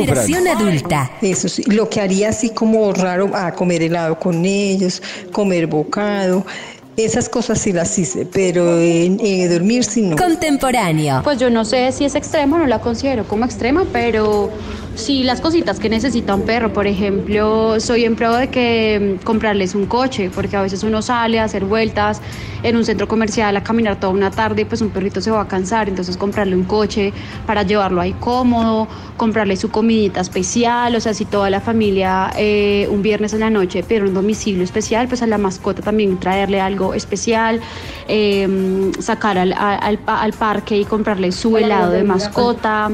Generación 0.00 0.48
adulta. 0.48 1.10
Eso 1.20 1.48
sí, 1.48 1.62
lo 1.64 1.88
que 1.88 2.00
haría 2.00 2.30
así 2.30 2.50
como 2.50 2.92
raro, 2.92 3.30
a 3.34 3.52
comer 3.52 3.82
helado 3.82 4.18
con 4.18 4.44
ellos, 4.44 5.02
comer 5.32 5.66
bocado, 5.66 6.44
esas 6.96 7.28
cosas 7.28 7.58
sí 7.58 7.72
las 7.72 7.98
hice, 7.98 8.26
pero 8.26 8.78
en, 8.78 9.18
eh, 9.20 9.48
dormir 9.48 9.84
sí 9.84 10.02
no. 10.02 10.16
Contemporáneo. 10.16 11.22
Pues 11.24 11.38
yo 11.38 11.48
no 11.50 11.64
sé 11.64 11.90
si 11.92 12.04
es 12.04 12.14
extremo, 12.14 12.58
no 12.58 12.66
la 12.66 12.80
considero 12.80 13.24
como 13.24 13.44
extrema, 13.44 13.84
pero 13.92 14.50
sí 14.94 15.22
las 15.22 15.40
cositas 15.40 15.78
que 15.78 15.88
necesita 15.88 16.34
un 16.34 16.42
perro. 16.42 16.72
Por 16.72 16.86
ejemplo, 16.86 17.80
soy 17.80 18.04
en 18.04 18.14
pro 18.14 18.34
de 18.34 18.48
que 18.48 19.18
mm, 19.20 19.24
comprarles 19.24 19.74
un 19.74 19.86
coche, 19.86 20.30
porque 20.34 20.56
a 20.56 20.62
veces 20.62 20.82
uno 20.82 21.00
sale 21.02 21.38
a 21.40 21.44
hacer 21.44 21.64
vueltas 21.64 22.20
en 22.62 22.76
un 22.76 22.84
centro 22.84 23.08
comercial 23.08 23.56
a 23.56 23.62
caminar 23.62 23.98
toda 23.98 24.12
una 24.12 24.30
tarde 24.30 24.62
y 24.62 24.64
pues 24.64 24.80
un 24.82 24.90
perrito 24.90 25.20
se 25.20 25.30
va 25.30 25.40
a 25.40 25.48
cansar, 25.48 25.88
entonces 25.88 26.16
comprarle 26.16 26.54
un 26.54 26.64
coche 26.64 27.12
para 27.46 27.62
llevarlo 27.64 28.00
ahí 28.00 28.12
cómodo, 28.20 28.86
comprarle 29.16 29.56
su 29.56 29.70
comidita 29.70 30.20
especial, 30.20 30.94
o 30.94 31.00
sea, 31.00 31.14
si 31.14 31.24
toda 31.24 31.50
la 31.50 31.60
familia 31.60 32.30
eh, 32.36 32.86
un 32.90 33.02
viernes 33.02 33.32
en 33.32 33.40
la 33.40 33.50
noche 33.50 33.82
pide 33.82 34.02
un 34.02 34.14
domicilio 34.14 34.62
especial, 34.62 35.08
pues 35.08 35.22
a 35.22 35.26
la 35.26 35.38
mascota 35.38 35.82
también 35.82 36.18
traerle 36.18 36.60
algo 36.60 36.81
especial, 36.94 37.60
eh, 38.08 38.90
sacar 38.98 39.38
al, 39.38 39.52
al 39.56 39.98
pa- 39.98 40.20
al 40.20 40.32
parque 40.32 40.76
y 40.76 40.84
comprarle 40.84 41.30
su 41.32 41.56
helado 41.56 41.90
de 41.92 42.02
mascota. 42.04 42.90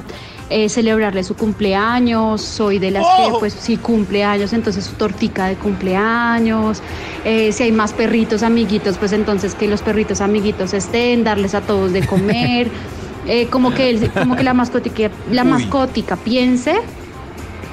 eh, 0.50 0.70
celebrarle 0.70 1.22
su 1.24 1.36
cumpleaños, 1.36 2.40
soy 2.40 2.78
de 2.78 2.90
las 2.90 3.04
que 3.04 3.32
pues 3.38 3.52
si 3.52 3.76
cumpleaños, 3.76 4.54
entonces 4.54 4.82
su 4.86 4.94
tortica 4.94 5.44
de 5.46 5.56
cumpleaños, 5.56 6.80
eh, 7.26 7.52
si 7.52 7.64
hay 7.64 7.72
más 7.72 7.92
perritos 7.92 8.42
amiguitos, 8.42 8.96
pues 8.96 9.12
entonces 9.12 9.54
que 9.54 9.68
los 9.68 9.82
perritos 9.82 10.22
amiguitos 10.22 10.72
estén, 10.72 11.22
darles 11.22 11.54
a 11.54 11.60
todos 11.60 11.92
de 11.92 12.00
comer, 12.06 12.70
eh, 13.26 13.46
como 13.50 13.74
que 13.74 13.90
el- 13.90 14.10
como 14.10 14.36
que 14.36 14.42
la 14.42 14.54
mascotica, 14.54 15.10
la 15.30 15.42
Uy. 15.42 15.50
mascotica 15.50 16.16
piense 16.16 16.76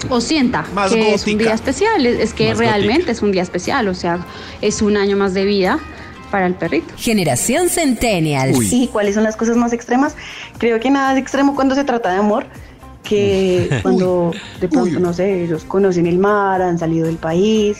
o 0.09 0.19
sienta 0.19 0.65
Más 0.75 0.91
que 0.91 1.13
es 1.13 1.25
un 1.27 1.37
día 1.37 1.53
especial, 1.53 2.05
es, 2.05 2.19
es 2.19 2.33
que 2.33 2.49
Más 2.49 2.57
realmente 2.57 3.11
es 3.13 3.21
un 3.21 3.31
día 3.31 3.41
especial, 3.43 3.87
o 3.87 3.93
sea, 3.93 4.19
es 4.61 4.81
un 4.81 4.97
año 4.97 5.15
más 5.15 5.33
de 5.33 5.45
vida 5.45 5.79
para 6.31 6.47
el 6.47 6.53
perrito. 6.55 6.93
Generación 6.97 7.69
Centennials. 7.69 8.71
¿Y 8.73 8.87
cuáles 8.87 9.15
son 9.15 9.23
las 9.23 9.35
cosas 9.35 9.55
más 9.57 9.73
extremas? 9.73 10.15
Creo 10.57 10.79
que 10.79 10.89
nada 10.89 11.13
es 11.13 11.19
extremo 11.19 11.55
cuando 11.55 11.75
se 11.75 11.83
trata 11.83 12.11
de 12.11 12.17
amor, 12.17 12.45
que 13.03 13.69
cuando 13.83 14.31
de 14.59 14.67
pronto, 14.67 14.99
no 14.99 15.13
sé, 15.13 15.43
ellos 15.43 15.63
conocen 15.63 16.07
el 16.07 16.17
mar, 16.17 16.61
han 16.61 16.79
salido 16.79 17.05
del 17.05 17.17
país, 17.17 17.77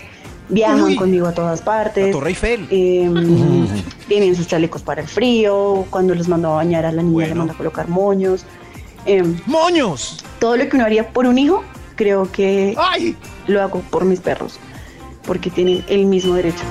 viajan 0.49 0.83
Uy. 0.83 0.95
conmigo 0.95 1.25
a 1.27 1.33
todas 1.33 1.61
partes. 1.61 2.05
La 2.07 2.11
Torre 2.11 2.29
Eiffel. 2.29 2.67
em, 2.69 3.67
tienen 4.07 4.35
sus 4.35 4.47
chalecos 4.47 4.83
para 4.83 5.01
el 5.01 5.07
frío, 5.07 5.85
cuando 5.89 6.13
los 6.13 6.27
mando 6.27 6.51
a 6.51 6.55
bañar 6.57 6.85
a 6.85 6.91
la 6.91 7.01
niña 7.01 7.11
le 7.11 7.25
Bueno. 7.29 7.35
mando 7.35 7.53
a 7.53 7.57
colocar 7.57 7.87
moños. 7.89 8.45
em, 9.07 9.39
¡Moños! 9.45 10.23
todo 10.39 10.55
lo 10.57 10.67
que 10.69 10.75
uno 10.77 10.85
haría 10.85 11.09
por 11.09 11.25
un 11.27 11.37
hijo, 11.37 11.63
creo 11.95 12.31
que 12.31 12.75
¡Ay! 12.77 13.15
lo 13.47 13.61
hago 13.61 13.79
por 13.89 14.03
mis 14.05 14.19
perros, 14.19 14.59
porque 15.25 15.49
tienen 15.49 15.83
el 15.87 16.05
mismo 16.05 16.33
derecho. 16.35 16.63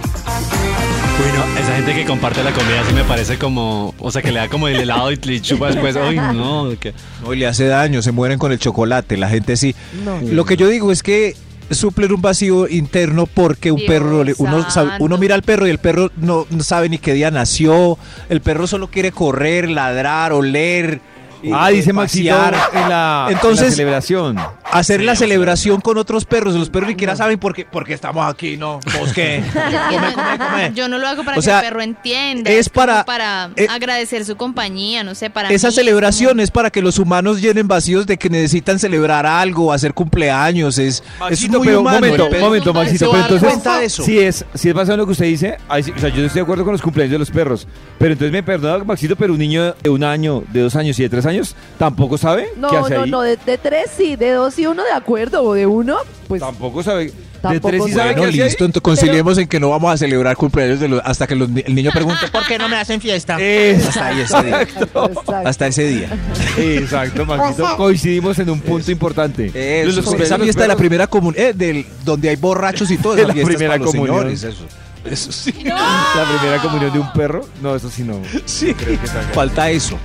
Bueno, 1.24 1.44
esa 1.58 1.76
gente 1.76 1.94
que 1.94 2.04
comparte 2.04 2.42
la 2.44 2.52
comida 2.52 2.82
sí 2.86 2.94
me 2.94 3.04
parece 3.04 3.38
como, 3.38 3.94
o 3.98 4.10
sea, 4.10 4.20
que 4.22 4.30
le 4.30 4.40
da 4.40 4.48
como 4.48 4.68
el 4.68 4.76
helado 4.78 5.10
y 5.10 5.16
le 5.16 5.40
chupa 5.40 5.68
después. 5.68 5.96
Uy, 5.96 6.16
no, 6.16 6.68
que 6.78 6.92
No, 7.22 7.32
y 7.32 7.38
le 7.38 7.46
hace 7.46 7.66
daño, 7.66 8.02
se 8.02 8.12
mueren 8.12 8.38
con 8.38 8.52
el 8.52 8.58
chocolate, 8.58 9.16
la 9.16 9.28
gente 9.28 9.56
sí. 9.56 9.74
No. 10.04 10.20
Lo 10.20 10.44
que 10.44 10.56
yo 10.56 10.68
digo 10.68 10.92
es 10.92 11.02
que 11.02 11.34
suplen 11.70 12.12
un 12.12 12.20
vacío 12.20 12.68
interno 12.68 13.26
porque 13.26 13.72
un 13.72 13.78
Dios 13.78 13.88
perro, 13.88 14.22
uno, 14.38 14.70
sabe- 14.70 14.90
uno 15.00 15.16
mira 15.16 15.34
al 15.34 15.42
perro 15.42 15.66
y 15.66 15.70
el 15.70 15.78
perro 15.78 16.10
no, 16.16 16.46
no 16.50 16.62
sabe 16.62 16.88
ni 16.90 16.98
qué 16.98 17.14
día 17.14 17.30
nació, 17.30 17.96
el 18.28 18.40
perro 18.42 18.66
solo 18.66 18.88
quiere 18.90 19.10
correr, 19.12 19.70
ladrar, 19.70 20.32
oler. 20.32 21.00
Y- 21.44 21.50
Ah, 21.52 21.68
dice 21.68 21.92
Maxito 21.92 22.34
en 22.72 22.88
la, 22.88 23.28
Entonces- 23.30 23.62
en 23.62 23.70
la 23.70 23.76
celebración. 23.76 24.36
Hacer 24.72 25.02
la 25.02 25.14
celebración 25.14 25.80
con 25.80 25.98
otros 25.98 26.24
perros, 26.24 26.54
los 26.54 26.68
perros 26.68 26.88
ni 26.88 26.94
siquiera 26.94 27.14
saben 27.14 27.38
por 27.38 27.54
qué, 27.54 27.64
porque 27.64 27.92
estamos 27.94 28.28
aquí, 28.28 28.56
¿no? 28.56 28.80
¿Vos 28.98 29.12
qué? 29.14 29.44
Come, 29.54 30.12
come, 30.14 30.38
come. 30.38 30.72
Yo 30.74 30.88
no 30.88 30.98
lo 30.98 31.06
hago 31.06 31.22
para 31.22 31.38
O 31.38 31.42
que 31.42 31.50
el 31.50 31.60
perro 31.60 31.80
entienda. 31.82 32.50
es 32.50 32.68
como 32.68 32.86
para- 32.86 33.04
para 33.04 33.50
eh, 33.56 33.66
agradecer 33.70 34.24
su 34.24 34.36
compañía, 34.36 35.04
no 35.04 35.14
sé, 35.14 35.30
para 35.30 35.50
Esa 35.50 35.68
mí, 35.68 35.74
celebración 35.74 36.40
es 36.40 36.50
para 36.50 36.70
que 36.70 36.82
los 36.82 36.98
humanos 36.98 37.40
llenen 37.40 37.68
vacíos 37.68 38.06
de 38.06 38.16
que 38.16 38.28
necesitan 38.30 38.78
celebrar 38.78 39.26
algo, 39.26 39.72
hacer 39.72 39.94
cumpleaños, 39.94 40.78
es, 40.78 40.96
es 40.96 41.02
Maxito, 41.20 41.58
muy 41.58 41.66
pero 41.68 41.80
humano. 41.80 41.96
momento, 41.98 42.24
el 42.24 42.30
perro. 42.30 42.44
momento, 42.46 42.74
Maxito, 42.74 43.10
pero 43.10 43.22
entonces, 43.22 43.48
cuenta 43.48 43.78
de 43.78 43.84
eso. 43.86 44.02
si 44.02 44.18
es, 44.18 44.44
si 44.54 44.68
es 44.68 44.74
basado 44.74 44.94
en 44.94 45.00
lo 45.00 45.06
que 45.06 45.12
usted 45.12 45.26
dice, 45.26 45.56
ahí 45.68 45.82
sí- 45.82 45.92
o 45.96 45.98
sea, 46.00 46.08
yo 46.08 46.24
estoy 46.24 46.40
de 46.40 46.42
acuerdo 46.42 46.64
con 46.64 46.72
los 46.72 46.82
cumpleaños 46.82 47.12
de 47.12 47.18
los 47.18 47.30
perros, 47.30 47.66
pero 47.98 48.12
entonces 48.12 48.32
me 48.32 48.42
perdona, 48.42 48.82
Maxito, 48.84 49.14
pero 49.16 49.32
un 49.34 49.38
niño 49.38 49.74
de 49.82 49.90
un 49.90 50.02
año, 50.04 50.42
de 50.52 50.60
dos 50.60 50.74
años 50.76 50.98
y 50.98 51.02
de 51.02 51.08
tres 51.08 51.26
años, 51.26 51.33
tampoco 51.78 52.18
sabe 52.18 52.48
No, 52.56 52.68
qué 52.70 52.76
hace 52.76 52.94
no, 52.94 53.02
ahí. 53.02 53.10
no, 53.10 53.20
de, 53.22 53.36
de 53.36 53.58
tres 53.58 53.90
sí, 53.96 54.16
de 54.16 54.32
dos 54.32 54.58
y 54.58 54.66
uno 54.66 54.82
de 54.84 54.92
acuerdo, 54.92 55.42
o 55.42 55.54
de 55.54 55.66
uno, 55.66 55.96
pues 56.28 56.40
Tampoco 56.40 56.82
sabe. 56.82 57.12
Tampoco 57.42 57.68
de 57.68 57.76
tres 57.78 57.84
sí 57.84 57.92
sabe. 57.92 58.12
Bueno, 58.12 58.22
qué 58.22 58.28
hace 58.28 58.42
ahí. 58.42 58.48
listo, 58.48 58.64
entonces 58.64 58.82
conciliemos 58.82 59.36
en 59.38 59.46
que 59.48 59.60
no 59.60 59.68
vamos 59.70 59.92
a 59.92 59.96
celebrar 59.98 60.34
cumpleaños 60.36 60.80
de 60.80 60.88
los- 60.88 61.02
hasta 61.04 61.26
que 61.26 61.34
los 61.34 61.50
el 61.54 61.74
niño 61.74 61.90
pregunte 61.92 62.26
¿Por 62.32 62.46
qué 62.46 62.56
no 62.56 62.68
me 62.70 62.76
hacen 62.76 63.00
fiesta? 63.02 63.34
hasta 63.34 64.06
ahí 64.06 64.20
ese 64.20 64.42
día. 64.42 64.62
Exacto. 64.62 65.10
Hasta 65.44 65.66
ese 65.66 65.86
día. 65.86 66.08
Exacto, 66.56 67.26
Maxito. 67.26 67.76
Coincidimos 67.76 68.38
en 68.38 68.48
un 68.50 68.60
punto 68.60 68.90
importante. 68.90 69.46
Eso, 69.54 69.86
Los 70.00 70.20
esa 70.20 70.36
los 70.38 70.44
fiesta 70.44 70.62
de 70.62 70.68
la 70.68 70.76
primera 70.76 71.06
comunión, 71.06 71.56
del, 71.56 71.84
donde 72.04 72.30
hay 72.30 72.36
borrachos 72.36 72.90
y 72.90 72.96
todo, 72.96 73.14
De 73.14 73.22
esa 73.22 73.34
la 73.34 73.44
primera 73.44 73.78
comunión. 73.78 74.16
señores, 74.36 74.42
eso. 74.44 74.64
Eso 75.04 75.32
sí. 75.32 75.52
La 75.64 76.24
primera 76.40 76.62
comunión 76.62 76.92
de 76.94 76.98
un 76.98 77.12
perro. 77.12 77.46
No, 77.60 77.76
eso 77.76 77.90
sí 77.90 78.02
no. 78.04 78.20
Sí. 78.46 78.72
Creo 78.72 78.98
que 78.98 79.06
salga. 79.06 79.28
Falta 79.34 79.68
eso. 79.70 79.98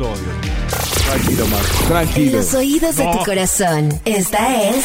No, 0.00 0.06
Dios 0.06 0.18
mío. 0.20 0.52
Tranquilo. 1.10 1.44
En 1.44 1.88
Tranquilo. 1.88 2.36
los 2.38 2.54
oídos 2.54 2.96
de 2.96 3.04
tu 3.12 3.18
corazón. 3.18 4.00
Esta 4.06 4.62
es. 4.62 4.84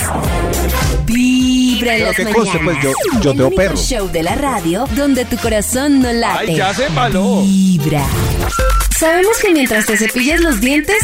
Vibra 1.06 1.94
en 1.96 2.00
Pero 2.00 2.06
las 2.08 2.16
que 2.18 2.24
mañanas. 2.26 2.44
conste, 2.50 2.60
pues, 2.66 2.78
yo- 2.84 2.92
yo 3.22 3.32
el 3.32 3.38
tengo 3.38 3.48
único 3.48 3.56
perro. 3.62 3.78
show 3.78 4.12
de 4.12 4.24
la 4.24 4.36
radio 4.36 4.86
donde 4.96 5.24
tu 5.24 5.38
corazón 5.38 6.02
no 6.02 6.12
late. 6.12 6.52
Ay, 6.52 6.56
ya 6.58 6.74
se 6.74 6.88
embaló. 6.88 7.42
Vibra. 7.44 8.06
Sabemos 9.00 9.38
que 9.42 9.54
mientras 9.54 9.86
te 9.86 9.96
cepillas 9.98 10.42
los 10.42 10.60
dientes, 10.60 10.98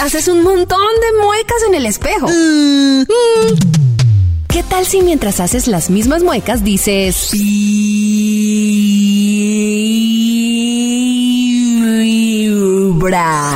haces 0.00 0.28
un 0.28 0.42
montón 0.42 0.78
de 0.80 1.22
muecas 1.22 1.56
en 1.68 1.74
el 1.74 1.84
espejo. 1.84 2.28
Mm. 2.28 3.02
¿Qué 4.48 4.62
tal 4.62 4.86
si 4.86 5.02
mientras 5.02 5.40
haces 5.40 5.66
las 5.66 5.90
mismas 5.90 6.22
muecas 6.22 6.64
dices... 6.64 7.30
Vibra? 13.02 13.50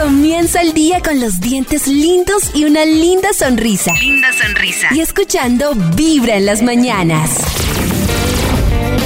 Comienza 0.00 0.62
el 0.62 0.72
día 0.72 1.02
con 1.02 1.20
los 1.20 1.40
dientes 1.40 1.86
lindos 1.86 2.50
y 2.54 2.64
una 2.64 2.86
linda 2.86 3.34
sonrisa. 3.34 3.92
Linda 4.00 4.28
sonrisa. 4.32 4.88
Y 4.92 5.00
escuchando 5.00 5.74
Vibra 5.94 6.36
en 6.36 6.46
las 6.46 6.62
mañanas. 6.62 7.36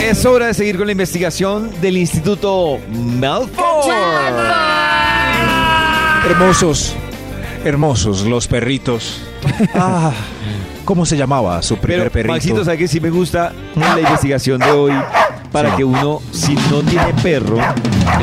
Es 0.01 0.25
hora 0.25 0.47
de 0.47 0.55
seguir 0.55 0.77
con 0.77 0.87
la 0.87 0.93
investigación 0.93 1.73
del 1.81 1.97
Instituto 1.97 2.79
Malfoy. 2.89 3.91
Hermosos, 6.31 6.95
hermosos 7.65 8.23
los 8.23 8.47
perritos. 8.47 9.21
Ah, 9.75 10.13
¿Cómo 10.85 11.05
se 11.05 11.17
llamaba 11.17 11.61
su 11.61 11.77
primer 11.77 12.11
Pero, 12.11 12.13
perrito? 12.13 12.35
Maxito, 12.35 12.65
¿sabe 12.65 12.79
que 12.79 12.89
sí 12.89 13.01
me 13.01 13.11
gusta 13.11 13.53
la 13.75 14.01
investigación 14.01 14.61
de 14.61 14.71
hoy? 14.71 14.93
Para 15.55 15.71
Sí. 15.71 15.77
que 15.77 15.85
uno, 15.85 16.21
si 16.33 16.55
no 16.69 16.81
tiene 16.83 17.15
perro, 17.23 17.59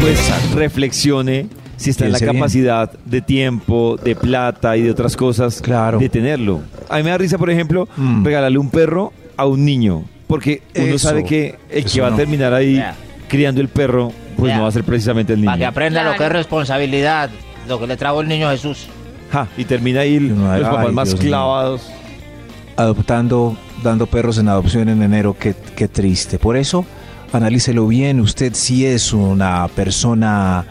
pues 0.01 0.53
reflexione 0.53 1.47
si 1.77 1.91
está 1.91 2.05
en 2.05 2.11
la 2.11 2.19
bien. 2.19 2.33
capacidad 2.33 2.91
de 3.05 3.21
tiempo, 3.21 3.97
de 4.03 4.17
plata 4.17 4.75
y 4.75 4.81
de 4.81 4.91
otras 4.91 5.15
cosas 5.15 5.61
Claro. 5.61 5.97
de 5.97 6.09
tenerlo. 6.09 6.59
A 6.89 6.97
mí 6.97 7.03
me 7.03 7.09
da 7.11 7.17
risa, 7.17 7.37
por 7.37 7.49
ejemplo, 7.49 7.87
Mm. 7.95 8.25
regalarle 8.25 8.57
un 8.57 8.69
perro 8.69 9.13
a 9.37 9.45
un 9.45 9.63
niño. 9.63 10.03
Porque 10.27 10.61
uno 10.75 10.97
sabe 10.99 11.23
que 11.23 11.55
el 11.69 11.85
que 11.85 12.01
va 12.01 12.09
no. 12.09 12.15
a 12.15 12.17
terminar 12.17 12.53
ahí 12.53 12.83
criando 13.29 13.61
el 13.61 13.69
perro, 13.69 14.11
pues 14.35 14.53
no 14.53 14.63
va 14.63 14.67
a 14.67 14.71
ser 14.71 14.83
precisamente 14.83 15.31
el 15.31 15.39
Para 15.45 15.53
que 15.55 15.59
niño. 15.59 15.69
aprenda 15.69 16.03
lo 16.03 16.17
que 16.17 16.25
es 16.25 16.31
responsabilidad, 16.33 17.29
lo 17.67 17.79
que 17.79 17.87
le 17.87 17.95
trajo 17.95 18.19
el 18.19 18.27
niño 18.27 18.49
Jesús. 18.49 18.87
Ja, 19.31 19.47
y 19.57 19.63
termina 19.63 20.01
ahí 20.01 20.19
los 20.19 20.37
Ay, 20.49 20.63
papás 20.63 20.91
más 20.91 21.07
Dios 21.07 21.21
mío. 21.21 21.29
clavados. 21.29 21.81
adoptando, 22.77 23.55
dando 23.83 24.05
perros 24.07 24.37
en 24.37 24.47
adopción 24.49 24.89
en 24.89 25.01
enero, 25.01 25.35
qué, 25.39 25.53
qué 25.75 25.87
triste. 25.87 26.37
Por 26.39 26.57
eso, 26.57 26.85
analícelo 27.31 27.87
bien, 27.87 28.19
usted 28.19 28.53
si 28.53 28.85
es 28.85 29.13
una 29.13 29.67
persona 29.69 30.65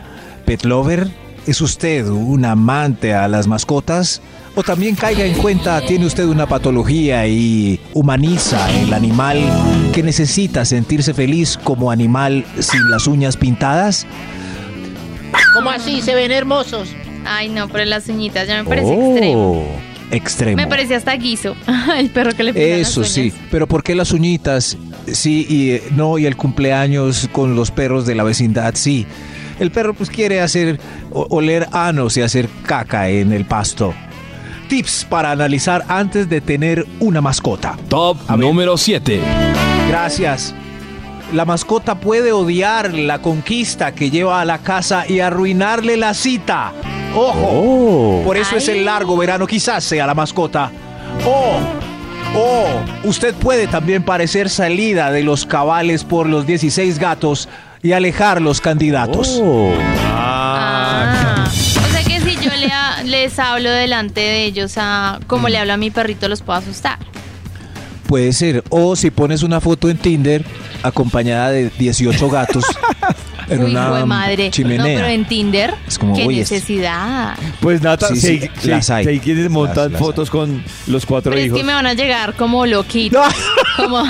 pet 0.45 0.65
lover, 0.65 1.09
es 1.47 1.61
usted 1.61 2.07
un 2.07 2.45
amante 2.45 3.15
a 3.15 3.29
las 3.29 3.47
mascotas, 3.47 4.21
o 4.55 4.63
también 4.63 4.97
caiga 4.97 5.25
en 5.25 5.35
cuenta, 5.35 5.81
tiene 5.81 6.07
usted 6.07 6.25
una 6.25 6.47
patología 6.47 7.27
y 7.27 7.81
humaniza 7.95 8.71
el 8.81 8.93
animal 8.93 9.41
que 9.93 10.03
necesita 10.03 10.65
sentirse 10.65 11.15
feliz 11.15 11.59
como 11.63 11.91
animal 11.91 12.45
sin 12.59 12.91
las 12.91 13.07
uñas 13.07 13.37
pintadas. 13.37 14.07
¿Cómo 15.55 15.71
así? 15.71 16.03
Se 16.03 16.15
ven 16.15 16.33
hermosos. 16.33 16.89
Ay, 17.25 17.49
no, 17.49 17.69
pero 17.69 17.85
las 17.85 18.09
uñitas 18.09 18.49
ya 18.49 18.63
me 18.63 18.69
parece 18.69 18.93
extremo. 18.93 19.53
Oh, 19.53 19.63
extremo. 19.63 19.89
Me 20.57 20.67
parece 20.67 20.95
hasta 20.95 21.15
guiso. 21.17 21.55
El 21.97 22.11
perro 22.11 22.33
que 22.33 22.43
le 22.43 22.53
las 22.53 22.89
Eso 22.89 23.01
uñas. 23.01 23.13
sí, 23.13 23.33
pero 23.51 23.67
¿por 23.67 23.83
qué 23.83 23.95
las 23.95 24.13
uñitas? 24.13 24.77
Sí, 25.07 25.47
y 25.49 25.71
eh, 25.71 25.83
no, 25.93 26.19
y 26.19 26.27
el 26.27 26.37
cumpleaños 26.37 27.29
con 27.33 27.55
los 27.57 27.71
perros 27.71 28.07
de 28.07 28.15
la 28.15 28.23
vecindad, 28.25 28.75
sí. 28.75 29.07
El 29.59 29.71
perro 29.71 29.95
pues 29.95 30.09
quiere 30.11 30.41
hacer 30.41 30.79
o- 31.13 31.27
oler 31.31 31.69
anos 31.73 32.17
y 32.17 32.23
hacer 32.23 32.49
caca 32.67 33.09
en 33.09 33.33
el 33.33 33.45
pasto. 33.45 33.95
Tips 34.69 35.07
para 35.09 35.33
analizar 35.33 35.85
antes 35.89 36.29
de 36.29 36.41
tener 36.41 36.87
una 37.01 37.21
mascota. 37.21 37.77
Top 37.89 38.17
número 38.37 38.77
7. 38.77 39.21
Gracias. 39.89 40.55
La 41.33 41.45
mascota 41.45 41.95
puede 41.95 42.33
odiar 42.33 42.93
la 42.93 43.20
conquista 43.20 43.93
que 43.93 44.11
lleva 44.11 44.41
a 44.41 44.45
la 44.45 44.59
casa 44.59 45.05
y 45.09 45.20
arruinarle 45.20 45.97
la 45.97 46.12
cita. 46.14 46.72
Ojo. 47.14 48.22
Por 48.24 48.37
eso 48.37 48.57
es 48.57 48.68
el 48.68 48.85
largo 48.85 49.16
verano, 49.16 49.47
quizás 49.47 49.85
sea 49.85 50.07
la 50.07 50.14
mascota. 50.14 50.70
O, 51.24 51.59
o 52.39 52.66
usted 53.09 53.35
puede 53.35 53.66
también 53.68 54.03
parecer 54.03 54.49
salida 54.49 55.11
de 55.12 55.22
los 55.22 55.47
cabales 55.47 56.03
por 56.05 56.26
los 56.28 56.47
16 56.47 56.99
gatos 56.99 57.49
y 57.83 57.93
alejar 57.93 58.43
los 58.43 58.61
candidatos. 58.61 59.41
Ah, 60.12 61.45
o 61.49 61.93
sea 61.93 62.03
que 62.05 62.20
si 62.20 62.37
yo 62.45 62.51
le 62.57 62.66
ha- 62.72 63.03
les 63.05 63.39
hablo 63.39 63.70
delante 63.70 64.20
de 64.20 64.45
ellos, 64.45 64.74
a, 64.76 65.20
como 65.28 65.49
le 65.49 65.59
hablo 65.59 65.72
a 65.74 65.76
mi 65.76 65.91
perrito, 65.91 66.28
los 66.28 66.43
puedo 66.43 66.59
asustar. 66.59 66.99
Puede 68.07 68.33
ser. 68.33 68.64
O 68.70 68.97
si 68.97 69.11
pones 69.11 69.43
una 69.45 69.61
foto 69.61 69.89
en 69.89 69.97
Tinder 69.97 70.45
acompañada 70.83 71.51
de 71.51 71.70
18 71.78 72.28
gatos 72.31 72.64
en 73.49 73.64
Uy, 73.64 73.70
una 73.72 74.05
madre. 74.07 74.51
chimenea. 74.51 74.78
No, 74.78 74.85
pero 74.85 75.07
en 75.07 75.24
Tinder, 75.26 75.74
Es 75.87 75.99
como, 75.99 76.14
qué 76.14 76.26
oye, 76.26 76.39
necesidad. 76.39 77.37
Pues 77.61 77.83
Nata, 77.83 78.09
Sí, 78.09 78.16
si, 78.20 78.41
sí, 78.41 78.49
si- 78.61 78.68
las 78.68 78.89
hay. 78.91 79.05
si 79.05 79.11
hay 79.11 79.20
quienes 79.20 79.51
montan 79.51 79.93
las 79.93 80.01
fotos 80.01 80.31
con 80.31 80.62
los 80.87 81.05
cuatro 81.07 81.31
Pero 81.31 81.41
es 81.41 81.47
hijos. 81.47 81.59
que 81.59 81.64
me 81.64 81.72
van 81.72 81.87
a 81.87 81.95
llegar 81.95 82.35
como 82.35 82.64
loquitos, 82.66 83.26
como, 83.76 84.05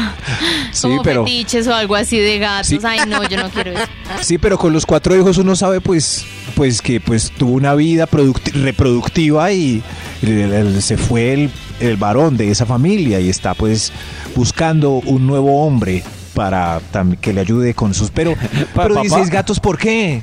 Sí, 0.73 0.83
como 0.83 1.03
pero- 1.03 1.25
fetiches 1.25 1.67
o 1.69 1.75
algo 1.75 1.95
así 1.97 2.19
de 2.19 2.39
gatos. 2.39 2.67
Sí. 2.67 2.79
Ay, 2.83 3.01
no, 3.09 3.27
yo 3.29 3.39
no 3.39 3.49
quiero 3.51 3.73
eso. 3.73 3.83
Sí, 4.21 4.39
pero 4.39 4.59
con 4.59 4.73
los 4.73 4.85
cuatro 4.85 5.17
hijos 5.17 5.39
uno 5.39 5.57
sabe 5.57 5.81
pues, 5.81 6.25
pues 6.55 6.83
que 6.83 7.01
pues 7.01 7.31
tuvo 7.37 7.53
una 7.53 7.75
vida 7.75 8.07
producti- 8.09 8.53
reproductiva 8.53 9.51
y 9.53 9.83
el- 10.23 10.53
el- 10.53 10.83
se 10.83 10.99
fue 10.99 11.33
el, 11.33 11.51
el 11.81 11.97
varón 11.97 12.37
de 12.37 12.51
esa 12.51 12.67
familia 12.67 13.21
y 13.21 13.29
está 13.31 13.55
pues 13.55 13.91
buscando 14.37 14.91
un 15.07 15.27
nuevo 15.27 15.65
hombre 15.65 16.03
para 16.41 16.81
que 17.21 17.35
le 17.35 17.43
ayude 17.43 17.75
con 17.75 17.93
sus... 17.93 18.11
Pero, 18.11 18.35
Pa- 18.75 18.85
pero 18.85 18.95
papá. 18.95 19.01
16 19.03 19.29
gatos, 19.29 19.61
¿por 19.61 19.77
qué? 19.77 20.23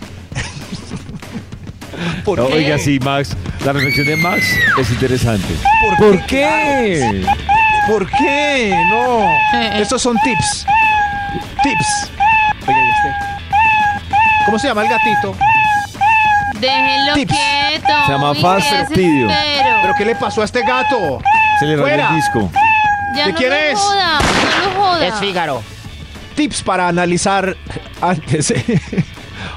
¿Por 2.26 2.40
No, 2.40 2.48
qué? 2.48 2.54
Oiga, 2.56 2.80
sí, 2.80 2.98
Max, 3.00 3.38
la 3.64 3.72
reflexión 3.74 4.08
de 4.08 4.16
Max 4.16 4.42
es 4.80 4.90
interesante. 4.90 5.46
¿Por, 6.00 6.26
qué? 6.26 7.24
¿Por 7.88 8.10
qué? 8.10 8.74
No. 8.90 9.30
Estos 9.80 10.02
son 10.02 10.18
tips. 10.24 10.66
Tips. 11.62 12.12
Oiga, 12.68 12.82
¿y 12.82 12.90
este? 12.90 14.16
¿Cómo 14.46 14.58
se 14.58 14.68
llama 14.70 14.82
el 14.82 14.90
gatito? 14.90 15.36
Déjenlo 16.60 17.14
Tips. 17.14 17.34
quieto. 17.34 17.94
Se 18.08 18.12
llama 18.12 18.32
Uy, 18.32 18.42
Fast 18.42 18.70
qué 18.72 18.76
Fastidio. 18.78 19.28
desespero. 19.28 19.76
¿Pero 19.84 19.96
qué 19.96 20.06
le 20.06 20.16
pasó 20.16 20.42
a 20.42 20.46
este 20.46 20.64
gato? 20.64 21.20
Se 21.60 21.66
le 21.66 21.76
rayó 21.76 21.88
Fuera. 21.88 22.10
el 22.10 22.16
disco. 22.16 22.52
Ya 23.16 23.26
¿De 23.28 23.32
no 23.34 23.38
quién 23.38 23.50
lo 23.52 23.56
es? 23.56 23.80
joda, 23.80 24.20
no 24.20 24.70
lo 24.80 24.82
joda. 24.84 25.08
Es 25.08 25.14
Fígaro. 25.16 25.64
Tips 26.38 26.62
para 26.64 26.88
analizar 26.88 27.58
antes. 28.02 28.54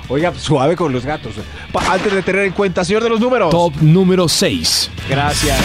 Oiga, 0.08 0.32
suave 0.36 0.74
con 0.76 0.92
los 0.92 1.04
gatos. 1.04 1.34
Pa- 1.72 1.92
antes 1.92 2.12
de 2.12 2.22
tener 2.22 2.46
en 2.46 2.52
cuenta, 2.52 2.84
señor 2.84 3.02
de 3.04 3.10
los 3.10 3.20
números. 3.20 3.50
Top 3.50 3.74
número 3.80 4.28
6. 4.28 4.90
Gracias. 5.08 5.58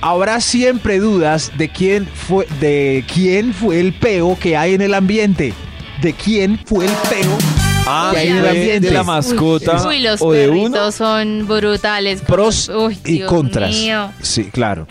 Habrá 0.00 0.40
siempre 0.40 0.98
dudas 0.98 1.50
de 1.56 1.68
quién 1.68 2.06
fue 2.06 2.46
de 2.60 3.04
quién 3.12 3.54
fue 3.54 3.80
el 3.80 3.92
peo 3.92 4.36
que 4.38 4.56
hay 4.56 4.74
en 4.74 4.82
el 4.82 4.94
ambiente. 4.94 5.54
De 6.00 6.12
quién 6.12 6.60
fue 6.66 6.84
el 6.86 6.92
peo 7.08 7.38
Ah, 7.86 8.10
que 8.12 8.18
hay 8.18 8.28
en 8.28 8.36
el 8.38 8.46
ambiente. 8.48 8.80
de 8.88 8.90
la 8.92 9.02
mascota 9.04 9.86
Uy, 9.88 10.00
los 10.00 10.20
o 10.20 10.32
de 10.32 10.46
perritos 10.48 10.70
uno. 10.70 10.92
son 10.92 11.46
brutales. 11.48 12.20
Pros 12.22 12.68
Uy, 12.68 12.98
y 13.04 13.12
Dios 13.14 13.28
contras. 13.30 13.70
mío. 13.70 14.10
Sí, 14.20 14.44
claro. 14.52 14.86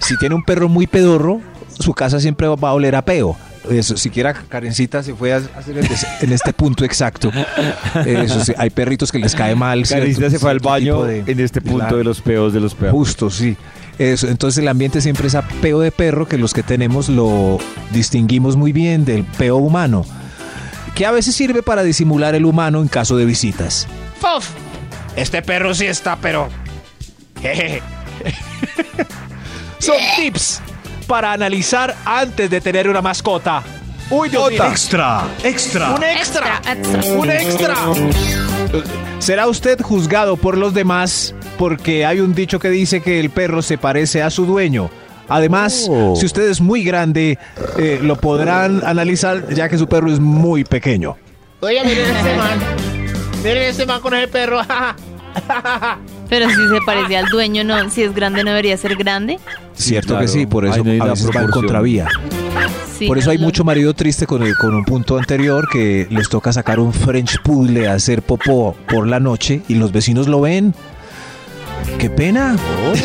Si 0.00 0.16
tiene 0.18 0.34
un 0.34 0.44
perro 0.44 0.68
muy 0.68 0.86
pedorro, 0.86 1.40
su 1.78 1.94
casa 1.94 2.20
siempre 2.20 2.46
va 2.48 2.68
a 2.68 2.74
oler 2.74 2.94
a 2.96 3.02
peo. 3.02 3.36
Eso, 3.70 3.96
siquiera 3.96 4.32
Karencita 4.34 5.02
se 5.02 5.14
fue 5.14 5.32
a 5.32 5.36
hacer 5.56 5.78
el 5.78 5.86
en 6.20 6.32
este 6.32 6.52
punto 6.52 6.84
exacto. 6.84 7.30
Eso 8.06 8.44
sí, 8.44 8.52
hay 8.56 8.70
perritos 8.70 9.10
que 9.12 9.18
les 9.18 9.34
cae 9.34 9.54
mal. 9.54 9.86
Karencita 9.86 10.30
se 10.30 10.38
fue 10.38 10.50
al 10.50 10.60
baño 10.60 11.04
de- 11.04 11.24
en 11.26 11.40
este 11.40 11.60
punto 11.60 11.96
de 11.96 12.04
los 12.04 12.20
peos 12.20 12.52
de 12.52 12.60
los 12.60 12.74
peos. 12.74 12.92
Justo, 12.92 13.30
sí. 13.30 13.56
Eso, 13.98 14.28
entonces 14.28 14.58
el 14.62 14.68
ambiente 14.68 15.00
siempre 15.00 15.26
es 15.26 15.34
a 15.34 15.42
peo 15.42 15.80
de 15.80 15.90
perro 15.90 16.28
que 16.28 16.38
los 16.38 16.54
que 16.54 16.62
tenemos 16.62 17.08
lo 17.08 17.58
distinguimos 17.90 18.54
muy 18.56 18.72
bien 18.72 19.04
del 19.04 19.24
peo 19.24 19.56
humano, 19.56 20.04
que 20.94 21.04
a 21.04 21.10
veces 21.10 21.34
sirve 21.34 21.62
para 21.64 21.82
disimular 21.82 22.34
el 22.36 22.44
humano 22.44 22.80
en 22.80 22.86
caso 22.88 23.16
de 23.16 23.24
visitas. 23.24 23.88
¡Fof! 24.20 24.50
Este 25.16 25.42
perro 25.42 25.74
sí 25.74 25.86
está, 25.86 26.16
pero... 26.16 26.48
Jejeje. 27.42 27.82
Son 29.78 29.96
tips 30.16 30.60
para 31.08 31.32
analizar 31.32 31.96
antes 32.04 32.48
de 32.48 32.60
tener 32.60 32.88
una 32.88 33.02
mascota. 33.02 33.62
Uy, 34.10 34.28
Dios 34.28 34.50
mío. 34.50 34.64
Extra, 34.64 35.24
extra. 35.42 35.94
Un 35.94 36.04
extra. 36.04 36.60
Extra, 36.70 36.72
extra. 36.72 37.12
Un 37.18 37.30
extra. 37.30 37.74
¿Será 39.18 39.48
usted 39.48 39.80
juzgado 39.80 40.36
por 40.36 40.56
los 40.56 40.72
demás 40.72 41.34
porque 41.58 42.06
hay 42.06 42.20
un 42.20 42.34
dicho 42.34 42.58
que 42.60 42.70
dice 42.70 43.00
que 43.02 43.18
el 43.18 43.30
perro 43.30 43.62
se 43.62 43.76
parece 43.78 44.22
a 44.22 44.30
su 44.30 44.46
dueño? 44.46 44.90
Además, 45.28 45.86
Oh. 45.90 46.14
si 46.16 46.24
usted 46.24 46.48
es 46.48 46.60
muy 46.60 46.82
grande, 46.84 47.38
eh, 47.76 47.98
lo 48.02 48.16
podrán 48.16 48.82
analizar 48.86 49.52
ya 49.52 49.68
que 49.68 49.76
su 49.76 49.86
perro 49.88 50.10
es 50.10 50.20
muy 50.20 50.64
pequeño. 50.64 51.16
Oye, 51.60 51.82
miren 51.84 52.16
ese 52.16 52.36
man. 52.36 52.58
Miren 53.42 53.62
ese 53.64 53.84
man 53.86 54.00
con 54.00 54.14
ese 54.14 54.28
perro. 54.28 54.60
Pero 56.28 56.48
si 56.48 56.54
se 56.56 56.78
parece 56.84 57.16
al 57.16 57.26
dueño, 57.26 57.64
no, 57.64 57.88
si 57.90 58.02
es 58.02 58.14
grande 58.14 58.44
no 58.44 58.50
debería 58.50 58.76
ser 58.76 58.96
grande. 58.96 59.38
Cierto 59.74 60.08
claro. 60.08 60.22
que 60.22 60.28
sí, 60.28 60.46
por 60.46 60.64
eso 60.66 60.82
no 60.84 60.90
a 61.04 61.06
veces 61.08 61.26
va 61.26 61.30
en 61.30 61.32
proporción. 61.32 61.50
contravía. 61.52 62.08
Sí, 62.98 63.06
por 63.06 63.16
eso 63.16 63.30
hay 63.30 63.38
lo- 63.38 63.44
mucho 63.44 63.64
marido 63.64 63.94
triste 63.94 64.26
con, 64.26 64.42
el- 64.42 64.56
con 64.56 64.74
un 64.74 64.84
punto 64.84 65.16
anterior 65.16 65.68
que 65.72 66.06
les 66.10 66.28
toca 66.28 66.52
sacar 66.52 66.80
un 66.80 66.92
French 66.92 67.40
Poodle 67.42 67.86
a 67.88 67.94
hacer 67.94 68.22
popó 68.22 68.74
por 68.88 69.06
la 69.06 69.20
noche 69.20 69.62
y 69.68 69.74
los 69.76 69.92
vecinos 69.92 70.26
lo 70.28 70.40
ven. 70.40 70.74
¡Qué 71.98 72.08
pena! 72.10 72.56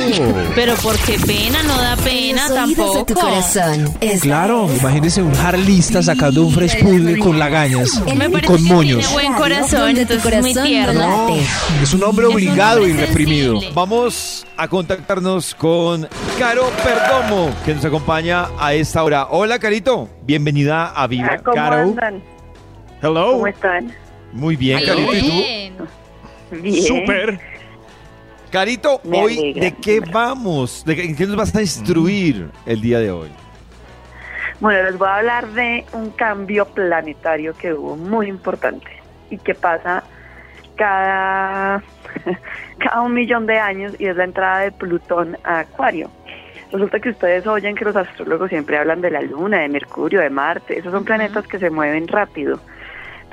Pero 0.56 0.76
por 0.76 0.96
qué 1.00 1.18
pena, 1.20 1.64
no 1.64 1.76
da 1.78 1.96
pena 1.98 2.48
tampoco. 2.48 3.00
de 3.00 3.06
tu 3.06 3.14
corazón. 3.16 3.92
Claro, 4.22 4.70
es 4.70 4.80
imagínense 4.82 5.22
un 5.24 5.36
harlista 5.36 6.04
sacando 6.04 6.44
un 6.46 6.54
Fresh 6.54 6.80
Poodle 6.84 7.18
con 7.20 7.40
lagañas 7.40 8.02
el 8.06 8.16
Me 8.18 8.26
y 8.26 8.30
parece 8.30 8.48
con 8.48 8.58
que 8.58 8.74
moños. 8.74 9.00
tiene 9.00 9.14
buen 9.14 9.34
corazón, 9.34 9.98
entonces 9.98 10.34
es 10.34 10.42
muy 10.42 10.54
tierno. 10.54 11.36
Es 11.82 11.94
un 11.94 12.04
hombre 12.04 12.26
obligado 12.28 12.88
y 12.88 12.94
reprimido. 12.94 13.60
Vamos 13.74 14.46
a 14.58 14.68
contactarnos 14.68 15.56
con 15.56 16.08
Caro 16.38 16.70
Perdomo, 16.84 17.50
que 17.66 17.74
nos 17.74 17.86
acompaña 17.86 18.48
a 18.60 18.74
esta 18.76 19.04
hora. 19.04 19.28
Hola, 19.32 19.58
Carito. 19.58 20.08
Bienvenida 20.24 20.90
a 20.92 21.08
Vibra. 21.08 21.40
¿Cómo 21.40 21.56
Caro. 21.56 21.76
andan? 21.78 22.24
Hello. 23.02 23.34
¿Cómo 23.34 23.48
están? 23.48 23.92
Muy 24.32 24.56
bien, 24.56 24.82
Carito. 24.86 25.14
¿Y 25.16 25.20
tú? 25.20 25.26
bien. 25.32 25.74
Bien. 26.62 26.84
Súper. 26.86 27.53
Carito, 28.54 29.02
Me 29.04 29.20
hoy, 29.20 29.40
alegra. 29.40 29.62
¿de 29.64 29.76
qué 29.78 30.00
vamos? 30.00 30.86
¿De 30.86 30.96
qué, 30.96 31.16
qué 31.16 31.26
nos 31.26 31.36
vas 31.36 31.56
a 31.56 31.62
instruir 31.62 32.52
el 32.68 32.82
día 32.82 33.00
de 33.00 33.10
hoy? 33.10 33.30
Bueno, 34.60 34.84
les 34.84 34.96
voy 34.96 35.08
a 35.08 35.16
hablar 35.16 35.48
de 35.54 35.84
un 35.92 36.12
cambio 36.12 36.66
planetario 36.66 37.56
que 37.58 37.74
hubo 37.74 37.96
muy 37.96 38.28
importante 38.28 38.86
y 39.32 39.40
que 39.40 39.56
pasa 39.56 40.04
cada, 40.76 41.82
cada 42.78 43.02
un 43.02 43.16
millón 43.16 43.48
de 43.48 43.58
años 43.58 43.96
y 43.98 44.06
es 44.06 44.16
la 44.16 44.26
entrada 44.26 44.60
de 44.60 44.72
Plutón 44.72 45.36
a 45.44 45.62
Acuario. 45.62 46.12
Resulta 46.72 47.00
que 47.00 47.10
ustedes 47.10 47.48
oyen 47.48 47.76
que 47.76 47.86
los 47.86 47.96
astrólogos 47.96 48.50
siempre 48.50 48.78
hablan 48.78 49.02
de 49.02 49.10
la 49.10 49.22
Luna, 49.22 49.62
de 49.62 49.70
Mercurio, 49.70 50.20
de 50.20 50.30
Marte. 50.30 50.78
Esos 50.78 50.92
son 50.92 51.06
planetas 51.06 51.48
que 51.48 51.58
se 51.58 51.72
mueven 51.72 52.08
rápido. 52.08 52.60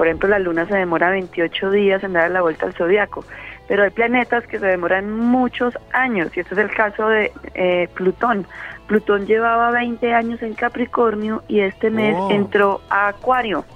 Por 0.01 0.07
ejemplo, 0.07 0.30
la 0.30 0.38
Luna 0.38 0.64
se 0.64 0.74
demora 0.74 1.11
28 1.11 1.72
días 1.72 2.03
en 2.03 2.14
dar 2.14 2.30
la 2.30 2.40
vuelta 2.40 2.64
al 2.64 2.72
zodiaco, 2.72 3.22
pero 3.68 3.82
hay 3.82 3.90
planetas 3.90 4.46
que 4.46 4.59
se 4.59 4.64
demoran 4.64 5.12
muchos 5.12 5.76
años 5.92 6.34
y 6.34 6.40
este 6.40 6.55
es 6.55 6.59
el 6.59 6.70
caso 6.70 7.07
de 7.11 7.30
eh, 7.53 7.86
Plutón. 7.92 8.46
Plutón 8.86 9.26
llevaba 9.26 9.70
20 9.72 10.14
años 10.14 10.40
en 10.40 10.55
Capricornio 10.55 11.42
y 11.48 11.61
este 11.61 11.90
mes 11.90 12.16
Oh. 12.18 12.30
entró 12.30 12.80
a 12.88 13.09
Acuario. 13.09 13.66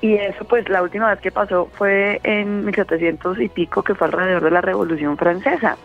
Y 0.00 0.14
eso, 0.14 0.42
pues, 0.46 0.70
la 0.70 0.82
última 0.82 1.10
vez 1.10 1.20
que 1.20 1.30
pasó 1.30 1.68
fue 1.74 2.18
en 2.24 2.64
1700 2.64 3.38
y 3.38 3.50
pico, 3.50 3.82
que 3.82 3.94
fue 3.94 4.06
alrededor 4.06 4.44
de 4.44 4.52
la 4.52 4.62
Revolución 4.62 5.18
Francesa. 5.18 5.76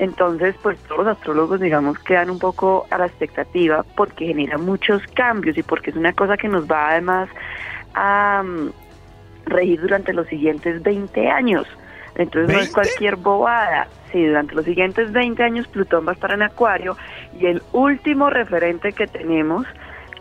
Entonces, 0.00 0.56
pues, 0.64 0.80
todos 0.80 1.04
los 1.04 1.16
astrólogos, 1.16 1.60
digamos, 1.60 1.96
quedan 2.00 2.28
un 2.28 2.40
poco 2.40 2.88
a 2.90 2.98
la 2.98 3.06
expectativa 3.06 3.84
porque 3.96 4.26
genera 4.26 4.58
muchos 4.58 5.00
cambios 5.14 5.56
y 5.56 5.62
porque 5.62 5.90
es 5.90 5.96
una 5.96 6.12
cosa 6.12 6.36
que 6.36 6.48
nos 6.48 6.68
va 6.68 6.90
además 6.90 7.28
a 7.94 8.42
mm, 8.44 8.81
regir 9.46 9.80
durante 9.80 10.12
los 10.12 10.26
siguientes 10.28 10.82
20 10.82 11.28
años. 11.28 11.66
Entonces, 12.14 12.54
no 12.54 12.62
es 12.62 12.70
cualquier 12.70 13.16
bobada. 13.16 13.88
Sí, 14.12 14.26
durante 14.26 14.54
los 14.54 14.64
siguientes 14.64 15.10
20 15.12 15.42
años 15.42 15.66
Plutón 15.68 16.06
va 16.06 16.10
a 16.10 16.14
estar 16.14 16.32
en 16.32 16.42
Acuario 16.42 16.96
y 17.38 17.46
el 17.46 17.62
último 17.72 18.28
referente 18.28 18.92
que 18.92 19.06
tenemos 19.06 19.66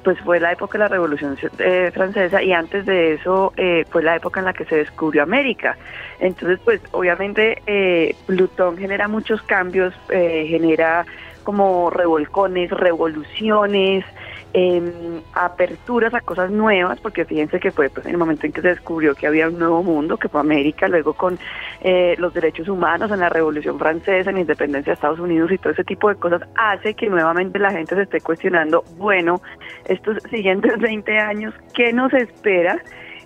pues 0.03 0.19
fue 0.21 0.39
la 0.39 0.51
época 0.51 0.77
de 0.77 0.83
la 0.85 0.87
Revolución 0.87 1.37
eh, 1.59 1.91
Francesa 1.93 2.41
y 2.41 2.53
antes 2.53 2.85
de 2.85 3.13
eso 3.13 3.53
eh, 3.55 3.85
fue 3.89 4.01
la 4.01 4.15
época 4.15 4.39
en 4.39 4.47
la 4.47 4.53
que 4.53 4.65
se 4.65 4.77
descubrió 4.77 5.23
América. 5.23 5.77
Entonces, 6.19 6.59
pues 6.63 6.81
obviamente 6.91 7.61
eh, 7.67 8.15
Plutón 8.25 8.77
genera 8.77 9.07
muchos 9.07 9.41
cambios, 9.43 9.93
eh, 10.09 10.45
genera 10.47 11.05
como 11.43 11.89
revolcones, 11.89 12.71
revoluciones, 12.71 14.05
em, 14.53 15.21
aperturas 15.33 16.13
a 16.13 16.19
cosas 16.21 16.51
nuevas, 16.51 16.99
porque 16.99 17.25
fíjense 17.25 17.59
que 17.59 17.71
fue 17.71 17.89
pues, 17.89 18.05
en 18.05 18.11
el 18.11 18.17
momento 18.17 18.45
en 18.45 18.51
que 18.51 18.61
se 18.61 18.67
descubrió 18.69 19.15
que 19.15 19.27
había 19.27 19.47
un 19.47 19.57
nuevo 19.59 19.81
mundo, 19.83 20.17
que 20.17 20.27
fue 20.29 20.41
América, 20.41 20.87
luego 20.87 21.13
con 21.13 21.39
eh, 21.81 22.15
los 22.17 22.33
derechos 22.33 22.67
humanos 22.67 23.11
en 23.11 23.19
la 23.19 23.29
Revolución 23.29 23.79
Francesa, 23.79 24.29
en 24.29 24.35
la 24.35 24.41
independencia 24.41 24.91
de 24.91 24.95
Estados 24.95 25.19
Unidos 25.19 25.51
y 25.51 25.57
todo 25.57 25.71
ese 25.73 25.83
tipo 25.83 26.09
de 26.09 26.15
cosas, 26.15 26.41
hace 26.55 26.93
que 26.93 27.07
nuevamente 27.09 27.59
la 27.59 27.71
gente 27.71 27.95
se 27.95 28.01
esté 28.03 28.19
cuestionando, 28.21 28.83
bueno, 28.97 29.41
estos 29.85 30.17
siguientes 30.29 30.77
20 30.79 31.17
años, 31.19 31.53
¿qué 31.73 31.93
nos 31.93 32.13
espera? 32.13 32.77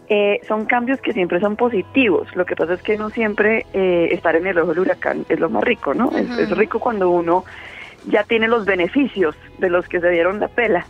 Eh, 0.08 0.40
son 0.48 0.66
cambios 0.66 1.02
que 1.02 1.14
siempre 1.14 1.40
son 1.40 1.56
positivos. 1.56 2.28
Lo 2.36 2.46
que 2.46 2.56
pasa 2.56 2.74
es 2.74 2.82
que 2.84 2.96
no 2.96 3.10
siempre 3.10 3.66
eh, 3.74 4.10
estar 4.12 4.36
en 4.36 4.46
el 4.46 4.60
ojo 4.60 4.70
del 4.70 4.80
huracán 4.82 5.26
es 5.30 5.40
lo 5.40 5.50
más 5.50 5.64
rico, 5.64 5.96
¿no? 5.96 6.12
Es- 6.16 6.30
es, 6.38 6.56
rico 6.56 6.80
cuando 6.80 7.10
uno 7.10 7.44
ya 8.08 8.24
tiene 8.24 8.48
los 8.48 8.66
beneficios 8.66 9.36
de 9.58 9.70
los 9.72 9.88
que 9.88 10.00
se 10.00 10.10
dieron 10.12 10.40
la 10.40 10.48
pela. 10.48 10.86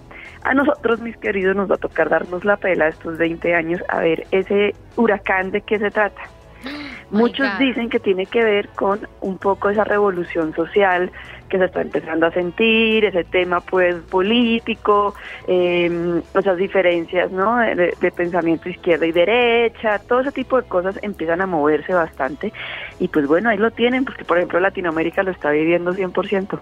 A 0.45 0.53
nosotros, 0.53 1.01
mis 1.01 1.17
queridos, 1.17 1.55
nos 1.55 1.69
va 1.71 1.73
a 1.73 1.79
tocar 1.79 2.07
darnos 2.07 2.45
la 2.45 2.57
pela 2.57 2.87
estos 2.87 3.17
20 3.17 3.55
años 3.55 3.81
a 3.89 3.99
ver 3.99 4.27
ese 4.29 4.75
huracán 4.95 5.49
de 5.49 5.61
qué 5.61 5.79
se 5.79 5.89
trata. 5.89 6.21
Muchos 7.09 7.47
dicen 7.57 7.89
que 7.89 7.99
tiene 7.99 8.27
que 8.27 8.43
ver 8.43 8.69
con 8.69 9.07
un 9.21 9.39
poco 9.39 9.71
esa 9.71 9.83
revolución 9.83 10.53
social 10.53 11.11
que 11.49 11.57
se 11.57 11.65
está 11.65 11.81
empezando 11.81 12.27
a 12.27 12.31
sentir, 12.31 13.05
ese 13.05 13.23
tema 13.23 13.59
pues 13.59 13.95
político, 13.95 15.15
eh, 15.47 16.21
esas 16.37 16.57
diferencias 16.57 17.31
¿no? 17.31 17.57
de 17.57 18.13
pensamiento 18.15 18.69
izquierda 18.69 19.07
y 19.07 19.11
derecha, 19.11 19.97
todo 19.97 20.19
ese 20.19 20.31
tipo 20.31 20.61
de 20.61 20.67
cosas 20.67 20.99
empiezan 21.01 21.41
a 21.41 21.47
moverse 21.47 21.91
bastante 21.91 22.53
y 22.99 23.07
pues 23.07 23.25
bueno, 23.25 23.49
ahí 23.49 23.57
lo 23.57 23.71
tienen, 23.71 24.05
porque 24.05 24.25
por 24.25 24.37
ejemplo 24.37 24.59
Latinoamérica 24.59 25.23
lo 25.23 25.31
está 25.31 25.49
viviendo 25.49 25.91
100%. 25.91 26.59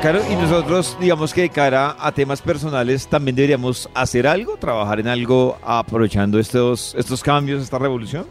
Claro, 0.00 0.20
y 0.30 0.36
nosotros, 0.36 0.96
digamos 1.00 1.34
que 1.34 1.42
de 1.42 1.48
cara 1.50 1.96
a 1.98 2.12
temas 2.12 2.40
personales, 2.40 3.08
también 3.08 3.34
deberíamos 3.34 3.90
hacer 3.94 4.28
algo, 4.28 4.56
trabajar 4.56 5.00
en 5.00 5.08
algo 5.08 5.58
aprovechando 5.62 6.38
estos, 6.38 6.94
estos 6.94 7.20
cambios, 7.20 7.60
esta 7.62 7.78
revolución. 7.80 8.26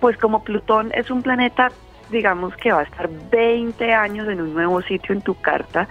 Pues 0.00 0.16
como 0.18 0.42
Plutón 0.42 0.90
es 0.94 1.08
un 1.10 1.22
planeta, 1.22 1.70
digamos 2.10 2.54
que 2.56 2.72
va 2.72 2.80
a 2.80 2.82
estar 2.82 3.08
20 3.30 3.94
años 3.94 4.28
en 4.28 4.40
un 4.40 4.54
nuevo 4.54 4.82
sitio 4.82 5.14
en 5.14 5.22
tu 5.22 5.34
carta, 5.40 5.88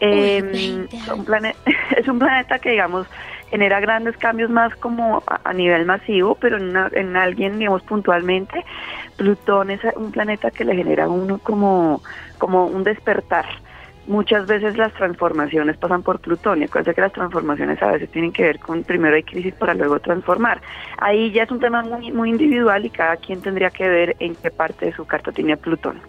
eh, 0.00 0.40
un 0.42 0.88
es 1.96 2.08
un 2.08 2.18
planeta 2.18 2.58
que, 2.58 2.70
digamos, 2.70 3.06
genera 3.50 3.80
grandes 3.80 4.16
cambios 4.16 4.48
más 4.50 4.74
como 4.76 5.22
a, 5.26 5.40
a 5.44 5.52
nivel 5.52 5.84
masivo, 5.84 6.36
pero 6.36 6.56
en, 6.56 6.70
una- 6.70 6.90
en 6.94 7.16
alguien, 7.18 7.58
digamos, 7.58 7.82
puntualmente, 7.82 8.64
Plutón 9.16 9.70
es 9.70 9.80
un 9.96 10.10
planeta 10.10 10.50
que 10.50 10.64
le 10.64 10.74
genera 10.74 11.04
a 11.04 11.08
uno 11.08 11.38
como, 11.38 12.02
como 12.38 12.64
un 12.66 12.82
despertar. 12.82 13.44
Muchas 14.06 14.46
veces 14.46 14.76
las 14.76 14.92
transformaciones 14.92 15.78
pasan 15.78 16.02
por 16.02 16.20
Plutón 16.20 16.60
y 16.60 16.64
acuérdense 16.64 16.94
que 16.94 17.00
las 17.00 17.12
transformaciones 17.12 17.82
a 17.82 17.92
veces 17.92 18.10
tienen 18.10 18.32
que 18.32 18.42
ver 18.42 18.58
con 18.58 18.84
primero 18.84 19.16
hay 19.16 19.22
crisis 19.22 19.54
para 19.54 19.72
luego 19.72 19.98
transformar. 19.98 20.60
Ahí 20.98 21.32
ya 21.32 21.44
es 21.44 21.50
un 21.50 21.58
tema 21.58 21.82
muy, 21.82 22.12
muy 22.12 22.28
individual 22.28 22.84
y 22.84 22.90
cada 22.90 23.16
quien 23.16 23.40
tendría 23.40 23.70
que 23.70 23.88
ver 23.88 24.16
en 24.18 24.34
qué 24.34 24.50
parte 24.50 24.86
de 24.86 24.92
su 24.92 25.06
carta 25.06 25.32
tiene 25.32 25.56
Plutón. 25.56 26.00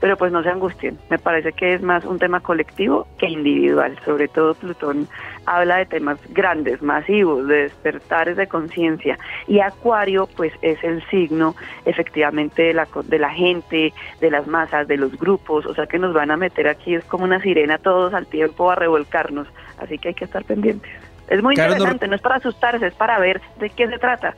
Pero 0.00 0.16
pues 0.16 0.30
no 0.30 0.44
se 0.44 0.48
angustien, 0.48 0.96
me 1.10 1.18
parece 1.18 1.52
que 1.52 1.74
es 1.74 1.82
más 1.82 2.04
un 2.04 2.20
tema 2.20 2.38
colectivo 2.38 3.08
que 3.18 3.26
individual. 3.26 3.98
Sobre 4.04 4.28
todo 4.28 4.54
Plutón 4.54 5.08
habla 5.44 5.78
de 5.78 5.86
temas 5.86 6.18
grandes, 6.28 6.80
masivos, 6.82 7.48
de 7.48 7.62
despertares 7.62 8.36
de 8.36 8.46
conciencia. 8.46 9.18
Y 9.48 9.58
Acuario 9.58 10.28
pues 10.36 10.52
es 10.62 10.82
el 10.84 11.02
signo 11.08 11.56
efectivamente 11.84 12.62
de 12.62 12.74
la, 12.74 12.86
de 13.06 13.18
la 13.18 13.30
gente, 13.30 13.92
de 14.20 14.30
las 14.30 14.46
masas, 14.46 14.86
de 14.86 14.96
los 14.98 15.18
grupos. 15.18 15.66
O 15.66 15.74
sea 15.74 15.86
que 15.86 15.98
nos 15.98 16.14
van 16.14 16.30
a 16.30 16.36
meter 16.36 16.68
aquí, 16.68 16.94
es 16.94 17.04
como 17.06 17.24
una 17.24 17.40
sirena 17.40 17.78
todos 17.78 18.14
al 18.14 18.26
tiempo 18.28 18.70
a 18.70 18.76
revolcarnos. 18.76 19.48
Así 19.78 19.98
que 19.98 20.08
hay 20.08 20.14
que 20.14 20.26
estar 20.26 20.44
pendientes. 20.44 20.90
Es 21.28 21.42
muy 21.42 21.56
Claro, 21.56 21.70
no- 21.70 21.76
interesante, 21.78 22.06
no 22.08 22.14
es 22.14 22.22
para 22.22 22.36
asustarse, 22.36 22.86
es 22.86 22.94
para 22.94 23.18
ver 23.18 23.40
de 23.58 23.68
qué 23.70 23.88
se 23.88 23.98
trata. 23.98 24.34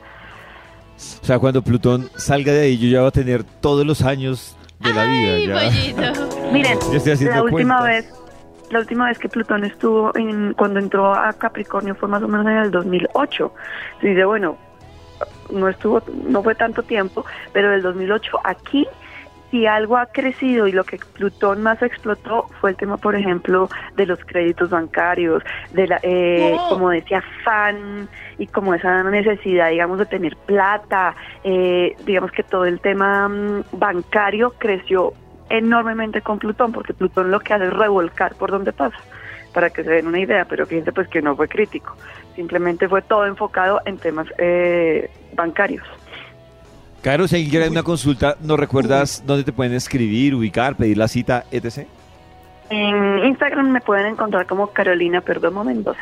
O 1.21 1.25
sea, 1.25 1.39
cuando 1.39 1.61
Plutón 1.61 2.09
salga 2.15 2.51
de 2.51 2.61
ahí, 2.61 2.77
yo 2.77 2.87
ya 2.89 2.99
voy 3.01 3.07
a 3.09 3.11
tener 3.11 3.43
todos 3.43 3.85
los 3.85 4.01
años 4.03 4.57
de 4.81 4.93
la 4.93 5.05
vida. 5.05 5.69
ya. 5.69 6.13
Miren, 6.51 6.77
Yo 6.91 6.97
estoy 6.97 7.13
haciendo 7.13 7.35
la 7.37 7.43
última 7.43 7.79
cuentas. 7.79 8.11
vez, 8.11 8.21
la 8.71 8.79
última 8.79 9.07
vez 9.07 9.19
que 9.19 9.29
Plutón 9.29 9.63
estuvo 9.63 10.11
en, 10.15 10.53
cuando 10.53 10.79
entró 10.79 11.13
a 11.13 11.33
Capricornio 11.33 11.95
fue 11.95 12.07
más 12.09 12.23
o 12.23 12.27
menos 12.27 12.45
en 12.47 12.57
el 12.57 12.71
2008. 12.71 13.53
Se 14.01 14.07
dice, 14.07 14.25
bueno, 14.25 14.57
no 15.51 15.67
estuvo, 15.69 16.01
no 16.27 16.41
fue 16.43 16.55
tanto 16.55 16.81
tiempo, 16.83 17.25
pero 17.53 17.69
del 17.71 17.81
2008 17.81 18.39
aquí 18.43 18.87
si 19.51 19.65
algo 19.67 19.97
ha 19.97 20.05
crecido 20.05 20.65
y 20.65 20.71
lo 20.71 20.85
que 20.85 20.97
Plutón 20.97 21.61
más 21.61 21.81
explotó 21.81 22.47
fue 22.61 22.69
el 22.69 22.77
tema, 22.77 22.95
por 22.95 23.15
ejemplo, 23.17 23.67
de 23.97 24.05
los 24.05 24.17
créditos 24.23 24.69
bancarios, 24.69 25.43
de 25.73 25.87
la, 25.87 25.99
eh, 26.03 26.53
No. 26.55 26.69
como 26.69 26.89
decía, 26.89 27.21
afán 27.41 28.07
y 28.37 28.47
como 28.47 28.73
esa 28.73 29.03
necesidad, 29.03 29.69
digamos, 29.69 29.99
de 29.99 30.05
tener 30.05 30.35
plata, 30.35 31.15
eh, 31.43 31.95
digamos 32.05 32.31
que 32.31 32.43
todo 32.43 32.65
el 32.65 32.79
tema 32.79 33.27
mm, 33.27 33.63
bancario 33.73 34.53
creció 34.57 35.13
enormemente 35.49 36.21
con 36.21 36.39
Plutón, 36.39 36.71
porque 36.71 36.93
Plutón 36.93 37.31
lo 37.31 37.39
que 37.39 37.53
hace 37.53 37.65
es 37.65 37.73
revolcar 37.73 38.35
por 38.35 38.51
donde 38.51 38.73
pasa, 38.73 38.97
para 39.53 39.69
que 39.69 39.83
se 39.83 39.89
den 39.89 40.07
una 40.07 40.19
idea, 40.19 40.45
pero 40.45 40.65
fíjense 40.65 40.91
pues 40.91 41.07
que 41.07 41.21
no 41.21 41.35
fue 41.35 41.47
crítico, 41.47 41.95
simplemente 42.35 42.87
fue 42.87 43.01
todo 43.01 43.25
enfocado 43.25 43.81
en 43.85 43.97
temas 43.97 44.27
eh, 44.37 45.09
bancarios. 45.33 45.85
Caro, 47.01 47.27
si 47.27 47.35
alguien 47.35 47.49
quiere 47.49 47.69
una 47.69 47.83
consulta, 47.83 48.35
¿nos 48.41 48.59
recuerdas 48.59 49.23
dónde 49.25 49.43
te 49.43 49.51
pueden 49.51 49.73
escribir, 49.73 50.35
ubicar, 50.35 50.75
pedir 50.75 50.97
la 50.97 51.07
cita, 51.07 51.45
etc? 51.51 51.87
En 52.69 53.25
Instagram 53.25 53.69
me 53.71 53.81
pueden 53.81 54.05
encontrar 54.05 54.45
como 54.45 54.67
Carolina 54.67 55.19
Perdomo 55.19 55.63
Mendoza. 55.63 55.99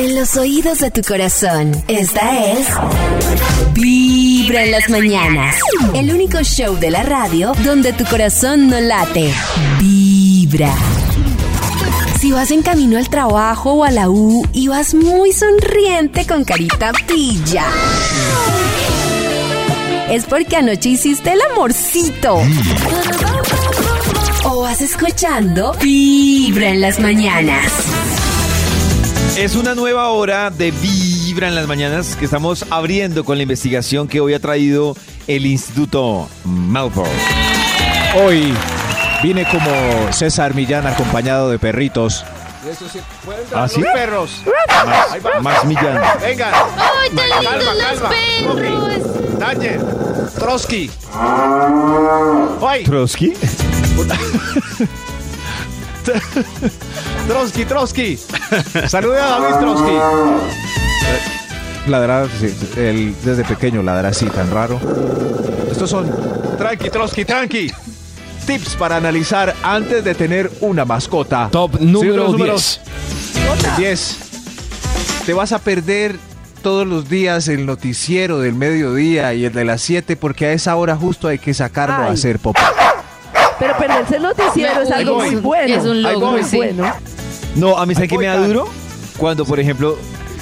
En 0.00 0.14
los 0.14 0.34
oídos 0.38 0.78
de 0.78 0.90
tu 0.90 1.02
corazón, 1.02 1.72
esta 1.86 2.52
es 2.52 2.66
Vibra 3.74 4.64
en 4.64 4.70
las 4.70 4.88
mañanas. 4.88 5.56
El 5.94 6.10
único 6.14 6.42
show 6.42 6.74
de 6.76 6.90
la 6.90 7.02
radio 7.02 7.52
donde 7.62 7.92
tu 7.92 8.06
corazón 8.06 8.68
no 8.68 8.80
late. 8.80 9.30
Vibra. 9.78 10.74
Si 12.18 12.32
vas 12.32 12.50
en 12.50 12.62
camino 12.62 12.96
al 12.96 13.10
trabajo 13.10 13.72
o 13.72 13.84
a 13.84 13.90
la 13.90 14.08
U 14.08 14.42
y 14.54 14.68
vas 14.68 14.94
muy 14.94 15.34
sonriente 15.34 16.26
con 16.26 16.44
carita 16.44 16.92
pilla. 17.06 17.66
Es 20.08 20.24
porque 20.24 20.56
anoche 20.56 20.88
hiciste 20.88 21.30
el 21.30 21.40
amorcito. 21.52 22.40
O 24.44 24.62
vas 24.62 24.80
escuchando 24.80 25.74
Vibra 25.82 26.70
en 26.70 26.80
las 26.80 26.98
mañanas. 27.00 27.70
Es 29.36 29.56
una 29.56 29.74
nueva 29.74 30.08
hora 30.08 30.50
de 30.50 30.70
Vibra 30.70 31.48
en 31.48 31.54
las 31.54 31.66
mañanas 31.66 32.14
que 32.16 32.26
estamos 32.26 32.64
abriendo 32.70 33.24
con 33.24 33.36
la 33.38 33.42
investigación 33.42 34.06
que 34.06 34.20
hoy 34.20 34.34
ha 34.34 34.38
traído 34.40 34.94
el 35.26 35.46
Instituto 35.46 36.28
Melbourne. 36.44 37.10
Hoy 38.22 38.52
vine 39.22 39.46
como 39.50 40.12
César 40.12 40.54
Millán 40.54 40.86
acompañado 40.86 41.50
de 41.50 41.58
perritos. 41.58 42.24
¿Ah, 43.54 43.66
sí? 43.66 43.80
Los 43.80 43.92
perros. 43.94 44.42
Max 45.40 45.64
Millán. 45.64 46.00
Vengan. 46.20 46.52
¡Ay, 46.76 47.10
tan 47.16 47.28
Calma, 47.30 47.56
lindos 47.56 47.74
los 47.76 48.00
calma. 48.00 48.10
perros! 48.10 49.38
Dañen. 49.38 49.80
Trotsky. 50.38 50.90
¡Ay! 52.62 52.84
¿Trotsky? 52.84 53.32
Trotsky, 57.28 57.64
Trotsky. 57.64 58.18
Salude 58.88 59.18
a 59.20 59.38
David 59.38 59.56
Trotsky. 59.60 59.92
Ladrar, 61.86 62.28
sí, 62.38 62.54
él 62.76 63.14
desde 63.24 63.44
pequeño 63.44 63.82
ladra 63.82 64.08
así, 64.10 64.26
tan 64.26 64.50
raro. 64.50 64.80
Estos 65.70 65.90
son 65.90 66.10
Tranqui, 66.58 66.90
Trotsky, 66.90 67.24
tranqui. 67.24 67.72
tips 68.46 68.76
para 68.76 68.96
analizar 68.96 69.54
antes 69.62 70.04
de 70.04 70.14
tener 70.14 70.50
una 70.60 70.84
mascota. 70.84 71.48
Top 71.50 71.80
número 71.80 72.16
los 72.16 72.32
números. 72.32 72.80
10. 73.76 73.76
10. 73.78 74.16
Te 75.26 75.32
vas 75.32 75.52
a 75.52 75.58
perder 75.58 76.16
todos 76.62 76.86
los 76.86 77.08
días 77.08 77.48
el 77.48 77.64
noticiero 77.64 78.38
del 78.40 78.54
mediodía 78.54 79.32
y 79.34 79.46
el 79.46 79.52
de 79.52 79.64
las 79.64 79.80
7 79.82 80.16
porque 80.16 80.46
a 80.46 80.52
esa 80.52 80.76
hora 80.76 80.96
justo 80.96 81.28
hay 81.28 81.38
que 81.38 81.54
sacarlo 81.54 81.94
a 82.04 82.10
hacer 82.10 82.38
popó. 82.38 82.60
Pero 83.60 83.76
perderse 83.78 84.16
el 84.16 84.22
noticiero 84.22 84.82
es 84.82 84.90
algo 84.90 85.16
muy 85.20 85.36
bueno. 85.36 85.74
es 85.76 85.84
un 85.84 86.02
logro, 86.02 86.32
muy 86.32 86.42
sí. 86.42 86.56
bueno. 86.56 86.92
No, 87.54 87.78
a 87.78 87.86
mí 87.86 87.94
Ahí 87.96 88.08
que 88.08 88.18
me 88.18 88.26
da 88.26 88.36
duro 88.38 88.66
cuando, 89.18 89.44
por 89.44 89.60
ejemplo, 89.60 89.96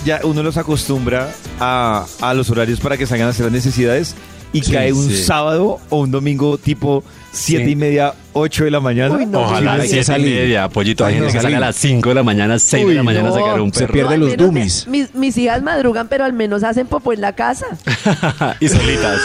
ya 0.04 0.20
uno 0.22 0.42
los 0.42 0.56
acostumbra 0.56 1.30
a, 1.60 2.06
a 2.20 2.32
los 2.34 2.48
horarios 2.50 2.80
para 2.80 2.96
que 2.96 3.06
salgan 3.06 3.26
a 3.26 3.30
hacer 3.30 3.44
las 3.46 3.52
necesidades 3.52 4.14
y 4.52 4.62
Sí, 4.62 4.72
cae 4.72 4.92
un 4.92 5.08
sí. 5.08 5.22
sábado 5.24 5.78
o 5.90 5.98
un 6.00 6.10
domingo 6.10 6.56
tipo 6.56 7.02
siete 7.30 7.64
Sí. 7.66 7.70
y 7.72 7.76
media, 7.76 8.14
8 8.32 8.64
de 8.64 8.70
la 8.70 8.80
mañana. 8.80 9.14
Uy, 9.16 9.26
no, 9.26 9.40
Ojalá 9.42 9.74
a 9.74 9.76
las 9.78 9.88
que 9.90 10.02
7 10.02 10.20
y 10.20 10.24
media, 10.24 10.68
pollito. 10.68 11.04
Hay 11.04 11.14
gente 11.14 11.32
que 11.32 11.40
sale 11.40 11.56
a 11.56 11.60
las 11.60 11.76
5 11.76 12.08
de 12.08 12.14
la 12.14 12.22
mañana, 12.22 12.58
6 12.58 12.86
de 12.86 12.94
la 12.94 13.02
mañana 13.02 13.28
a 13.28 13.30
no, 13.30 13.36
sacar 13.38 13.60
un 13.60 13.72
se 13.72 13.80
perro. 13.80 13.92
pierde 13.92 14.14
al 14.14 14.20
los 14.20 14.36
dummies. 14.36 14.86
Mis, 14.88 15.14
mis 15.14 15.36
hijas 15.36 15.62
madrugan, 15.62 16.08
pero 16.08 16.24
al 16.24 16.32
menos 16.32 16.62
hacen 16.64 16.86
popo 16.86 17.12
en 17.12 17.20
la 17.20 17.34
casa. 17.34 17.66
y 18.60 18.68
solitas. 18.68 19.20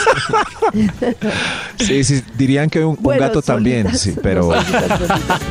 Sí, 1.80 2.04
sí, 2.04 2.22
dirían 2.38 2.70
que 2.70 2.80
un, 2.80 2.92
un 2.98 2.98
Bueno, 3.02 3.22
gato 3.22 3.42
también, 3.42 3.84
solitas, 3.84 4.02
sí, 4.02 4.12
no, 4.16 4.22
pero 4.22 4.44
solitas, 4.54 5.00
solitas. 5.00 5.42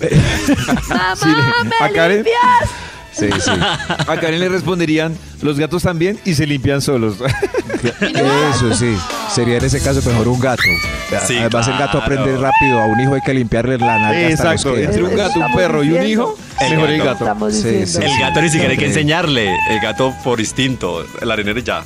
¡Mamá, 0.88 1.16
Sí, 1.16 1.26
me 1.28 1.86
a 1.86 1.90
Karen- 1.92 2.16
limpias! 2.16 2.70
sí, 3.12 3.26
sí. 3.40 3.50
A 4.06 4.16
Karen 4.20 4.40
le 4.40 4.48
responderían, 4.48 5.16
los 5.42 5.58
gatos 5.58 5.82
también 5.82 6.18
y 6.24 6.34
se 6.34 6.46
limpian 6.46 6.80
solos. 6.80 7.16
Eso 8.54 8.74
sí, 8.74 8.96
sería 9.32 9.56
en 9.58 9.64
ese 9.64 9.80
caso 9.80 10.00
mejor 10.08 10.28
un 10.28 10.38
gato. 10.40 10.62
Sí, 11.26 11.38
Además 11.38 11.66
el 11.68 11.72
gato 11.78 11.98
claro. 11.98 12.04
aprende 12.04 12.36
rápido, 12.36 12.80
a 12.80 12.84
un 12.86 13.00
hijo 13.00 13.14
hay 13.14 13.20
que 13.22 13.34
limpiarle 13.34 13.78
la 13.78 13.98
los 14.12 14.16
Exacto, 14.30 14.76
entre 14.76 15.02
un 15.02 15.16
gato, 15.16 15.40
un 15.40 15.54
perro 15.54 15.82
y 15.82 15.92
un 15.92 16.06
hijo, 16.06 16.36
El 16.60 16.70
mejor 16.76 16.90
el 16.90 17.02
gato. 17.02 17.24
gato. 17.24 17.50
Sí, 17.50 17.68
diciendo. 17.68 17.86
sí. 18.08 18.14
El 18.14 18.20
gato 18.20 18.42
ni 18.42 18.48
siquiera 18.50 18.72
hay 18.72 18.78
que 18.78 18.86
enseñarle. 18.86 19.54
El 19.70 19.80
gato 19.80 20.14
por 20.22 20.40
instinto. 20.40 21.04
El 21.20 21.30
arenero 21.30 21.58
ya. 21.60 21.82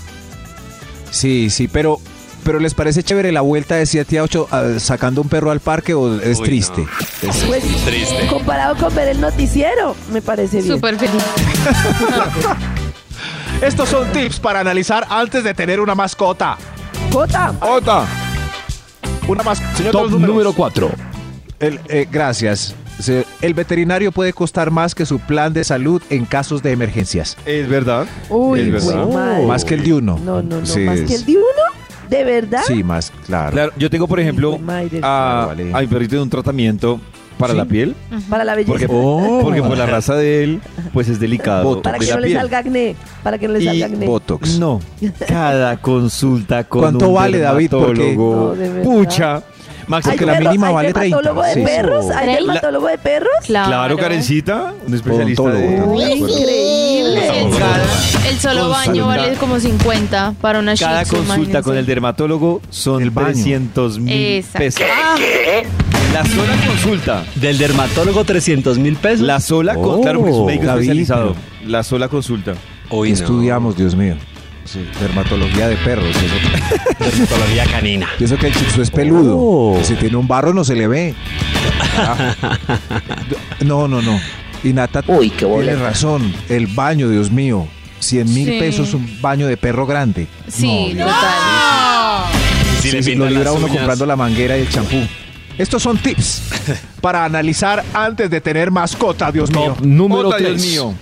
Sí, 1.10 1.48
sí, 1.48 1.68
pero, 1.68 2.00
pero 2.44 2.58
¿les 2.60 2.74
parece 2.74 3.02
chévere 3.02 3.30
la 3.32 3.40
vuelta 3.40 3.76
de 3.76 3.86
7 3.86 4.18
a 4.18 4.22
8 4.24 4.48
ah, 4.50 4.64
sacando 4.78 5.22
un 5.22 5.28
perro 5.28 5.50
al 5.52 5.60
parque 5.60 5.94
o 5.94 6.20
es 6.20 6.38
Uy, 6.40 6.44
triste? 6.46 6.82
no. 7.22 7.30
Es- 7.30 7.44
Pues, 7.44 7.62
Triste. 7.86 8.26
comparado 8.28 8.76
con 8.76 8.94
ver 8.94 9.08
el 9.08 9.20
noticiero, 9.20 9.94
me 10.12 10.20
parece 10.20 10.60
bien. 10.60 10.74
Súper 10.74 10.98
feliz. 10.98 11.22
Estos 13.64 13.88
son 13.88 14.06
tips 14.12 14.38
para 14.40 14.60
analizar 14.60 15.06
antes 15.08 15.42
de 15.42 15.54
tener 15.54 15.80
una 15.80 15.94
mascota. 15.94 16.58
Jota, 17.10 17.54
¡Ota! 17.60 18.04
Una 19.26 19.42
mas 19.42 19.58
Señor 19.74 19.92
Top 19.92 20.10
número 20.10 20.52
4. 20.52 20.90
El, 21.60 21.80
eh, 21.88 22.06
gracias. 22.10 22.74
El 23.40 23.54
veterinario 23.54 24.12
puede 24.12 24.32
costar 24.34 24.70
más 24.70 24.94
que 24.94 25.06
su 25.06 25.18
plan 25.18 25.52
de 25.54 25.64
salud 25.64 26.02
en 26.10 26.26
casos 26.26 26.62
de 26.62 26.72
emergencias. 26.72 27.38
Es 27.46 27.66
verdad. 27.68 28.06
Uy, 28.28 28.60
Es 28.60 28.86
verdad. 28.86 29.06
madre. 29.08 29.46
Más 29.46 29.64
que 29.64 29.74
el 29.74 29.82
de 29.82 29.94
uno. 29.94 30.18
No, 30.22 30.42
no, 30.42 30.60
no, 30.60 30.66
Sí, 30.66 30.80
más 30.80 31.00
que 31.00 31.14
el 31.14 31.24
de 31.24 31.36
uno. 31.38 31.44
¿De 32.10 32.22
verdad? 32.22 32.62
Sí, 32.66 32.84
más, 32.84 33.10
claro. 33.24 33.50
Claro, 33.52 33.72
yo 33.78 33.88
tengo, 33.88 34.06
por 34.06 34.20
ejemplo, 34.20 34.58
madre. 34.58 34.98
a, 34.98 35.00
Claro, 35.00 35.46
vale. 35.48 35.70
a 35.74 35.80
mi 35.80 35.86
perrito 35.86 36.16
de 36.16 36.22
un 36.22 36.28
tratamiento 36.30 37.00
para 37.38 37.52
¿Sí? 37.52 37.58
la 37.58 37.64
piel. 37.64 37.94
Para 38.30 38.44
la 38.44 38.54
belleza. 38.54 38.72
Porque, 38.72 38.86
Oh. 38.90 39.40
porque 39.42 39.62
por 39.62 39.76
la 39.76 39.86
raza 39.86 40.14
de 40.14 40.44
él, 40.44 40.60
pues 40.92 41.08
es 41.08 41.18
delicado 41.20 41.64
Botox. 41.64 41.82
para 41.84 41.98
de 41.98 42.04
que 42.04 42.10
la 42.10 42.14
no 42.16 42.20
le 42.20 42.26
piel. 42.28 42.38
salga 42.40 42.58
acné. 42.58 42.96
Para 43.22 43.38
que 43.38 43.48
no 43.48 43.54
le 43.54 43.64
salga 43.64 43.86
acné. 43.86 44.06
Botox. 44.06 44.58
No, 44.58 44.80
cada 45.26 45.76
consulta 45.78 46.64
con 46.64 46.80
¿Cuánto 46.82 47.08
un 47.08 47.14
vale, 47.14 47.38
David? 47.38 47.70
Porque- 47.70 48.16
No. 48.16 48.54
Pucha. 48.82 49.42
Max, 49.86 50.06
¿Hay 50.06 50.12
Porque 50.12 50.24
la 50.24 50.32
perros- 50.38 50.48
mínima 50.52 50.68
hay 50.68 50.74
vale 50.74 50.92
30, 50.94 51.16
dermatólogo 51.18 51.42
de 51.46 51.62
perros? 51.62 52.06
¿Hay 52.10 52.26
dermatólogo 52.36 52.86
de 52.88 52.96
perros? 52.98 53.32
Claro. 53.44 53.68
claro, 53.68 53.96
Karencita, 53.98 54.72
un 54.86 54.94
especialista 54.94 55.42
de... 55.50 55.82
Uy, 55.82 56.02
increíble. 56.04 57.20
Cada, 57.58 57.82
El 58.30 58.38
solo 58.38 58.60
Consulta. 58.62 58.86
baño 58.86 59.06
vale 59.06 59.34
como 59.34 59.60
50 59.60 60.32
para 60.40 60.60
una 60.60 60.74
Shih 60.74 60.86
cada 60.86 61.00
consulta 61.04 61.34
imagínense. 61.34 61.62
con 61.62 61.76
el 61.76 61.84
dermatólogo 61.84 62.62
son 62.70 63.02
El 63.02 63.10
baño. 63.10 63.26
300 63.32 63.98
mil 63.98 64.42
pesos. 64.56 64.80
La 66.14 66.24
sola 66.24 66.54
consulta. 66.66 67.24
Del 67.34 67.58
dermatólogo 67.58 68.24
300 68.24 68.78
mil 68.78 68.94
pesos. 68.96 69.20
La 69.26 69.40
sola, 69.40 69.74
Oh, 69.76 70.00
claro, 70.00 70.20
porque 70.20 70.30
es 70.32 70.36
un 70.38 70.46
médico 70.46 70.66
David, 70.66 70.80
especializado. 70.82 71.34
La 71.66 71.82
sola 71.82 72.08
consulta. 72.08 72.54
Uy, 72.90 73.08
¿Qué 73.08 73.14
no. 73.16 73.20
estudiamos, 73.20 73.76
Dios 73.76 73.96
mío? 73.96 74.14
Sí, 74.64 74.86
dermatología 75.00 75.68
de 75.68 75.76
perros. 75.76 76.06
Eso, 76.16 76.24
Dermatología 77.04 77.64
canina. 77.66 78.08
y 78.18 78.24
eso 78.24 78.36
que 78.38 78.46
el 78.46 78.54
chizo 78.54 78.80
es 78.80 78.90
peludo. 78.90 79.36
Oh. 79.36 79.78
Si 79.82 79.94
tiene 79.94 80.16
un 80.16 80.26
barro 80.28 80.54
no 80.54 80.64
se 80.64 80.74
le 80.76 80.86
ve. 80.88 81.14
Ah. 81.98 82.34
No, 83.64 83.88
no, 83.88 84.00
no. 84.02 84.20
Y 84.62 84.72
Nata 84.72 85.02
Uy, 85.06 85.30
qué 85.30 85.46
tiene 85.46 85.74
razón. 85.76 86.32
El 86.48 86.66
baño, 86.68 87.08
Dios 87.08 87.30
mío. 87.30 87.66
100 87.98 88.32
mil 88.34 88.46
Sí. 88.46 88.58
pesos 88.60 88.92
un 88.94 89.20
baño 89.20 89.46
de 89.46 89.56
perro 89.56 89.86
grande. 89.86 90.26
Sí, 90.48 90.92
No, 90.94 91.06
total. 91.06 92.24
Sí, 92.82 92.90
le 92.92 93.16
lo 93.16 93.28
libra 93.30 93.52
uno 93.52 93.66
comprando 93.68 94.04
la 94.06 94.14
manguera 94.16 94.56
y 94.58 94.62
el 94.62 94.68
champú. 94.68 94.96
Estos 95.58 95.82
son 95.82 95.98
tips 95.98 96.42
Para 97.00 97.24
analizar 97.24 97.84
antes 97.94 98.30
de 98.30 98.40
tener 98.40 98.70
mascota, 98.70 99.30
Dios 99.30 99.50
mío. 99.50 99.74
Top 99.76 99.84
número 99.84 100.28
Ota, 100.28 100.38
Dios 100.38 100.52
3. 100.60 100.66
mío. 100.66 100.94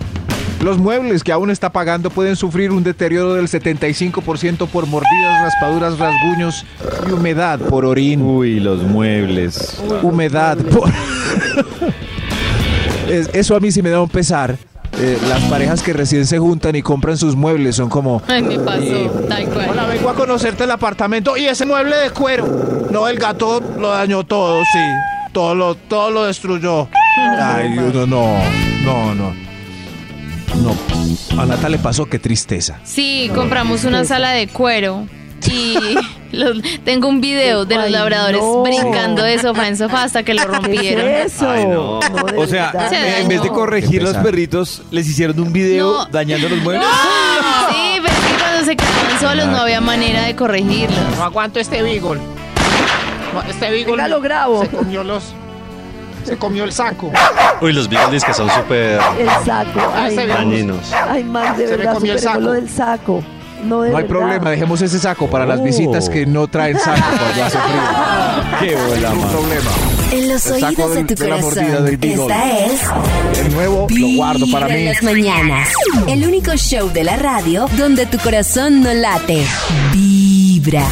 Los 0.63 0.79
muebles 0.79 1.25
que 1.25 1.33
aún 1.33 1.51
está 1.51 1.73
pagando 1.73 2.11
pueden 2.11 2.37
sufrir 2.37 2.71
un 2.71 2.85
deterioro 2.85 3.35
del 3.35 3.49
75% 3.49 4.69
por 4.69 4.87
mordidas, 4.87 5.43
raspaduras, 5.43 5.99
rasguños 5.99 6.65
y 7.09 7.13
humedad 7.13 7.59
por 7.59 7.85
orín. 7.85 8.23
Uy, 8.23 8.61
los 8.61 8.83
muebles. 8.83 9.81
humedad. 10.03 10.57
por- 10.59 10.91
Es- 13.09 13.31
Eso 13.33 13.57
a 13.57 13.61
mí 13.61 13.73
sí 13.73 13.83
me 13.83 13.91
da 13.91 14.01
un 14.01 14.09
pesar. 14.09 14.57
Eh, 15.05 15.19
las 15.29 15.43
parejas 15.51 15.83
que 15.83 15.93
recién 15.93 16.27
se 16.27 16.39
juntan 16.39 16.77
y 16.77 16.83
compran 16.83 17.17
sus 17.17 17.35
muebles 17.35 17.75
son 17.75 17.89
como... 17.89 18.23
Ay, 18.29 18.41
me 18.41 18.57
pasó, 18.61 19.11
tal 19.29 19.49
Hola, 19.49 19.65
cual. 19.75 19.89
vengo 19.89 20.09
a 20.09 20.15
conocerte 20.15 20.63
el 20.63 20.71
apartamento. 20.71 21.37
Y 21.37 21.47
ese 21.47 21.67
mueble 21.67 21.97
de 21.97 22.11
cuero. 22.11 22.87
No, 22.89 23.09
el 23.09 23.19
gato 23.19 23.61
lo 23.81 23.89
dañó 23.89 24.23
todo, 24.23 24.61
sí. 24.63 24.79
Todo 25.33 25.57
lo, 25.57 25.75
todo 25.75 26.13
lo 26.13 26.25
destruyó. 26.25 26.89
Ay, 27.19 27.77
uno 27.79 28.07
no, 28.07 28.39
no, 28.85 29.15
no. 29.17 29.35
No, 30.63 30.77
a 31.43 31.47
Nata 31.47 31.69
le 31.69 31.79
pasó, 31.79 32.05
qué 32.07 32.21
tristeza. 32.21 32.79
Sí, 32.85 33.29
compramos 33.35 33.83
una 33.83 34.05
sala 34.05 34.31
de 34.31 34.47
cuero 34.47 35.09
y 35.49 35.99
los- 36.33 36.59
tengo 36.85 37.09
un 37.09 37.21
video 37.21 37.65
de 37.65 37.75
los 37.77 37.85
Ay, 37.85 37.91
labradores 37.93 38.41
no. 38.41 38.63
brincando 38.63 39.23
de 39.23 39.39
sofá 39.39 39.69
en 39.69 39.77
sofá 39.77 40.05
hasta 40.05 40.23
que 40.23 40.35
lo 40.35 40.43
¿Qué 40.47 40.47
rompieron. 40.49 41.09
es 41.09 41.35
eso? 41.35 41.51
Ay, 41.51 41.67
no. 41.67 42.01
No, 42.01 42.41
O 42.41 42.47
sea, 42.47 42.73
en 43.19 43.29
vez 43.29 43.43
de 43.43 43.49
corregir 43.49 44.03
los 44.03 44.17
perritos, 44.19 44.83
les 44.91 45.09
hicieron 45.09 45.39
un 45.41 45.53
video 45.53 45.93
No. 45.93 46.05
dañando 46.07 46.49
los 46.49 46.59
muebles. 46.61 46.87
Sí, 47.71 48.01
pero 48.03 48.15
es 48.15 48.21
que 48.21 48.39
cuando 48.43 48.65
se 48.65 48.77
quedaban 48.77 49.21
solos 49.21 49.47
no 49.49 49.57
había 49.59 49.81
manera 49.81 50.23
de 50.25 50.35
corregirlos. 50.37 50.99
No 51.17 51.25
aguanto 51.25 51.59
este 51.61 51.83
Beagle. 51.83 52.21
No, 53.35 53.43
Este 53.49 53.71
Beagle 53.71 54.09
lo 54.09 54.21
grabo. 54.21 54.63
se 54.63 54.69
comió 54.69 55.05
los... 55.05 55.35
Se 56.25 56.37
comió 56.37 56.65
el 56.65 56.73
saco. 56.73 57.11
Uy, 57.61 57.73
los 57.73 57.89
Beagles 57.89 58.25
que 58.25 58.33
son 58.33 58.49
súper 58.51 59.01
El 59.19 59.29
saco. 59.45 59.81
Ay, 59.95 60.15
dañinos. 60.17 60.93
Ay, 61.09 61.25
Max, 61.25 61.59
de 61.59 61.65
Se 61.67 61.71
le 61.73 61.77
verdad, 61.79 61.95
comió 61.95 62.13
el 62.13 62.19
superemos 62.21 62.23
saco. 62.23 62.41
lo 62.41 62.53
del 62.53 62.71
saco. 62.71 63.23
No, 63.63 63.83
de 63.83 63.91
No 63.91 63.97
hay 63.97 64.03
verdad. 64.05 64.09
problema, 64.09 64.51
dejemos 64.51 64.81
ese 64.83 64.99
saco 64.99 65.29
para 65.31 65.47
las 65.47 65.63
visitas 65.63 66.09
que 66.09 66.27
no 66.27 66.47
traen 66.49 66.79
saco 66.79 67.01
cuando 67.19 67.45
hace 67.45 67.59
frío. 67.59 68.61
Qué 68.61 68.77
bola, 68.77 69.11
No 69.15 69.29
problema. 69.29 69.71
En 70.13 70.29
los 70.29 70.47
El 70.47 70.61
saco 70.61 70.67
oídos 70.85 70.95
de 70.97 71.05
tu 71.05 71.15
de 71.15 71.29
corazón. 71.29 71.85
del. 71.85 71.99
Esta 72.03 72.51
es 72.59 72.81
El 73.47 73.55
nuevo 73.55 73.87
lo 73.89 74.07
guardo 74.17 74.47
para 74.53 74.69
mí. 74.69 74.75
en 74.75 74.85
las 74.87 75.03
mañanas. 75.03 75.69
El 76.09 76.27
único 76.27 76.53
show 76.57 76.91
de 76.93 77.05
la 77.05 77.17
radio 77.17 77.67
donde 77.79 78.05
tu 78.07 78.19
corazón 78.19 78.83
no 78.83 78.93
late. 78.93 79.43
Vibra. 79.93 80.85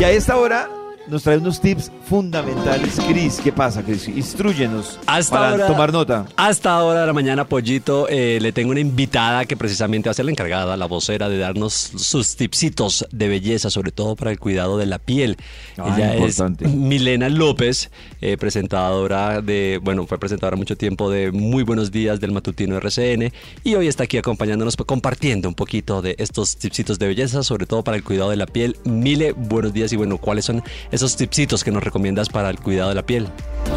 Y 0.00 0.04
a 0.04 0.10
esta 0.10 0.36
hora 0.36 0.68
nos 1.08 1.22
trae 1.24 1.36
unos 1.38 1.60
tips 1.60 1.90
fundamentales. 2.08 2.98
Cris, 3.08 3.40
¿qué 3.42 3.52
pasa, 3.52 3.82
Cris? 3.82 4.06
Instruyenos 4.08 4.98
Hasta 5.06 5.36
para 5.36 5.50
ahora- 5.50 5.66
tomar 5.66 5.92
nota. 5.92 6.26
Hasta 6.36 6.72
ahora 6.74 7.00
de 7.00 7.06
la 7.06 7.12
mañana, 7.12 7.44
Pollito, 7.48 8.06
eh, 8.08 8.38
le 8.40 8.52
tengo 8.52 8.70
una 8.70 8.80
invitada 8.80 9.44
que 9.44 9.56
precisamente 9.56 10.08
va 10.08 10.12
a 10.12 10.14
ser 10.14 10.24
la 10.24 10.30
encargada, 10.30 10.76
la 10.76 10.86
vocera, 10.86 11.28
de 11.28 11.38
darnos 11.38 11.72
sus 11.74 12.36
tipsitos 12.36 13.06
de 13.10 13.28
belleza, 13.28 13.68
sobre 13.70 13.90
todo 13.90 14.14
para 14.16 14.30
el 14.30 14.38
cuidado 14.38 14.78
de 14.78 14.86
la 14.86 14.98
piel. 14.98 15.36
Ah, 15.76 15.92
Ella 15.96 16.14
importante. 16.16 16.66
es 16.66 16.72
Milena 16.72 17.28
López, 17.28 17.90
eh, 18.20 18.36
presentadora 18.36 19.40
de, 19.42 19.80
bueno, 19.82 20.06
fue 20.06 20.18
presentadora 20.18 20.56
mucho 20.56 20.76
tiempo 20.76 21.10
de 21.10 21.32
Muy 21.32 21.62
Buenos 21.64 21.90
Días 21.90 22.20
del 22.20 22.32
Matutino 22.32 22.76
RCN 22.76 23.32
y 23.64 23.74
hoy 23.74 23.88
está 23.88 24.04
aquí 24.04 24.18
acompañándonos, 24.18 24.76
compartiendo 24.76 25.48
un 25.48 25.54
poquito 25.54 26.00
de 26.00 26.14
estos 26.18 26.56
tipsitos 26.56 26.98
de 26.98 27.08
belleza, 27.08 27.42
sobre 27.42 27.66
todo 27.66 27.82
para 27.82 27.96
el 27.96 28.04
cuidado 28.04 28.30
de 28.30 28.36
la 28.36 28.46
piel. 28.46 28.76
Mile, 28.84 29.32
buenos 29.32 29.72
días 29.72 29.92
y 29.92 29.96
bueno, 29.96 30.18
¿cuáles 30.18 30.44
son 30.44 30.62
esos 30.92 31.16
tipsitos 31.16 31.64
que 31.64 31.70
nos 31.70 31.82
recomiendas 31.82 32.28
para 32.28 32.50
el 32.50 32.60
cuidado 32.60 32.90
de 32.90 32.94
la 32.94 33.02
piel? 33.02 33.28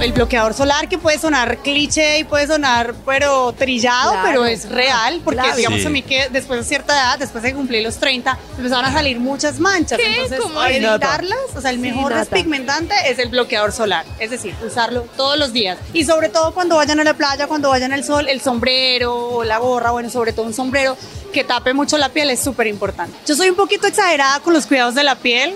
El 0.01 0.11
bloqueador 0.11 0.53
solar 0.53 0.89
que 0.89 0.97
puede 0.97 1.17
sonar 1.19 1.57
cliché 1.59 2.19
y 2.19 2.23
puede 2.25 2.47
sonar 2.47 2.93
pero 3.05 3.53
trillado, 3.53 4.11
Claro. 4.11 4.27
pero 4.27 4.45
es 4.45 4.67
real, 4.69 5.21
porque 5.23 5.39
Claro. 5.41 5.55
digamos 5.55 5.79
Sí. 5.79 5.85
a 5.87 5.89
mí 5.89 6.01
que 6.01 6.27
después 6.29 6.59
de 6.59 6.65
cierta 6.65 6.93
edad, 6.93 7.19
después 7.19 7.43
de 7.43 7.53
cumplir 7.53 7.83
los 7.83 7.97
30, 7.97 8.37
empezaron 8.57 8.85
a 8.85 8.91
salir 8.91 9.19
muchas 9.19 9.59
manchas. 9.59 9.97
¿Qué? 9.99 10.07
Entonces, 10.15 10.39
¿Cómo 10.41 10.55
para 10.55 10.71
evitarlas, 10.75 11.37
o 11.55 11.61
sea, 11.61 11.69
el 11.69 11.77
Sí, 11.77 11.81
mejor 11.83 12.11
Nata. 12.11 12.19
despigmentante 12.19 12.93
es 13.07 13.19
el 13.19 13.29
bloqueador 13.29 13.71
solar, 13.71 14.05
es 14.19 14.31
decir, 14.31 14.53
usarlo 14.65 15.01
todos 15.15 15.37
los 15.39 15.53
días. 15.53 15.77
Y 15.93 16.03
sobre 16.03 16.29
todo 16.29 16.53
cuando 16.53 16.75
vayan 16.75 16.99
a 16.99 17.03
la 17.03 17.13
playa, 17.13 17.47
cuando 17.47 17.69
vayan 17.69 17.93
al 17.93 18.03
sol, 18.03 18.27
el 18.27 18.41
sombrero 18.41 19.15
o 19.15 19.43
la 19.43 19.59
gorra, 19.59 19.91
bueno, 19.91 20.09
sobre 20.09 20.33
todo 20.33 20.45
un 20.45 20.53
sombrero 20.53 20.97
que 21.31 21.43
tape 21.43 21.73
mucho 21.73 21.97
la 21.97 22.09
piel 22.09 22.29
es 22.31 22.39
súper 22.41 22.67
importante. 22.67 23.15
Yo 23.25 23.35
soy 23.35 23.49
un 23.49 23.55
poquito 23.55 23.87
exagerada 23.87 24.39
con 24.41 24.53
los 24.53 24.65
cuidados 24.65 24.95
de 24.95 25.03
la 25.03 25.15
piel. 25.15 25.55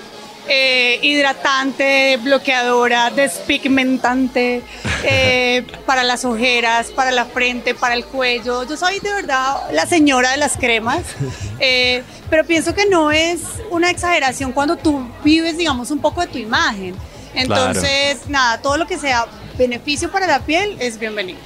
Eh, 0.49 0.99
hidratante, 1.03 2.17
bloqueadora, 2.17 3.11
despigmentante, 3.11 4.63
eh, 5.03 5.63
para 5.85 6.03
las 6.03 6.25
ojeras, 6.25 6.87
para 6.87 7.11
la 7.11 7.25
frente, 7.25 7.75
para 7.75 7.93
el 7.93 8.03
cuello. 8.03 8.63
Yo 8.63 8.75
soy 8.75 8.99
de 8.99 9.13
verdad 9.13 9.69
la 9.71 9.85
señora 9.85 10.31
de 10.31 10.37
las 10.37 10.57
cremas, 10.57 11.03
eh, 11.59 12.03
pero 12.29 12.45
pienso 12.45 12.73
que 12.73 12.87
no 12.87 13.11
es 13.11 13.41
una 13.69 13.91
exageración 13.91 14.51
cuando 14.51 14.75
tú 14.75 15.07
vives, 15.23 15.57
digamos, 15.57 15.91
un 15.91 15.99
poco 15.99 16.21
de 16.21 16.27
tu 16.27 16.39
imagen. 16.39 16.95
Entonces, 17.35 18.27
nada, 18.27 18.59
todo 18.59 18.77
lo 18.77 18.87
que 18.87 18.97
sea 18.97 19.27
beneficio 19.57 20.11
para 20.11 20.25
la 20.25 20.39
piel 20.39 20.75
es 20.79 20.97
bienvenido. 20.97 21.39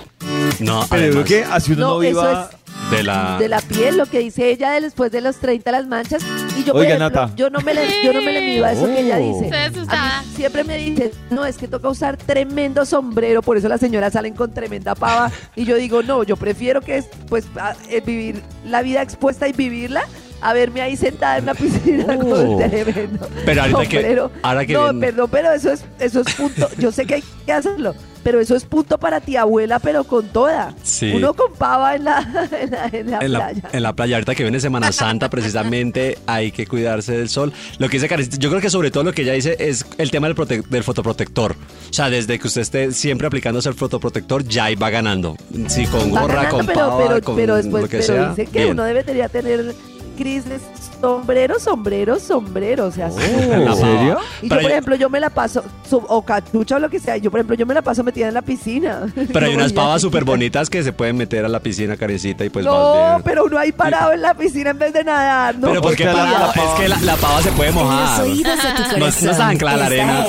No, 0.59 0.85
Pero 0.89 1.11
creo 1.11 1.23
que 1.25 1.43
así 1.43 1.73
uno 1.73 1.81
no, 1.81 1.93
No, 1.95 2.03
eso 2.03 2.21
viva... 2.21 2.49
de 2.91 3.03
la... 3.03 3.38
de 3.39 3.47
la 3.47 3.61
piel, 3.61 3.97
lo 3.97 4.05
que 4.05 4.19
dice 4.19 4.49
ella 4.49 4.71
de 4.71 4.82
después 4.82 5.11
de 5.11 5.21
los 5.21 5.38
30 5.38 5.71
las 5.71 5.88
manchas. 5.88 6.24
Y 6.57 6.63
yo, 6.63 6.74
por 6.74 6.82
Oiga, 6.82 6.95
ejemplo, 6.95 7.21
Nata. 7.21 7.36
yo 7.36 7.49
no 7.49 7.59
me 7.61 7.74
le, 7.74 7.82
yo 8.03 8.13
no 8.13 8.21
me 8.21 8.32
le 8.34 8.41
mido 8.41 8.65
a 8.65 8.71
eso 8.74 8.86
que 8.86 8.99
ella 9.01 9.17
Oh. 9.19 9.34
dice. 9.34 9.45
Estoy 9.45 9.59
asustada. 9.82 10.19
A 10.19 10.21
mí 10.21 10.28
siempre 10.36 10.63
me 10.63 10.78
dice, 10.78 11.11
no, 11.30 11.45
es 11.45 11.57
que 11.57 11.67
toca 11.67 11.88
usar 11.89 12.17
tremendo 12.17 12.86
sombrero, 12.86 13.41
por 13.41 13.57
eso 13.57 13.67
las 13.67 13.80
señoras 13.80 14.13
salen 14.13 14.34
con 14.36 14.53
tremenda 14.53 14.95
pava. 14.95 15.32
Y 15.55 15.65
yo 15.65 15.76
digo, 15.78 16.03
no, 16.03 16.24
yo 16.24 16.36
prefiero 16.38 16.82
que 16.82 16.97
es, 16.97 17.05
pues, 17.30 17.45
a- 17.59 17.76
eh, 17.89 18.01
vivir 18.05 18.41
la 18.65 18.82
vida 18.82 19.01
expuesta 19.01 19.47
y 19.47 19.53
vivirla. 19.53 20.03
A 20.43 20.53
verme 20.53 20.81
ahí 20.81 20.97
sentada 20.97 21.37
en 21.37 21.43
una 21.43 21.53
piscina 21.55 22.05
con 22.17 22.33
Oh. 22.33 22.41
un 22.51 22.57
tremendo 22.69 23.27
Pero 23.45 23.61
ahorita 23.61 23.79
que- 23.85 23.97
sombrero. 23.97 24.31
ahora 24.41 24.65
que 24.65 24.73
no, 24.73 24.99
perdón, 24.99 25.29
pero 25.31 25.51
eso 25.53 25.71
es, 25.71 25.85
eso 25.99 26.21
es 26.21 26.33
punto. 26.35 26.69
Yo 26.77 26.91
sé 26.91 27.05
que 27.05 27.15
hay 27.15 27.23
que 27.45 27.51
hacerlo, 27.53 27.95
pero 28.23 28.39
eso 28.41 28.55
es 28.55 28.65
punto 28.65 28.97
para 28.97 29.21
ti, 29.21 29.37
abuela, 29.37 29.79
pero 29.79 30.03
con 30.03 30.27
toda. 30.27 30.73
Sí. 30.83 31.11
Uno 31.15 31.33
con 31.33 31.53
pava 31.53 31.95
en 31.95 32.03
la, 32.05 32.19
en 32.59 32.71
la, 32.71 32.87
en 32.91 33.11
la 33.11 33.19
en 33.19 33.31
la, 33.31 33.39
playa. 33.39 33.69
en 33.71 33.83
la 33.83 33.93
playa, 33.93 34.15
ahorita 34.17 34.35
que 34.35 34.43
viene 34.43 34.59
Semana 34.59 34.91
Santa, 34.91 35.29
precisamente 35.29 36.17
hay 36.27 36.51
que 36.51 36.67
cuidarse 36.67 37.13
del 37.17 37.29
sol. 37.29 37.53
Lo 37.79 37.87
que 37.87 37.97
dice 37.97 38.09
Karencita, 38.09 38.37
yo 38.37 38.49
creo 38.49 38.61
que 38.61 38.69
sobre 38.69 38.91
todo 38.91 39.03
lo 39.03 39.13
que 39.13 39.21
ella 39.21 39.33
dice 39.33 39.55
es 39.59 39.85
el 39.97 40.11
tema 40.11 40.27
del, 40.27 40.35
prote- 40.35 40.65
del 40.67 40.83
fotoprotector. 40.83 41.53
O 41.89 41.93
sea, 41.93 42.09
desde 42.09 42.37
que 42.39 42.47
usted 42.47 42.61
esté 42.61 42.91
siempre 42.91 43.27
aplicándose 43.27 43.69
el 43.69 43.75
fotoprotector, 43.75 44.43
ya 44.45 44.65
ahí 44.65 44.75
va 44.75 44.89
ganando. 44.89 45.35
Sí, 45.67 45.85
con 45.87 46.09
gorra, 46.09 46.27
ganando, 46.43 46.57
con 46.57 46.65
pero, 46.65 46.79
pava, 46.79 46.97
pero, 47.07 47.21
con 47.21 47.35
pero 47.35 47.55
después 47.55 47.83
lo 47.83 47.89
que 47.89 47.97
pero 47.99 48.13
sea. 48.13 48.29
dice 48.29 48.45
que 48.47 48.59
bien. 48.59 48.71
uno 48.71 48.83
debería 48.83 49.29
tener 49.29 49.73
Cris 50.18 50.45
de 50.45 50.59
sombrero, 51.01 51.59
sombrero, 51.59 52.20
sombrero, 52.20 52.86
o 52.86 52.91
sea, 52.91 53.09
sí. 53.11 53.20
¿En 53.22 53.76
serio? 53.76 54.18
Y 54.41 54.47
yo, 54.47 54.49
por 54.49 54.59
hay- 54.59 54.66
ejemplo, 54.68 54.95
yo 54.95 55.09
me 55.09 55.20
la 55.20 55.30
paso, 55.30 55.64
o 55.91 56.22
cachucha 56.24 56.78
o 56.78 56.80
lo 56.80 56.89
que 56.89 56.99
sea, 56.99 57.18
yo, 57.18 57.30
por 57.30 57.39
ejemplo, 57.39 57.55
yo 57.55 57.66
me 57.66 57.74
la 57.74 57.82
paso 57.82 58.03
metida 58.03 58.28
en 58.30 58.34
la 58.34 58.41
piscina. 58.41 59.01
Pero 59.34 59.45
hay 59.45 59.55
unas 59.55 59.74
pavas 59.74 60.01
súper 60.01 60.24
bonitas 60.24 60.70
que 60.70 60.82
se 60.84 60.93
pueden 60.93 61.18
meter 61.18 61.43
a 61.45 61.49
la 61.49 61.59
piscina, 61.59 61.97
Karencita, 61.97 62.45
y 62.45 62.49
pues 62.49 62.66
No, 62.66 62.93
bien. 62.93 63.22
pero 63.24 63.45
uno 63.45 63.57
ahí 63.57 63.72
parado 63.72 64.14
en 64.14 64.22
la 64.22 64.34
piscina 64.34 64.70
en 64.70 64.80
vez 64.80 64.93
de 64.93 65.03
nadar, 65.03 65.55
¿no? 65.57 65.68
Pero 65.70 65.82
¿por 65.82 65.95
qué 65.95 66.05
Porque 66.05 66.18
la- 66.18 66.24
parado? 66.26 66.47
la 66.47 66.53
pava- 66.53 66.74
Es 66.76 66.80
que 66.82 66.88
la, 66.89 67.01
la 67.01 67.16
pava 67.18 67.41
se 67.41 67.51
puede 67.51 67.70
En 67.70 67.76
los 67.76 67.84
mojar. 67.84 68.22
oídos 68.22 68.55
de 68.64 68.70
tu 68.72 68.82
No, 68.82 68.88
no 68.88 68.93
corazón. 68.99 69.36
se 69.36 69.41
ancla 69.43 69.72
a 69.72 69.78
la 69.78 69.86
arena. 69.88 70.26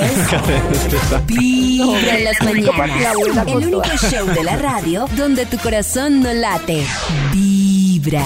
Vibra 1.26 2.14
en 2.18 2.24
las 2.24 2.42
mañanas. 2.42 3.46
El 3.46 3.54
único 3.56 3.82
show 4.10 4.26
de 4.26 4.42
la 4.44 4.56
radio 4.56 5.06
donde 5.16 5.46
tu 5.46 5.58
corazón 5.58 6.20
no 6.22 6.32
late. 6.32 6.84
Vibra. 7.32 8.24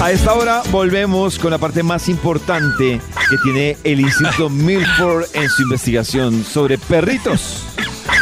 A 0.00 0.12
esta 0.12 0.32
hora 0.34 0.62
volvemos 0.70 1.38
con 1.38 1.50
la 1.50 1.58
parte 1.58 1.82
más 1.82 2.08
importante 2.08 3.00
que 3.30 3.36
tiene 3.42 3.76
el 3.82 4.00
Instituto 4.00 4.48
Milford 4.48 5.24
en 5.34 5.48
su 5.50 5.62
investigación 5.62 6.44
sobre 6.44 6.78
perritos. 6.78 7.64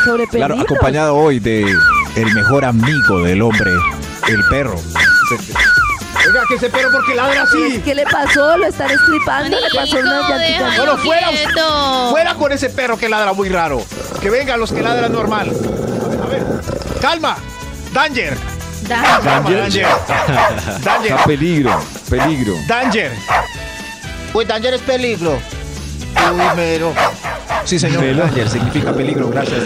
Sobre 0.05 0.27
Claro, 0.27 0.55
perritos. 0.55 0.73
acompañado 0.77 1.15
hoy 1.17 1.39
de 1.39 1.63
el 2.17 2.35
mejor 2.35 2.65
amigo 2.65 3.23
del 3.23 3.43
hombre, 3.43 3.73
el 4.29 4.43
perro. 4.49 4.77
Oiga, 6.27 6.43
que 6.49 6.55
ese 6.55 6.71
perro 6.71 6.91
porque 6.93 7.15
ladra 7.15 7.43
así. 7.43 7.81
¿Qué 7.85 7.95
le 7.95 8.05
pasó? 8.05 8.57
¿Lo 8.57 8.67
están 8.67 8.91
estripando? 8.91 9.61
¿Le 9.61 9.69
pasó 9.73 9.99
una 9.99 10.29
llantita? 10.31 10.71
déjalo 10.71 10.87
No, 10.87 10.93
no, 10.97 10.99
fuera, 10.99 11.29
quieto. 11.29 12.11
fuera 12.11 12.35
con 12.35 12.53
ese 12.53 12.71
perro 12.71 12.97
que 12.99 13.09
ladra 13.09 13.33
muy 13.35 13.49
raro. 13.51 13.83
Que 14.21 14.31
vengan 14.31 14.59
los 14.59 14.73
que 14.73 14.83
ladran 14.83 15.13
normal. 15.13 15.53
A 16.25 16.27
ver, 16.27 16.43
calma. 17.03 17.37
Danger. 17.93 18.37
Da- 18.89 19.21
Calma, 19.23 19.51
Danger. 19.51 19.87
Danger. 20.85 21.13
A 21.13 21.25
peligro, 21.25 21.81
peligro. 22.09 22.55
Danger. 22.69 23.13
Uy, 24.33 24.45
danger 24.45 24.75
es 24.75 24.81
peligro. 24.83 25.33
Uy, 25.33 26.57
mero. 26.57 26.93
Sí, 27.65 27.79
señor. 27.79 28.03
Danger 28.17 28.49
significa 28.49 28.93
peligro, 28.93 29.29
gracias. 29.29 29.63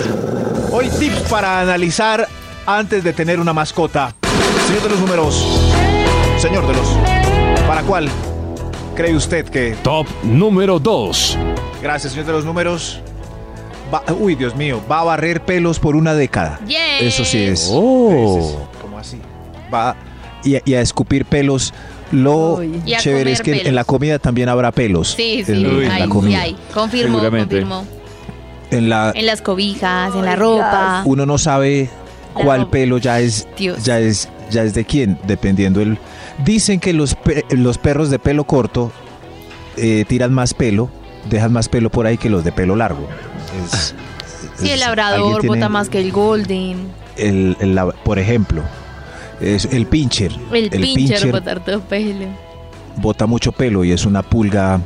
Hoy 0.72 0.88
tips 0.88 1.20
para 1.28 1.60
analizar 1.60 2.26
antes 2.66 3.04
de 3.04 3.12
tener 3.12 3.38
una 3.40 3.52
mascota. 3.52 4.14
Señor 4.66 4.82
de 4.84 4.88
los 4.90 4.98
números. 5.00 5.46
Señor 6.38 6.66
de 6.66 6.72
los. 6.74 6.88
¿Para 7.66 7.82
cuál 7.82 8.08
cree 8.96 9.14
usted 9.14 9.46
que? 9.48 9.76
Top 9.82 10.06
número 10.22 10.78
2. 10.78 11.36
Gracias, 11.82 12.12
señor 12.12 12.26
de 12.26 12.32
los 12.32 12.44
números. 12.44 13.00
Va- 13.92 14.04
uy, 14.18 14.34
Dios 14.36 14.54
mío, 14.54 14.80
va 14.90 15.00
a 15.00 15.04
barrer 15.04 15.44
pelos 15.44 15.78
por 15.80 15.96
una 15.96 16.14
década. 16.14 16.60
Yay. 16.66 17.06
Eso 17.08 17.24
sí 17.24 17.42
es. 17.44 17.68
Oh. 17.72 18.68
Va 19.72 19.96
y, 20.44 20.56
a- 20.56 20.62
y 20.64 20.74
a 20.74 20.80
escupir 20.80 21.24
pelos. 21.24 21.72
Lo 22.12 22.56
Uy. 22.56 22.82
Chévere 22.98 23.30
es 23.32 23.40
que 23.40 23.68
en 23.68 23.74
la 23.74 23.84
comida 23.84 24.18
también 24.18 24.48
habrá 24.48 24.72
pelos. 24.72 25.08
Sí, 25.12 25.44
sí, 25.46 25.52
en, 25.52 25.66
en 25.84 25.90
hay, 25.90 25.98
la 26.00 26.04
sí 26.06 26.10
comida. 26.10 26.40
hay. 26.40 26.56
Confirmo, 26.74 27.18
Seguramente. 27.18 27.54
confirmo. 27.60 27.84
En 28.72 28.88
la, 28.88 29.12
En 29.14 29.26
las 29.26 29.42
cobijas, 29.42 30.14
en 30.14 30.24
la 30.24 30.36
ropa. 30.36 31.02
uno 31.04 31.26
no 31.26 31.38
sabe 31.38 31.88
La 32.36 32.44
cuál 32.44 32.60
ropa. 32.60 32.70
pelo 32.72 32.98
ya 32.98 33.20
es 33.20 33.46
Dios. 33.56 33.82
ya 33.84 33.98
es 34.00 34.28
ya 34.50 34.62
es 34.64 34.74
de 34.74 34.84
quién 34.84 35.18
dependiendo 35.28 35.80
el 35.80 35.98
dicen 36.44 36.80
que 36.80 36.92
los 36.92 37.14
pe- 37.14 37.44
los 37.50 37.78
perros 37.78 38.10
de 38.10 38.18
pelo 38.18 38.42
corto 38.44 38.90
eh, 39.76 40.04
tiran 40.08 40.32
más 40.32 40.54
pelo 40.54 40.90
dejan 41.28 41.52
más 41.52 41.68
pelo 41.68 41.88
por 41.90 42.06
ahí 42.06 42.16
que 42.18 42.28
los 42.30 42.42
de 42.42 42.50
pelo 42.50 42.74
largo 42.74 43.08
Es- 43.64 43.94
Sí, 44.58 44.70
el 44.72 44.80
labrador 44.80 45.46
bota 45.46 45.68
más 45.68 45.88
que 45.88 46.00
el 46.00 46.10
golden. 46.12 46.88
el, 47.16 47.56
por 48.04 48.18
ejemplo 48.18 48.62
es 49.40 49.64
el 49.66 49.86
pincher 49.86 50.32
El, 50.52 50.70
pincher 50.70 51.30
botar 51.32 51.64
todo 51.64 51.80
pelo. 51.80 52.26
bota 52.96 53.26
mucho 53.26 53.52
pelo 53.52 53.84
y 53.84 53.92
es 53.92 54.04
una 54.06 54.22
pulga 54.22 54.80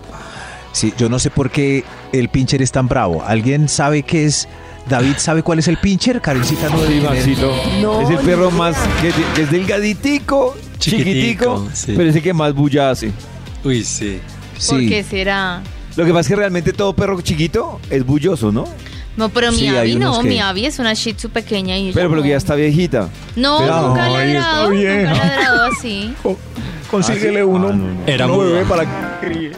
sí 0.72 0.92
yo 0.96 1.08
no 1.08 1.18
sé 1.18 1.30
por 1.30 1.50
qué 1.50 1.84
el 2.12 2.28
pincher 2.28 2.62
es 2.62 2.72
tan 2.72 2.86
bravo 2.88 3.22
alguien 3.26 3.68
sabe 3.68 4.02
qué 4.02 4.24
es 4.26 4.48
David 4.88 5.14
sabe 5.16 5.42
cuál 5.42 5.58
es 5.60 5.68
el 5.68 5.78
pincher 5.78 6.20
Karencita 6.20 6.68
no 6.68 6.78
Sí. 6.86 7.00
Maxito. 7.00 7.52
No, 7.80 8.00
es 8.02 8.10
el 8.10 8.18
perro 8.18 8.50
más 8.50 8.76
que, 9.00 9.10
que 9.34 9.42
es 9.42 9.50
delgaditico, 9.50 10.54
chiquitico, 10.78 11.08
Chiquitico, 11.08 11.68
sí. 11.72 11.94
pero 11.96 12.10
es 12.10 12.16
el 12.16 12.22
que 12.22 12.34
más 12.34 12.52
bulla 12.54 12.90
hace. 12.90 13.10
Uy, 13.64 13.82
sí. 13.82 14.20
¿Por 14.68 14.78
sí 14.80 14.88
qué 14.90 15.02
será? 15.02 15.62
Lo 15.96 16.04
que 16.04 16.10
pasa 16.10 16.20
es 16.20 16.28
que 16.28 16.36
realmente 16.36 16.74
todo 16.74 16.92
perro 16.94 17.18
chiquito 17.22 17.80
es 17.88 18.04
bulloso, 18.04 18.52
¿no? 18.52 18.64
No, 19.16 19.28
pero 19.28 19.52
Sí, 19.52 19.62
mi 19.62 19.68
hay 19.68 19.76
Abby 19.76 19.94
unos 19.96 20.16
no, 20.16 20.22
que- 20.22 20.28
mi 20.28 20.40
Abby 20.40 20.66
es 20.66 20.78
una 20.78 20.92
shih 20.94 21.14
tzu 21.14 21.28
pequeña 21.30 21.76
y 21.78 21.84
ella 21.86 21.94
Pero 21.94 22.08
porque 22.08 22.24
no. 22.24 22.30
ya 22.30 22.36
está 22.36 22.54
viejita. 22.56 23.08
No, 23.36 23.58
Pero- 23.60 23.80
nunca 23.88 24.02
ha 24.02 24.06
Ay, 24.06 24.12
está 24.32 24.40
ladrado, 24.40 24.70
nunca 24.70 24.80
bien. 24.80 25.06
ha 25.06 25.14
ladrado 25.14 25.64
así. 25.72 26.14
Consíguele 26.90 27.40
¿Ah, 27.40 27.42
sí? 27.42 27.48
uno. 27.48 27.68
Ah, 27.68 27.72
no, 27.72 27.84
no. 27.84 28.06
Era 28.06 28.26
uno 28.26 28.38
bebé 28.38 28.64
para 28.64 28.82
que 29.20 29.26
críe. 29.26 29.52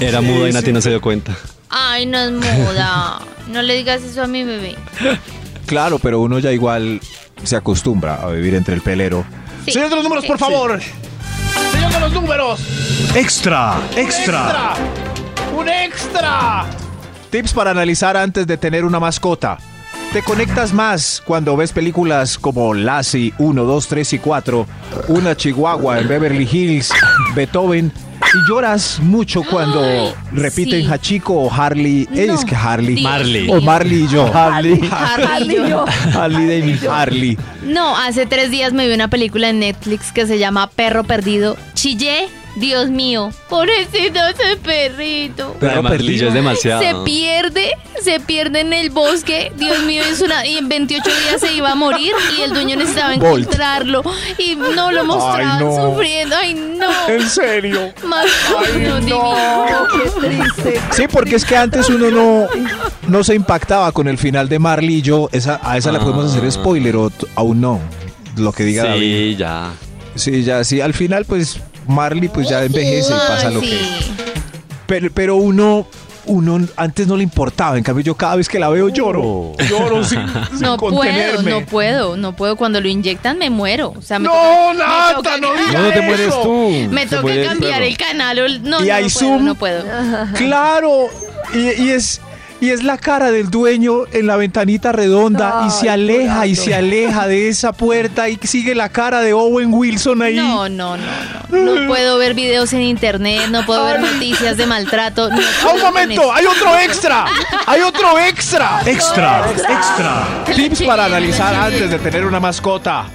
Era 0.00 0.20
Sí, 0.20 0.24
muda 0.26 0.48
y 0.48 0.52
sí. 0.52 0.58
Nati 0.58 0.72
no 0.72 0.80
se 0.80 0.90
dio 0.90 1.00
cuenta. 1.00 1.34
Ay, 1.70 2.06
no 2.06 2.18
es 2.18 2.30
muda. 2.32 3.20
No 3.50 3.62
le 3.62 3.74
digas 3.76 4.02
eso 4.02 4.22
a 4.22 4.26
mi 4.26 4.44
bebé. 4.44 4.76
Claro, 5.66 5.98
pero 5.98 6.20
uno 6.20 6.38
ya 6.40 6.52
igual 6.52 7.00
se 7.42 7.56
acostumbra 7.56 8.16
a 8.16 8.28
vivir 8.28 8.54
entre 8.54 8.74
el 8.74 8.82
pelero. 8.82 9.24
Sí. 9.64 9.72
Señor 9.72 9.88
de 9.88 9.94
los 9.96 10.04
números, 10.04 10.26
por 10.26 10.36
Sí. 10.36 10.44
favor. 10.44 10.78
Señor 11.72 11.90
de 11.90 12.00
los 12.00 12.12
números. 12.12 12.60
Extra, 13.14 13.78
extra. 13.96 14.40
Extra. 14.44 14.74
¡Un 15.56 15.68
extra! 15.70 16.66
Tips 17.34 17.52
para 17.52 17.72
analizar 17.72 18.16
antes 18.16 18.46
de 18.46 18.56
tener 18.56 18.84
una 18.84 19.00
mascota. 19.00 19.58
Te 20.12 20.22
conectas 20.22 20.72
más 20.72 21.20
cuando 21.26 21.56
ves 21.56 21.72
películas 21.72 22.38
como 22.38 22.74
Lassie 22.74 23.34
1, 23.38 23.64
2, 23.64 23.88
3 23.88 24.12
y 24.12 24.18
4, 24.20 24.66
Una 25.08 25.36
Chihuahua 25.36 25.98
en 25.98 26.06
Beverly 26.06 26.48
Hills, 26.48 26.92
Beethoven, 27.34 27.90
y 28.22 28.48
lloras 28.48 29.00
mucho 29.00 29.42
cuando 29.42 30.14
repiten 30.30 30.82
sí. 30.82 30.88
Hachiko 30.88 31.34
o 31.34 31.52
Harley. 31.52 32.06
No, 32.08 32.34
es 32.34 32.44
que 32.44 32.54
Harley. 32.54 33.02
Marley. 33.02 33.50
O 33.50 33.60
Marley 33.60 34.04
y 34.04 34.06
yo. 34.06 34.32
Harley. 34.32 34.88
Harley 34.92 35.56
y 35.56 35.68
yo. 35.70 35.84
Harley 36.14 36.60
Davidson. 36.60 36.94
Harley. 36.94 37.38
No, 37.64 37.96
hace 37.96 38.26
tres 38.26 38.52
días 38.52 38.72
me 38.72 38.86
vi 38.86 38.94
una 38.94 39.08
película 39.08 39.50
en 39.50 39.58
Netflix 39.58 40.12
que 40.12 40.28
se 40.28 40.38
llama 40.38 40.70
Perro 40.70 41.02
Perdido. 41.02 41.56
Chillé, 41.74 42.28
Dios 42.56 42.88
mío. 42.88 43.30
Pobrecito 43.48 44.20
ese 44.28 44.56
perrito. 44.62 45.56
Pero 45.58 45.82
Marlillo 45.82 46.28
es 46.28 46.34
demasiado. 46.34 46.82
Se 46.82 46.94
pierde, 47.04 47.72
se 48.00 48.20
pierde 48.20 48.60
en 48.60 48.72
el 48.72 48.90
bosque. 48.90 49.52
Dios 49.56 49.82
mío, 49.84 50.02
es 50.08 50.20
una, 50.20 50.46
y 50.46 50.56
en 50.58 50.68
28 50.68 51.04
días 51.04 51.40
se 51.40 51.52
iba 51.52 51.72
a 51.72 51.74
morir 51.74 52.12
y 52.38 52.42
el 52.42 52.52
dueño 52.52 52.76
necesitaba 52.76 53.14
encontrarlo. 53.14 54.02
Y 54.38 54.56
no 54.56 54.92
lo 54.92 55.04
mostraban 55.04 55.58
Ay, 55.58 55.64
no. 55.64 55.90
sufriendo. 55.90 56.36
Ay, 56.36 56.54
no. 56.54 57.08
¿En 57.08 57.28
serio? 57.28 57.92
Más 58.06 58.26
no, 58.50 58.66
divino. 58.66 59.34
Qué 59.92 60.28
triste. 60.28 60.80
Sí, 60.92 61.04
porque 61.10 61.36
es 61.36 61.44
que 61.44 61.56
antes 61.56 61.88
uno 61.88 62.10
no, 62.10 62.46
no 63.08 63.24
se 63.24 63.34
impactaba 63.34 63.90
con 63.92 64.08
el 64.08 64.18
final 64.18 64.48
de 64.48 64.58
Marley 64.58 64.96
y 64.96 65.02
yo. 65.02 65.28
Esa, 65.32 65.60
a 65.62 65.76
esa 65.76 65.90
le 65.92 65.98
podemos 65.98 66.34
hacer 66.34 66.50
spoiler 66.52 66.96
o 66.96 67.10
aún 67.34 67.60
no. 67.60 67.80
Lo 68.36 68.52
que 68.52 68.64
diga 68.64 68.84
David. 68.84 69.00
Sí, 69.00 69.36
ya. 69.36 69.72
Sí, 70.16 70.42
ya, 70.42 70.64
sí. 70.64 70.80
Al 70.80 70.94
final, 70.94 71.24
pues 71.24 71.60
Marley 71.86 72.28
pues 72.28 72.48
ya 72.48 72.62
envejece 72.64 73.12
y 73.12 73.16
pasa 73.28 73.50
lo 73.50 73.60
que. 73.60 73.80
Pero, 74.86 75.08
pero 75.14 75.36
uno, 75.36 75.86
uno 76.26 76.60
antes 76.76 77.06
no 77.06 77.16
le 77.16 77.22
importaba. 77.22 77.76
En 77.78 77.82
cambio, 77.84 78.04
yo 78.04 78.14
cada 78.16 78.36
vez 78.36 78.48
que 78.48 78.58
la 78.58 78.68
veo 78.68 78.88
lloro. 78.90 79.52
Lloro 79.68 80.04
sin, 80.04 80.20
sin 80.52 80.60
No 80.60 80.76
puedo, 80.76 80.96
contenerme. 80.96 81.50
no 81.50 81.66
puedo, 81.66 82.16
no 82.16 82.36
puedo. 82.36 82.56
Cuando 82.56 82.80
lo 82.80 82.88
inyectan 82.88 83.38
me 83.38 83.48
muero. 83.50 83.94
O 83.96 84.02
sea, 84.02 84.18
me 84.18 84.28
No, 84.28 84.72
me 84.72 84.78
Nata, 84.80 85.14
toca- 85.16 85.38
no 85.38 85.52
diga 85.54 85.72
No, 85.72 85.82
no 85.84 85.90
te 85.92 86.00
mueres 86.02 86.34
tú. 86.42 86.70
Me 86.90 87.06
toca 87.06 87.44
cambiar 87.44 87.82
el 87.82 87.96
canal. 87.96 88.38
o- 88.40 88.48
No, 88.60 88.84
Y 88.84 88.88
no, 88.88 88.94
hay 88.94 89.04
no 89.04 89.08
puedo, 89.10 89.10
zoom. 89.10 89.44
no 89.44 89.54
puedo. 89.54 89.84
Claro. 90.36 91.06
Y, 91.54 91.82
y 91.82 91.90
es. 91.90 92.20
Y 92.60 92.70
es 92.70 92.82
la 92.82 92.96
cara 92.96 93.30
del 93.30 93.50
dueño 93.50 94.04
en 94.12 94.26
la 94.26 94.36
ventanita 94.36 94.92
redonda 94.92 95.64
y 95.66 95.70
se 95.70 95.90
aleja 95.90 96.46
y 96.46 96.54
se 96.54 96.74
aleja 96.74 97.26
de 97.26 97.48
esa 97.48 97.72
puerta 97.72 98.28
y 98.28 98.38
sigue 98.42 98.74
la 98.74 98.88
cara 98.88 99.20
de 99.20 99.32
Owen 99.32 99.72
Wilson 99.72 100.22
ahí. 100.22 100.36
No, 100.36 100.68
no, 100.68 100.96
no, 100.96 101.04
no. 101.50 101.74
No 101.74 101.86
puedo 101.88 102.16
ver 102.16 102.34
videos 102.34 102.72
en 102.72 102.80
internet, 102.82 103.48
no 103.50 103.66
puedo 103.66 103.84
ver 103.84 104.00
noticias 104.00 104.56
de 104.56 104.66
maltrato. 104.66 105.28
no 105.28 105.36
¡Ah, 105.64 105.72
un 105.74 105.80
momento! 105.80 106.32
¡Hay 106.32 106.46
otro 106.46 106.78
extra! 106.78 107.26
¡Hay 107.66 107.82
otro 107.82 108.18
extra! 108.28 108.80
¡Extra! 108.86 109.50
¡Extra! 109.50 110.44
Tips 110.54 110.82
para 110.82 111.04
analizar 111.04 111.54
antes 111.54 111.90
de 111.90 111.98
tener 111.98 112.24
una 112.24 112.40
mascota. 112.40 113.06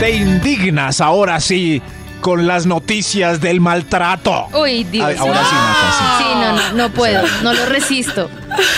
Te 0.00 0.10
indignas 0.10 1.00
ahora 1.00 1.38
sí 1.38 1.80
con 2.20 2.46
las 2.46 2.66
noticias 2.66 3.40
del 3.40 3.60
maltrato. 3.60 4.46
Uy, 4.52 4.84
Dios 4.84 5.06
Ay, 5.06 5.16
ahora 5.18 5.42
sí, 5.44 5.54
Nata, 5.54 5.94
sí. 5.98 6.24
Sí, 6.24 6.24
no, 6.34 6.52
no, 6.56 6.72
no 6.88 6.94
puedo, 6.94 7.22
no 7.42 7.52
lo 7.54 7.66
resisto. 7.66 8.28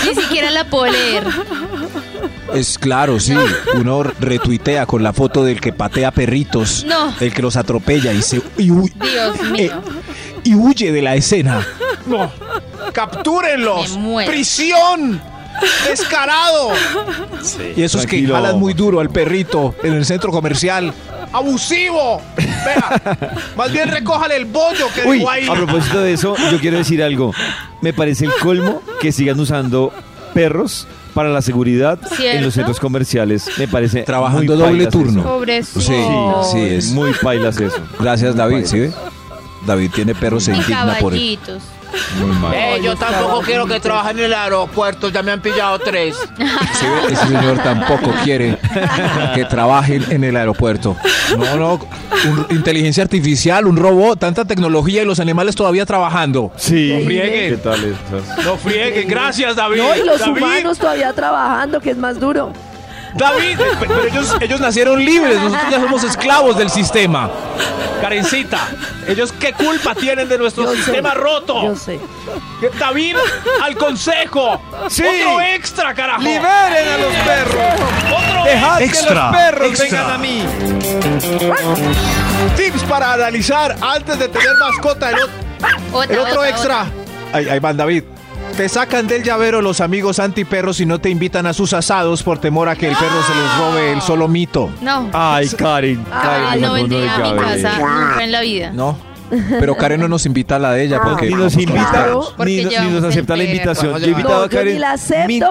Ni 0.07 0.14
siquiera 0.20 0.51
la 0.51 0.64
puedo 0.68 0.90
leer. 0.93 1.24
Es 2.55 2.78
claro, 2.78 3.18
sí. 3.18 3.34
Uno 3.74 4.03
retuitea 4.03 4.86
con 4.86 5.03
la 5.03 5.12
foto 5.12 5.45
del 5.45 5.61
que 5.61 5.72
patea 5.72 6.11
perritos, 6.11 6.84
No. 6.86 7.14
el 7.20 7.32
que 7.32 7.43
los 7.43 7.57
atropella 7.57 8.12
y 8.12 8.22
se 8.22 8.36
y, 8.59 8.68
hu- 8.68 8.93
Dios 8.95 9.36
eh, 9.40 9.51
mío. 9.51 9.82
y 10.45 10.55
huye 10.55 10.93
de 10.93 11.03
la 11.03 11.14
escena. 11.14 11.66
No. 12.07 12.30
¡Captúrenlos! 12.93 13.93
Me 13.97 14.03
muero. 14.03 14.30
¡Prisión! 14.30 15.20
¡Descarado! 15.88 16.72
Y 17.76 17.82
esos 17.82 18.03
que 18.03 18.09
Tranquilo. 18.09 18.34
jalan 18.34 18.59
muy 18.59 18.74
duro 18.74 19.01
al 19.01 19.11
perrito 19.11 19.74
en 19.82 19.95
el 19.95 20.05
centro 20.05 20.30
comercial. 20.30 20.93
¡Abusivo! 21.32 22.20
Vea, 22.36 23.18
más 23.56 23.72
bien 23.72 23.88
recójale 23.88 24.36
el 24.36 24.44
bollo 24.44 24.86
que 24.94 25.08
Uy, 25.08 25.24
ahí. 25.28 25.48
a 25.48 25.54
propósito 25.54 26.00
de 26.00 26.12
eso, 26.12 26.36
yo 26.50 26.58
quiero 26.60 26.78
decir 26.78 27.02
algo. 27.02 27.32
Me 27.80 27.92
parece 27.92 28.26
el 28.26 28.32
colmo 28.40 28.82
que 29.00 29.12
sigan 29.12 29.38
usando 29.40 29.92
perros 30.34 30.86
para 31.14 31.28
la 31.28 31.42
seguridad 31.42 31.98
en 32.20 32.44
los 32.44 32.54
centros 32.54 32.80
comerciales. 32.80 33.50
Me 33.58 33.68
parece 33.68 34.02
Trabajando 34.02 34.56
doble 34.56 34.86
turno. 34.86 35.40
Sí, 35.62 35.94
sí 36.52 36.60
es. 36.60 36.90
Muy 36.92 37.12
pailas 37.14 37.60
eso. 37.60 37.76
Gracias, 37.98 38.36
David. 38.36 38.66
David 39.66 39.90
tiene 39.94 40.14
perros 40.14 40.48
indigna 40.48 40.96
por 41.00 41.14
él. 41.14 41.38
Muy 42.18 42.30
mal. 42.36 42.55
Eh, 42.55 42.80
yo 42.82 42.97
tampoco 42.97 43.40
quiero 43.43 43.66
que 43.66 43.78
trabajen 43.80 44.18
en 44.18 44.24
el 44.26 44.34
aeropuerto, 44.34 45.09
ya 45.11 45.22
me 45.22 45.32
han 45.32 45.40
pillado 45.40 45.78
tres. 45.78 46.16
Sí, 46.36 46.86
ve, 47.07 47.12
ese 47.12 47.26
señor 47.26 47.59
tampoco 47.59 48.12
quiere 48.24 48.59
que 49.34 49.45
trabajen 49.45 50.05
en 50.11 50.24
el 50.24 50.36
aeropuerto. 50.36 50.97
No, 51.38 51.57
no, 51.57 51.74
un- 52.24 52.47
inteligencia 52.51 53.03
artificial, 53.03 53.66
un 53.66 53.76
robot, 53.76 54.18
tanta 54.18 54.45
tecnología 54.45 55.03
y 55.03 55.05
los 55.05 55.20
animales 55.20 55.55
todavía 55.55 55.84
trabajando. 55.86 56.53
Sí. 56.57 56.93
No 56.99 57.05
frieguen. 57.05 57.51
¿Qué 57.55 57.57
tal 57.62 57.84
esto? 57.84 58.43
No 58.45 58.57
frieguen, 58.57 59.09
gracias 59.09 59.57
David. 59.57 59.78
No, 59.78 59.97
y 59.97 60.05
los 60.05 60.20
David, 60.20 60.43
humanos 60.43 60.78
todavía 60.78 61.12
trabajando, 61.12 61.80
que 61.80 61.90
es 61.90 61.97
más 61.97 62.18
duro. 62.18 62.53
David, 63.14 63.60
eh, 63.60 63.64
pe- 63.78 63.86
pero 63.86 64.04
ellos, 64.04 64.36
ellos 64.40 64.60
nacieron 64.60 65.04
libres, 65.04 65.36
nosotros 65.40 65.70
ya 65.70 65.80
somos 65.80 66.04
esclavos 66.04 66.56
del 66.56 66.70
sistema. 66.70 67.30
Karencita, 68.00 68.58
ellos 69.06 69.32
qué 69.38 69.52
culpa 69.52 69.94
tienen 69.94 70.28
de 70.28 70.38
nuestro 70.38 70.64
Yo 70.64 70.70
sé, 70.72 70.76
sistema 70.76 71.14
roto. 71.14 71.62
Yo 71.62 71.76
sé. 71.76 72.00
David, 72.78 73.16
al 73.62 73.76
consejo. 73.76 74.60
Sí. 74.88 75.04
Otro 75.04 75.40
extra, 75.40 75.94
carajo. 75.94 76.22
¡Liberen 76.22 76.88
a 76.88 76.96
los 76.98 77.14
perros! 77.14 77.80
Otro 78.10 78.44
¡Dejad 78.44 78.78
que 78.78 78.84
extra. 78.84 79.14
los 79.30 79.36
perros 79.36 79.68
extra. 79.80 80.00
vengan 80.00 80.10
a 80.14 80.18
mí! 80.18 80.42
Tips 82.56 82.82
para 82.84 83.12
analizar 83.12 83.76
antes 83.80 84.18
de 84.18 84.28
tener 84.28 84.48
mascota. 84.58 85.10
El, 85.10 85.16
o- 85.20 85.28
Otra, 85.98 86.12
el 86.14 86.18
otro 86.20 86.32
otra, 86.40 86.48
extra. 86.48 86.86
Ahí, 87.32 87.48
ahí 87.48 87.58
van, 87.60 87.76
David. 87.76 88.04
Te 88.57 88.68
sacan 88.68 89.07
del 89.07 89.22
llavero 89.22 89.62
los 89.62 89.80
amigos 89.80 90.18
antiperros 90.18 90.78
y 90.80 90.86
no 90.86 91.00
te 91.00 91.09
invitan 91.09 91.46
a 91.46 91.53
sus 91.55 91.72
asados 91.72 92.22
por 92.22 92.38
temor 92.38 92.68
a 92.68 92.76
que 92.76 92.86
el 92.88 92.94
perro 92.94 93.22
se 93.22 93.34
les 93.34 93.59
robe 93.59 93.92
el 93.92 94.03
solo 94.03 94.28
mito. 94.28 94.70
No. 94.82 95.09
Ay, 95.12 95.48
Karen. 95.48 96.05
Ah, 96.12 96.44
Karen, 96.50 96.61
no 96.61 96.72
vendría 96.74 97.14
a 97.14 97.18
mi 97.18 97.38
casa 97.38 97.78
nunca 97.78 98.24
en 98.24 98.32
la 98.32 98.40
vida. 98.42 98.70
No. 98.72 98.96
Pero 99.59 99.74
Karen 99.74 99.98
no 100.00 100.09
nos 100.09 100.26
invita 100.26 100.57
a 100.57 100.59
la 100.59 100.72
de 100.72 100.84
ella 100.84 101.00
porque 101.03 101.26
Ni 101.26 101.34
nos 101.34 101.55
invita, 101.55 102.07
ni, 102.44 102.62
nos 102.90 103.03
acepta 103.05 103.34
la 103.34 103.44
invitación. 103.44 103.92
Yo 103.92 103.96
he 103.96 103.96
a 103.96 103.98
llevar. 104.00 104.11
invitado 104.20 104.38
No, 104.38 104.44
a 104.44 104.48
yo 104.48 104.57
Karen. 104.59 104.74
ni 104.74 104.78
la 104.78 104.92
acepto. 104.92 105.26
Min- 105.26 105.44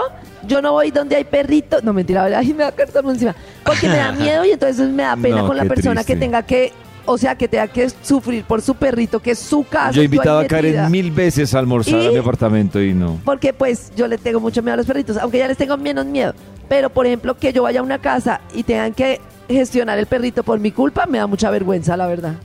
Yo 0.47 0.61
no 0.61 0.71
voy 0.73 0.91
donde 0.91 1.15
hay 1.15 1.23
perritos. 1.23 1.83
No, 1.83 1.91
mentira, 1.93 2.25
ay, 2.37 2.53
me 2.53 2.63
da 2.63 2.71
cartón 2.71 3.09
encima. 3.09 3.35
Porque 3.63 3.87
me 3.87 3.97
da 3.97 4.11
miedo 4.17 4.45
y 4.45 4.51
entonces 4.51 4.87
me 4.89 5.01
da 5.03 5.15
pena 5.15 5.37
No, 5.37 5.47
con 5.47 5.57
la 5.57 5.65
persona 5.65 6.03
que 6.03 6.15
tenga 6.15 6.43
que, 6.43 6.71
o 7.05 7.17
sea, 7.17 7.35
que 7.35 7.47
tenga 7.47 7.67
que 7.67 7.89
sufrir 8.01 8.43
por 8.43 8.61
su 8.61 8.75
perrito, 8.75 9.19
que 9.19 9.31
es 9.31 9.39
su 9.39 9.63
casa. 9.63 9.91
Yo 9.91 10.01
he 10.01 10.05
invitado 10.05 10.39
a. 10.39 10.47
Karen 10.47 10.89
mil 10.91 11.11
veces 11.11 11.53
a 11.53 11.59
almorzar 11.59 12.01
¿Y? 12.01 12.07
a 12.07 12.11
mi 12.11 12.17
apartamento 12.17 12.81
y 12.81 12.93
no. 12.93 13.19
Porque 13.23 13.53
pues 13.53 13.91
yo 13.95 14.07
le 14.07 14.17
tengo 14.17 14.39
mucho 14.39 14.61
miedo 14.61 14.73
a 14.73 14.77
los 14.77 14.85
perritos, 14.85 15.17
aunque 15.17 15.37
ya 15.37 15.47
les 15.47 15.57
tengo 15.57 15.77
menos 15.77 16.05
miedo. 16.05 16.33
Pero 16.67 16.89
por 16.89 17.05
ejemplo, 17.05 17.35
que 17.37 17.53
yo 17.53 17.63
vaya 17.63 17.79
a 17.79 17.83
una 17.83 17.99
casa 17.99 18.41
y 18.53 18.63
tengan 18.63 18.93
que 18.93 19.19
gestionar 19.47 19.97
el 19.99 20.05
perrito 20.05 20.43
por 20.43 20.59
mi 20.59 20.71
culpa, 20.71 21.05
me 21.05 21.17
da 21.17 21.27
mucha 21.27 21.49
vergüenza, 21.49 21.97
la 21.97 22.07
verdad. 22.07 22.35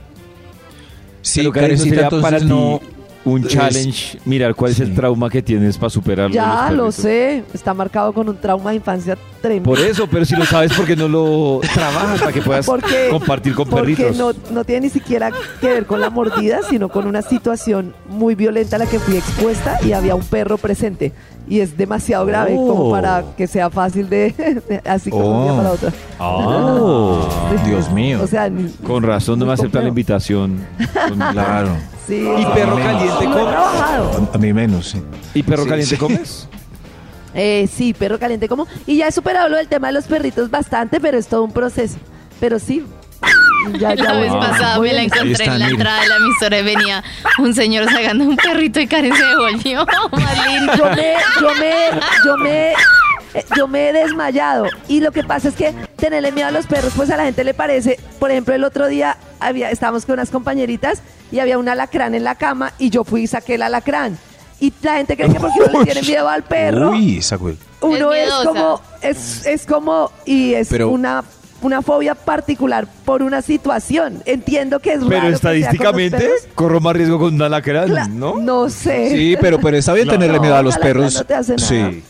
Sí, 1.21 1.41
Pero 1.41 1.51
Karen, 1.51 1.71
¿no 1.71 1.83
Karencita, 1.83 2.21
para 2.21 2.39
no. 2.39 2.81
Un 3.31 3.43
es- 3.45 3.49
challenge, 3.49 4.19
mirar 4.25 4.55
cuál 4.55 4.71
es 4.71 4.79
el 4.79 4.93
trauma 4.95 5.29
que 5.29 5.41
tienes 5.41 5.77
para 5.77 5.89
superarlo. 5.89 6.33
Ya 6.33 6.71
lo 6.71 6.91
sé, 6.91 7.43
está 7.53 7.73
marcado 7.73 8.13
con 8.13 8.27
un 8.29 8.37
trauma 8.37 8.71
de 8.71 8.77
infancia 8.77 9.17
tremendo. 9.41 9.69
Por 9.69 9.79
eso, 9.79 10.07
pero 10.07 10.25
si 10.25 10.35
lo 10.35 10.45
sabes, 10.45 10.73
¿por 10.73 10.85
qué 10.85 10.95
no 10.95 11.07
lo 11.07 11.59
trabajas 11.73 12.19
para 12.19 12.31
que 12.33 12.41
puedas 12.41 12.65
Porque- 12.67 13.07
compartir 13.09 13.53
con 13.55 13.67
Porque 13.67 13.95
perritos? 13.95 14.17
no, 14.17 14.31
no 14.51 14.63
tiene 14.63 14.87
ni 14.87 14.89
siquiera 14.89 15.31
que 15.61 15.67
ver 15.67 15.85
con 15.85 16.01
la 16.01 16.09
mordida, 16.09 16.59
sino 16.69 16.89
con 16.89 17.05
una 17.07 17.21
situación 17.21 17.93
muy 18.09 18.35
violenta 18.35 18.75
a 18.77 18.79
la 18.79 18.85
que 18.85 18.99
fui 18.99 19.17
expuesta 19.17 19.79
y 19.83 19.91
había 19.93 20.15
un 20.15 20.23
perro 20.23 20.57
presente. 20.57 21.13
Y 21.49 21.61
es 21.61 21.77
demasiado 21.77 22.25
grave 22.25 22.55
Oh. 22.57 22.67
como 22.67 22.91
para 22.91 23.23
que 23.37 23.47
sea 23.47 23.69
fácil 23.69 24.09
de, 24.09 24.31
de- 24.67 24.81
así 24.89 25.09
como 25.09 25.29
un 25.39 25.43
día 25.43 25.53
Oh. 25.53 25.57
para 25.57 25.71
otro. 25.71 25.91
Oh, 26.19 27.27
Dios 27.65 27.89
mío. 27.91 28.19
O 28.21 28.27
sea, 28.27 28.49
ni- 28.49 28.69
con 28.85 29.03
razón 29.03 29.39
no 29.39 29.45
me 29.45 29.51
Muy 29.51 29.53
acepta 29.53 29.81
la 29.81 29.87
invitación. 29.87 30.57
Claro. 31.31 31.69
Sí. 32.07 32.27
¿Y 32.37 32.45
perro 32.53 32.75
caliente 32.77 33.13
Lo 33.13 33.21
he 33.21 33.25
comes? 33.25 33.47
trabajado. 33.49 34.29
A, 34.33 34.37
mí 34.37 34.53
menos, 34.53 34.87
sí. 34.87 35.01
¿Y 35.33 35.43
perro 35.43 35.63
Sí, 35.63 35.69
caliente 35.69 35.95
sí. 35.95 35.99
comes? 35.99 36.47
Eh, 37.39 37.69
sí, 37.71 37.93
perro 37.93 38.17
caliente 38.17 38.47
como. 38.47 38.65
Y 38.87 38.97
ya 38.97 39.07
he 39.07 39.11
superado 39.11 39.47
lo 39.49 39.57
del 39.57 39.67
tema 39.67 39.87
de 39.87 39.93
los 39.93 40.05
perritos 40.05 40.49
bastante, 40.49 40.99
pero 40.99 41.19
es 41.19 41.27
todo 41.27 41.43
un 41.43 41.51
proceso. 41.51 41.97
Pero 42.39 42.57
sí. 42.57 42.83
Ya, 43.79 43.93
ya 43.93 44.03
La 44.05 44.13
voy. 44.13 44.21
vez 44.21 44.31
pasada 44.31 44.77
Voy 44.77 44.87
me 44.87 44.93
la 44.95 45.01
en- 45.03 45.13
encontré 45.13 45.45
en 45.45 45.59
la 45.59 45.67
entrada 45.67 46.01
de 46.01 46.07
la 46.07 46.15
emisora 46.15 46.59
y 46.59 46.63
venía 46.63 47.03
un 47.37 47.53
señor 47.53 47.85
sacando 47.91 48.23
un 48.23 48.37
perrito 48.37 48.79
y 48.79 48.87
Karen 48.87 49.13
se 49.13 49.23
devolvió. 49.25 49.85
Más 50.13 50.47
lindo. 50.47 50.73
yo 50.77 50.85
me, 50.95 51.13
yo 51.41 51.53
me, 51.59 51.73
yo 52.25 52.37
me, 52.37 52.71
eh, 53.33 53.45
yo 53.57 53.67
me 53.67 53.89
he 53.89 53.93
desmayado. 53.93 54.67
Y 54.87 55.01
lo 55.01 55.11
que 55.11 55.23
pasa 55.23 55.49
es 55.49 55.55
que 55.55 55.73
tenerle 55.97 56.31
miedo 56.31 56.47
a 56.47 56.51
los 56.51 56.65
perros, 56.65 56.93
pues 56.95 57.09
a 57.11 57.17
la 57.17 57.25
gente 57.25 57.43
le 57.43 57.53
parece. 57.53 57.99
Por 58.19 58.31
ejemplo, 58.31 58.55
el 58.55 58.63
otro 58.63 58.87
día 58.87 59.17
había, 59.39 59.71
estábamos 59.71 60.05
con 60.05 60.13
unas 60.13 60.29
compañeritas 60.29 61.01
y 61.31 61.39
había 61.39 61.57
un 61.57 61.67
alacrán 61.69 62.15
en 62.15 62.23
la 62.23 62.35
cama 62.35 62.73
y 62.79 62.89
yo 62.89 63.03
fui 63.03 63.23
y 63.23 63.27
saqué 63.27 63.55
el 63.55 63.61
alacrán. 63.63 64.17
Y 64.59 64.73
la 64.81 64.95
gente 64.97 65.15
cree 65.15 65.29
que 65.31 65.39
porque 65.39 65.59
uno 65.69 65.79
le 65.83 65.85
tiene 65.91 66.01
miedo 66.07 66.27
al 66.27 66.43
perro, 66.43 66.89
Uy, 66.91 67.21
uno 67.81 68.11
Es 68.13 68.31
como, 68.43 68.81
es, 69.01 69.45
es 69.45 69.65
como, 69.67 70.11
y 70.25 70.53
es 70.55 70.67
Pero- 70.69 70.89
una, 70.89 71.23
una 71.61 71.81
fobia 71.83 72.15
particular 72.15 72.87
por 73.05 73.21
una 73.21 73.41
situación. 73.43 74.23
Entiendo 74.25 74.79
que 74.79 74.93
es 74.93 74.97
raro. 74.99 75.09
Pero 75.09 75.23
los 75.25 75.33
estadísticamente 75.33 76.27
corro 76.55 76.79
más 76.81 76.95
riesgo 76.95 77.19
con 77.19 77.35
un 77.35 77.41
alacrán, 77.41 78.17
¿no? 78.19 78.39
No 78.39 78.69
sé. 78.69 79.11
Sí, 79.11 79.35
pero, 79.39 79.59
pero 79.59 79.77
está 79.77 79.93
bien 79.93 80.05
Claro. 80.07 80.19
tenerle 80.19 80.39
miedo 80.39 80.55
a 80.55 80.63
los 80.63 80.75
No, 80.75 80.81
perros. 80.81 81.13
no 81.15 81.23
te 81.23 81.33
hace 81.35 81.55
nada. 81.55 81.67
Sí. 81.67 82.03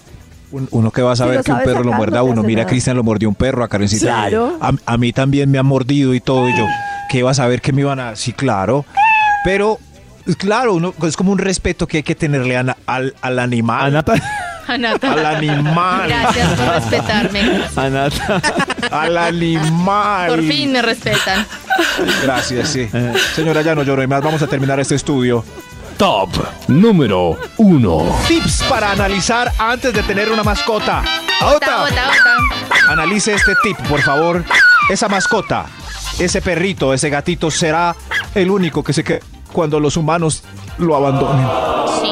Un- 0.49 0.69
Uno 0.71 0.91
que 0.91 1.01
va 1.01 1.11
a 1.11 1.15
saber 1.17 1.43
que 1.43 1.51
un 1.51 1.59
perro 1.63 1.83
lo 1.83 1.91
muerda 1.91 2.19
a 2.19 2.23
uno. 2.23 2.41
Mira. 2.43 2.65
Cristian 2.65 2.95
lo 2.95 3.03
mordió 3.03 3.27
un 3.27 3.35
perro 3.35 3.65
a 3.65 3.67
Karencita. 3.67 4.05
Claro. 4.05 4.57
A, 4.61 4.71
a 4.85 4.97
mí 4.97 5.11
también 5.11 5.51
me 5.51 5.59
han 5.59 5.65
mordido 5.65 6.13
y 6.13 6.21
todo. 6.21 6.47
Y 6.47 6.57
yo, 6.57 6.65
¿qué 7.09 7.19
iba 7.19 7.31
a 7.31 7.33
saber 7.33 7.61
que 7.61 7.71
me 7.73 7.81
iban 7.81 7.99
a...? 7.99 8.15
Sí, 8.15 8.33
claro. 8.33 8.85
Pero, 9.43 9.79
claro, 10.37 10.73
uno, 10.73 10.93
es 11.03 11.15
como 11.15 11.31
un 11.31 11.37
respeto 11.37 11.87
que 11.87 11.97
hay 11.97 12.03
que 12.03 12.15
tenerle 12.15 12.57
a 12.57 12.75
al, 12.85 13.15
al 13.21 13.39
animal. 13.39 13.85
Anata. 13.87 14.15
Anata. 14.67 15.13
Al 15.13 15.25
animal. 15.25 16.09
Gracias 16.09 16.59
por 16.59 16.67
respetarme. 16.75 17.63
Anata. 17.75 18.41
Al 18.91 19.17
animal. 19.17 20.29
Por 20.29 20.43
fin 20.43 20.73
me 20.73 20.81
respetan. 20.81 21.45
Gracias, 22.23 22.69
sí. 22.69 22.89
Señora, 23.35 23.61
ya 23.61 23.75
no 23.75 23.83
lloro 23.83 24.03
y 24.03 24.07
más. 24.07 24.21
Vamos 24.21 24.41
a 24.41 24.47
terminar 24.47 24.79
este 24.79 24.95
estudio. 24.95 25.43
Top 25.97 26.29
número 26.67 27.37
1. 27.57 28.19
Tips 28.27 28.63
para 28.69 28.91
analizar 28.91 29.51
antes 29.57 29.93
de 29.93 30.03
tener 30.03 30.29
una 30.31 30.43
mascota. 30.43 31.01
Ota, 31.41 31.55
Ota, 31.55 31.83
ota, 31.83 32.09
ota. 32.09 32.91
Analice 32.91 33.33
este 33.33 33.53
tip, 33.63 33.77
por 33.87 34.01
favor. 34.01 34.43
Esa 34.89 35.07
mascota, 35.07 35.65
ese 36.19 36.41
perrito, 36.41 36.93
ese 36.93 37.09
gatito 37.09 37.51
será 37.51 37.95
el 38.35 38.49
único 38.49 38.83
que 38.83 38.93
se 38.93 39.03
quede 39.03 39.21
cuando 39.51 39.79
los 39.79 39.97
humanos 39.97 40.43
lo 40.77 40.95
abandonen. 40.95 41.45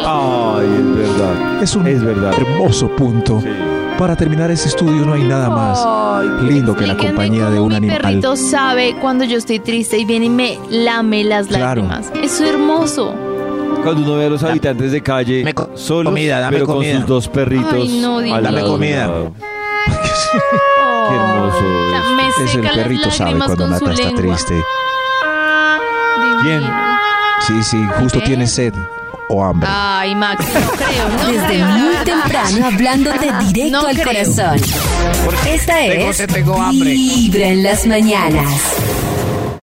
Ay, 0.05 0.67
es 0.67 0.97
verdad. 0.97 1.63
Es 1.63 1.75
un 1.75 1.87
Es 1.87 2.03
verdad. 2.03 2.33
hermoso 2.37 2.87
punto. 2.95 3.41
Para 3.97 4.15
terminar 4.15 4.51
ese 4.51 4.67
estudio 4.67 5.05
no 5.05 5.13
hay 5.13 5.23
nada 5.23 5.49
más 5.49 5.81
Ay, 5.85 6.27
lindo 6.49 6.75
que 6.75 6.85
la 6.85 6.97
compañía 6.97 7.49
de 7.49 7.59
un 7.61 7.69
mi 7.69 7.75
animal. 7.75 8.01
perrito 8.01 8.35
sabe 8.35 8.95
cuando 8.99 9.23
yo 9.23 9.37
estoy 9.37 9.59
triste 9.59 9.97
y 9.97 10.03
viene 10.05 10.25
y 10.25 10.29
me 10.29 10.59
lame 10.69 11.23
las 11.23 11.47
Claro. 11.47 11.81
lágrimas. 11.83 12.11
Es 12.21 12.41
hermoso. 12.41 13.15
Cuando 13.83 14.01
uno 14.01 14.15
ve 14.15 14.25
a 14.25 14.29
los 14.29 14.43
habitantes 14.43 14.91
de 14.91 15.01
calle 15.01 15.43
dame 15.43 15.53
pero 15.53 16.65
comida. 16.65 16.65
con 16.65 16.83
sus 17.01 17.05
dos 17.07 17.27
perritos. 17.29 17.73
Ay, 17.73 17.99
no. 18.01 18.19
Dame 18.19 18.51
lado. 18.51 18.71
comida. 18.73 19.09
Qué 21.09 21.15
hermoso. 21.15 21.57
O 21.57 21.89
sea, 21.89 22.01
me 22.15 22.27
Es 22.45 22.55
el 22.55 22.61
perrito 22.61 23.11
sabe 23.11 23.37
cuando 23.37 23.67
Nata 23.67 23.91
está 23.91 24.03
lengua. 24.03 24.21
triste. 24.21 24.61
¿Quién? 26.41 26.59
Divino. 26.59 26.75
Sí, 27.47 27.63
sí, 27.63 27.85
justo 27.99 28.19
¿Qué? 28.19 28.25
tiene 28.25 28.47
sed 28.47 28.73
o 29.29 29.43
hambre. 29.43 29.67
Ay, 29.71 30.15
Max, 30.15 30.43
no 30.53 30.71
creo, 30.71 31.09
no 31.09 31.27
Desde 31.31 31.47
creo, 31.47 31.67
muy 31.67 31.95
temprano 32.05 32.65
hablándote 32.65 33.31
directo 33.53 33.81
No 33.81 33.87
al 33.87 33.95
creo. 33.95 34.05
corazón. 34.07 34.59
Esta 35.47 35.73
Tengo- 35.75 36.09
es 36.11 36.17
te 36.17 36.27
tengo 36.27 36.61
hambre. 36.61 36.91
Vibra 36.91 37.47
en 37.47 37.63
las 37.63 37.85
mañanas. 37.85 38.51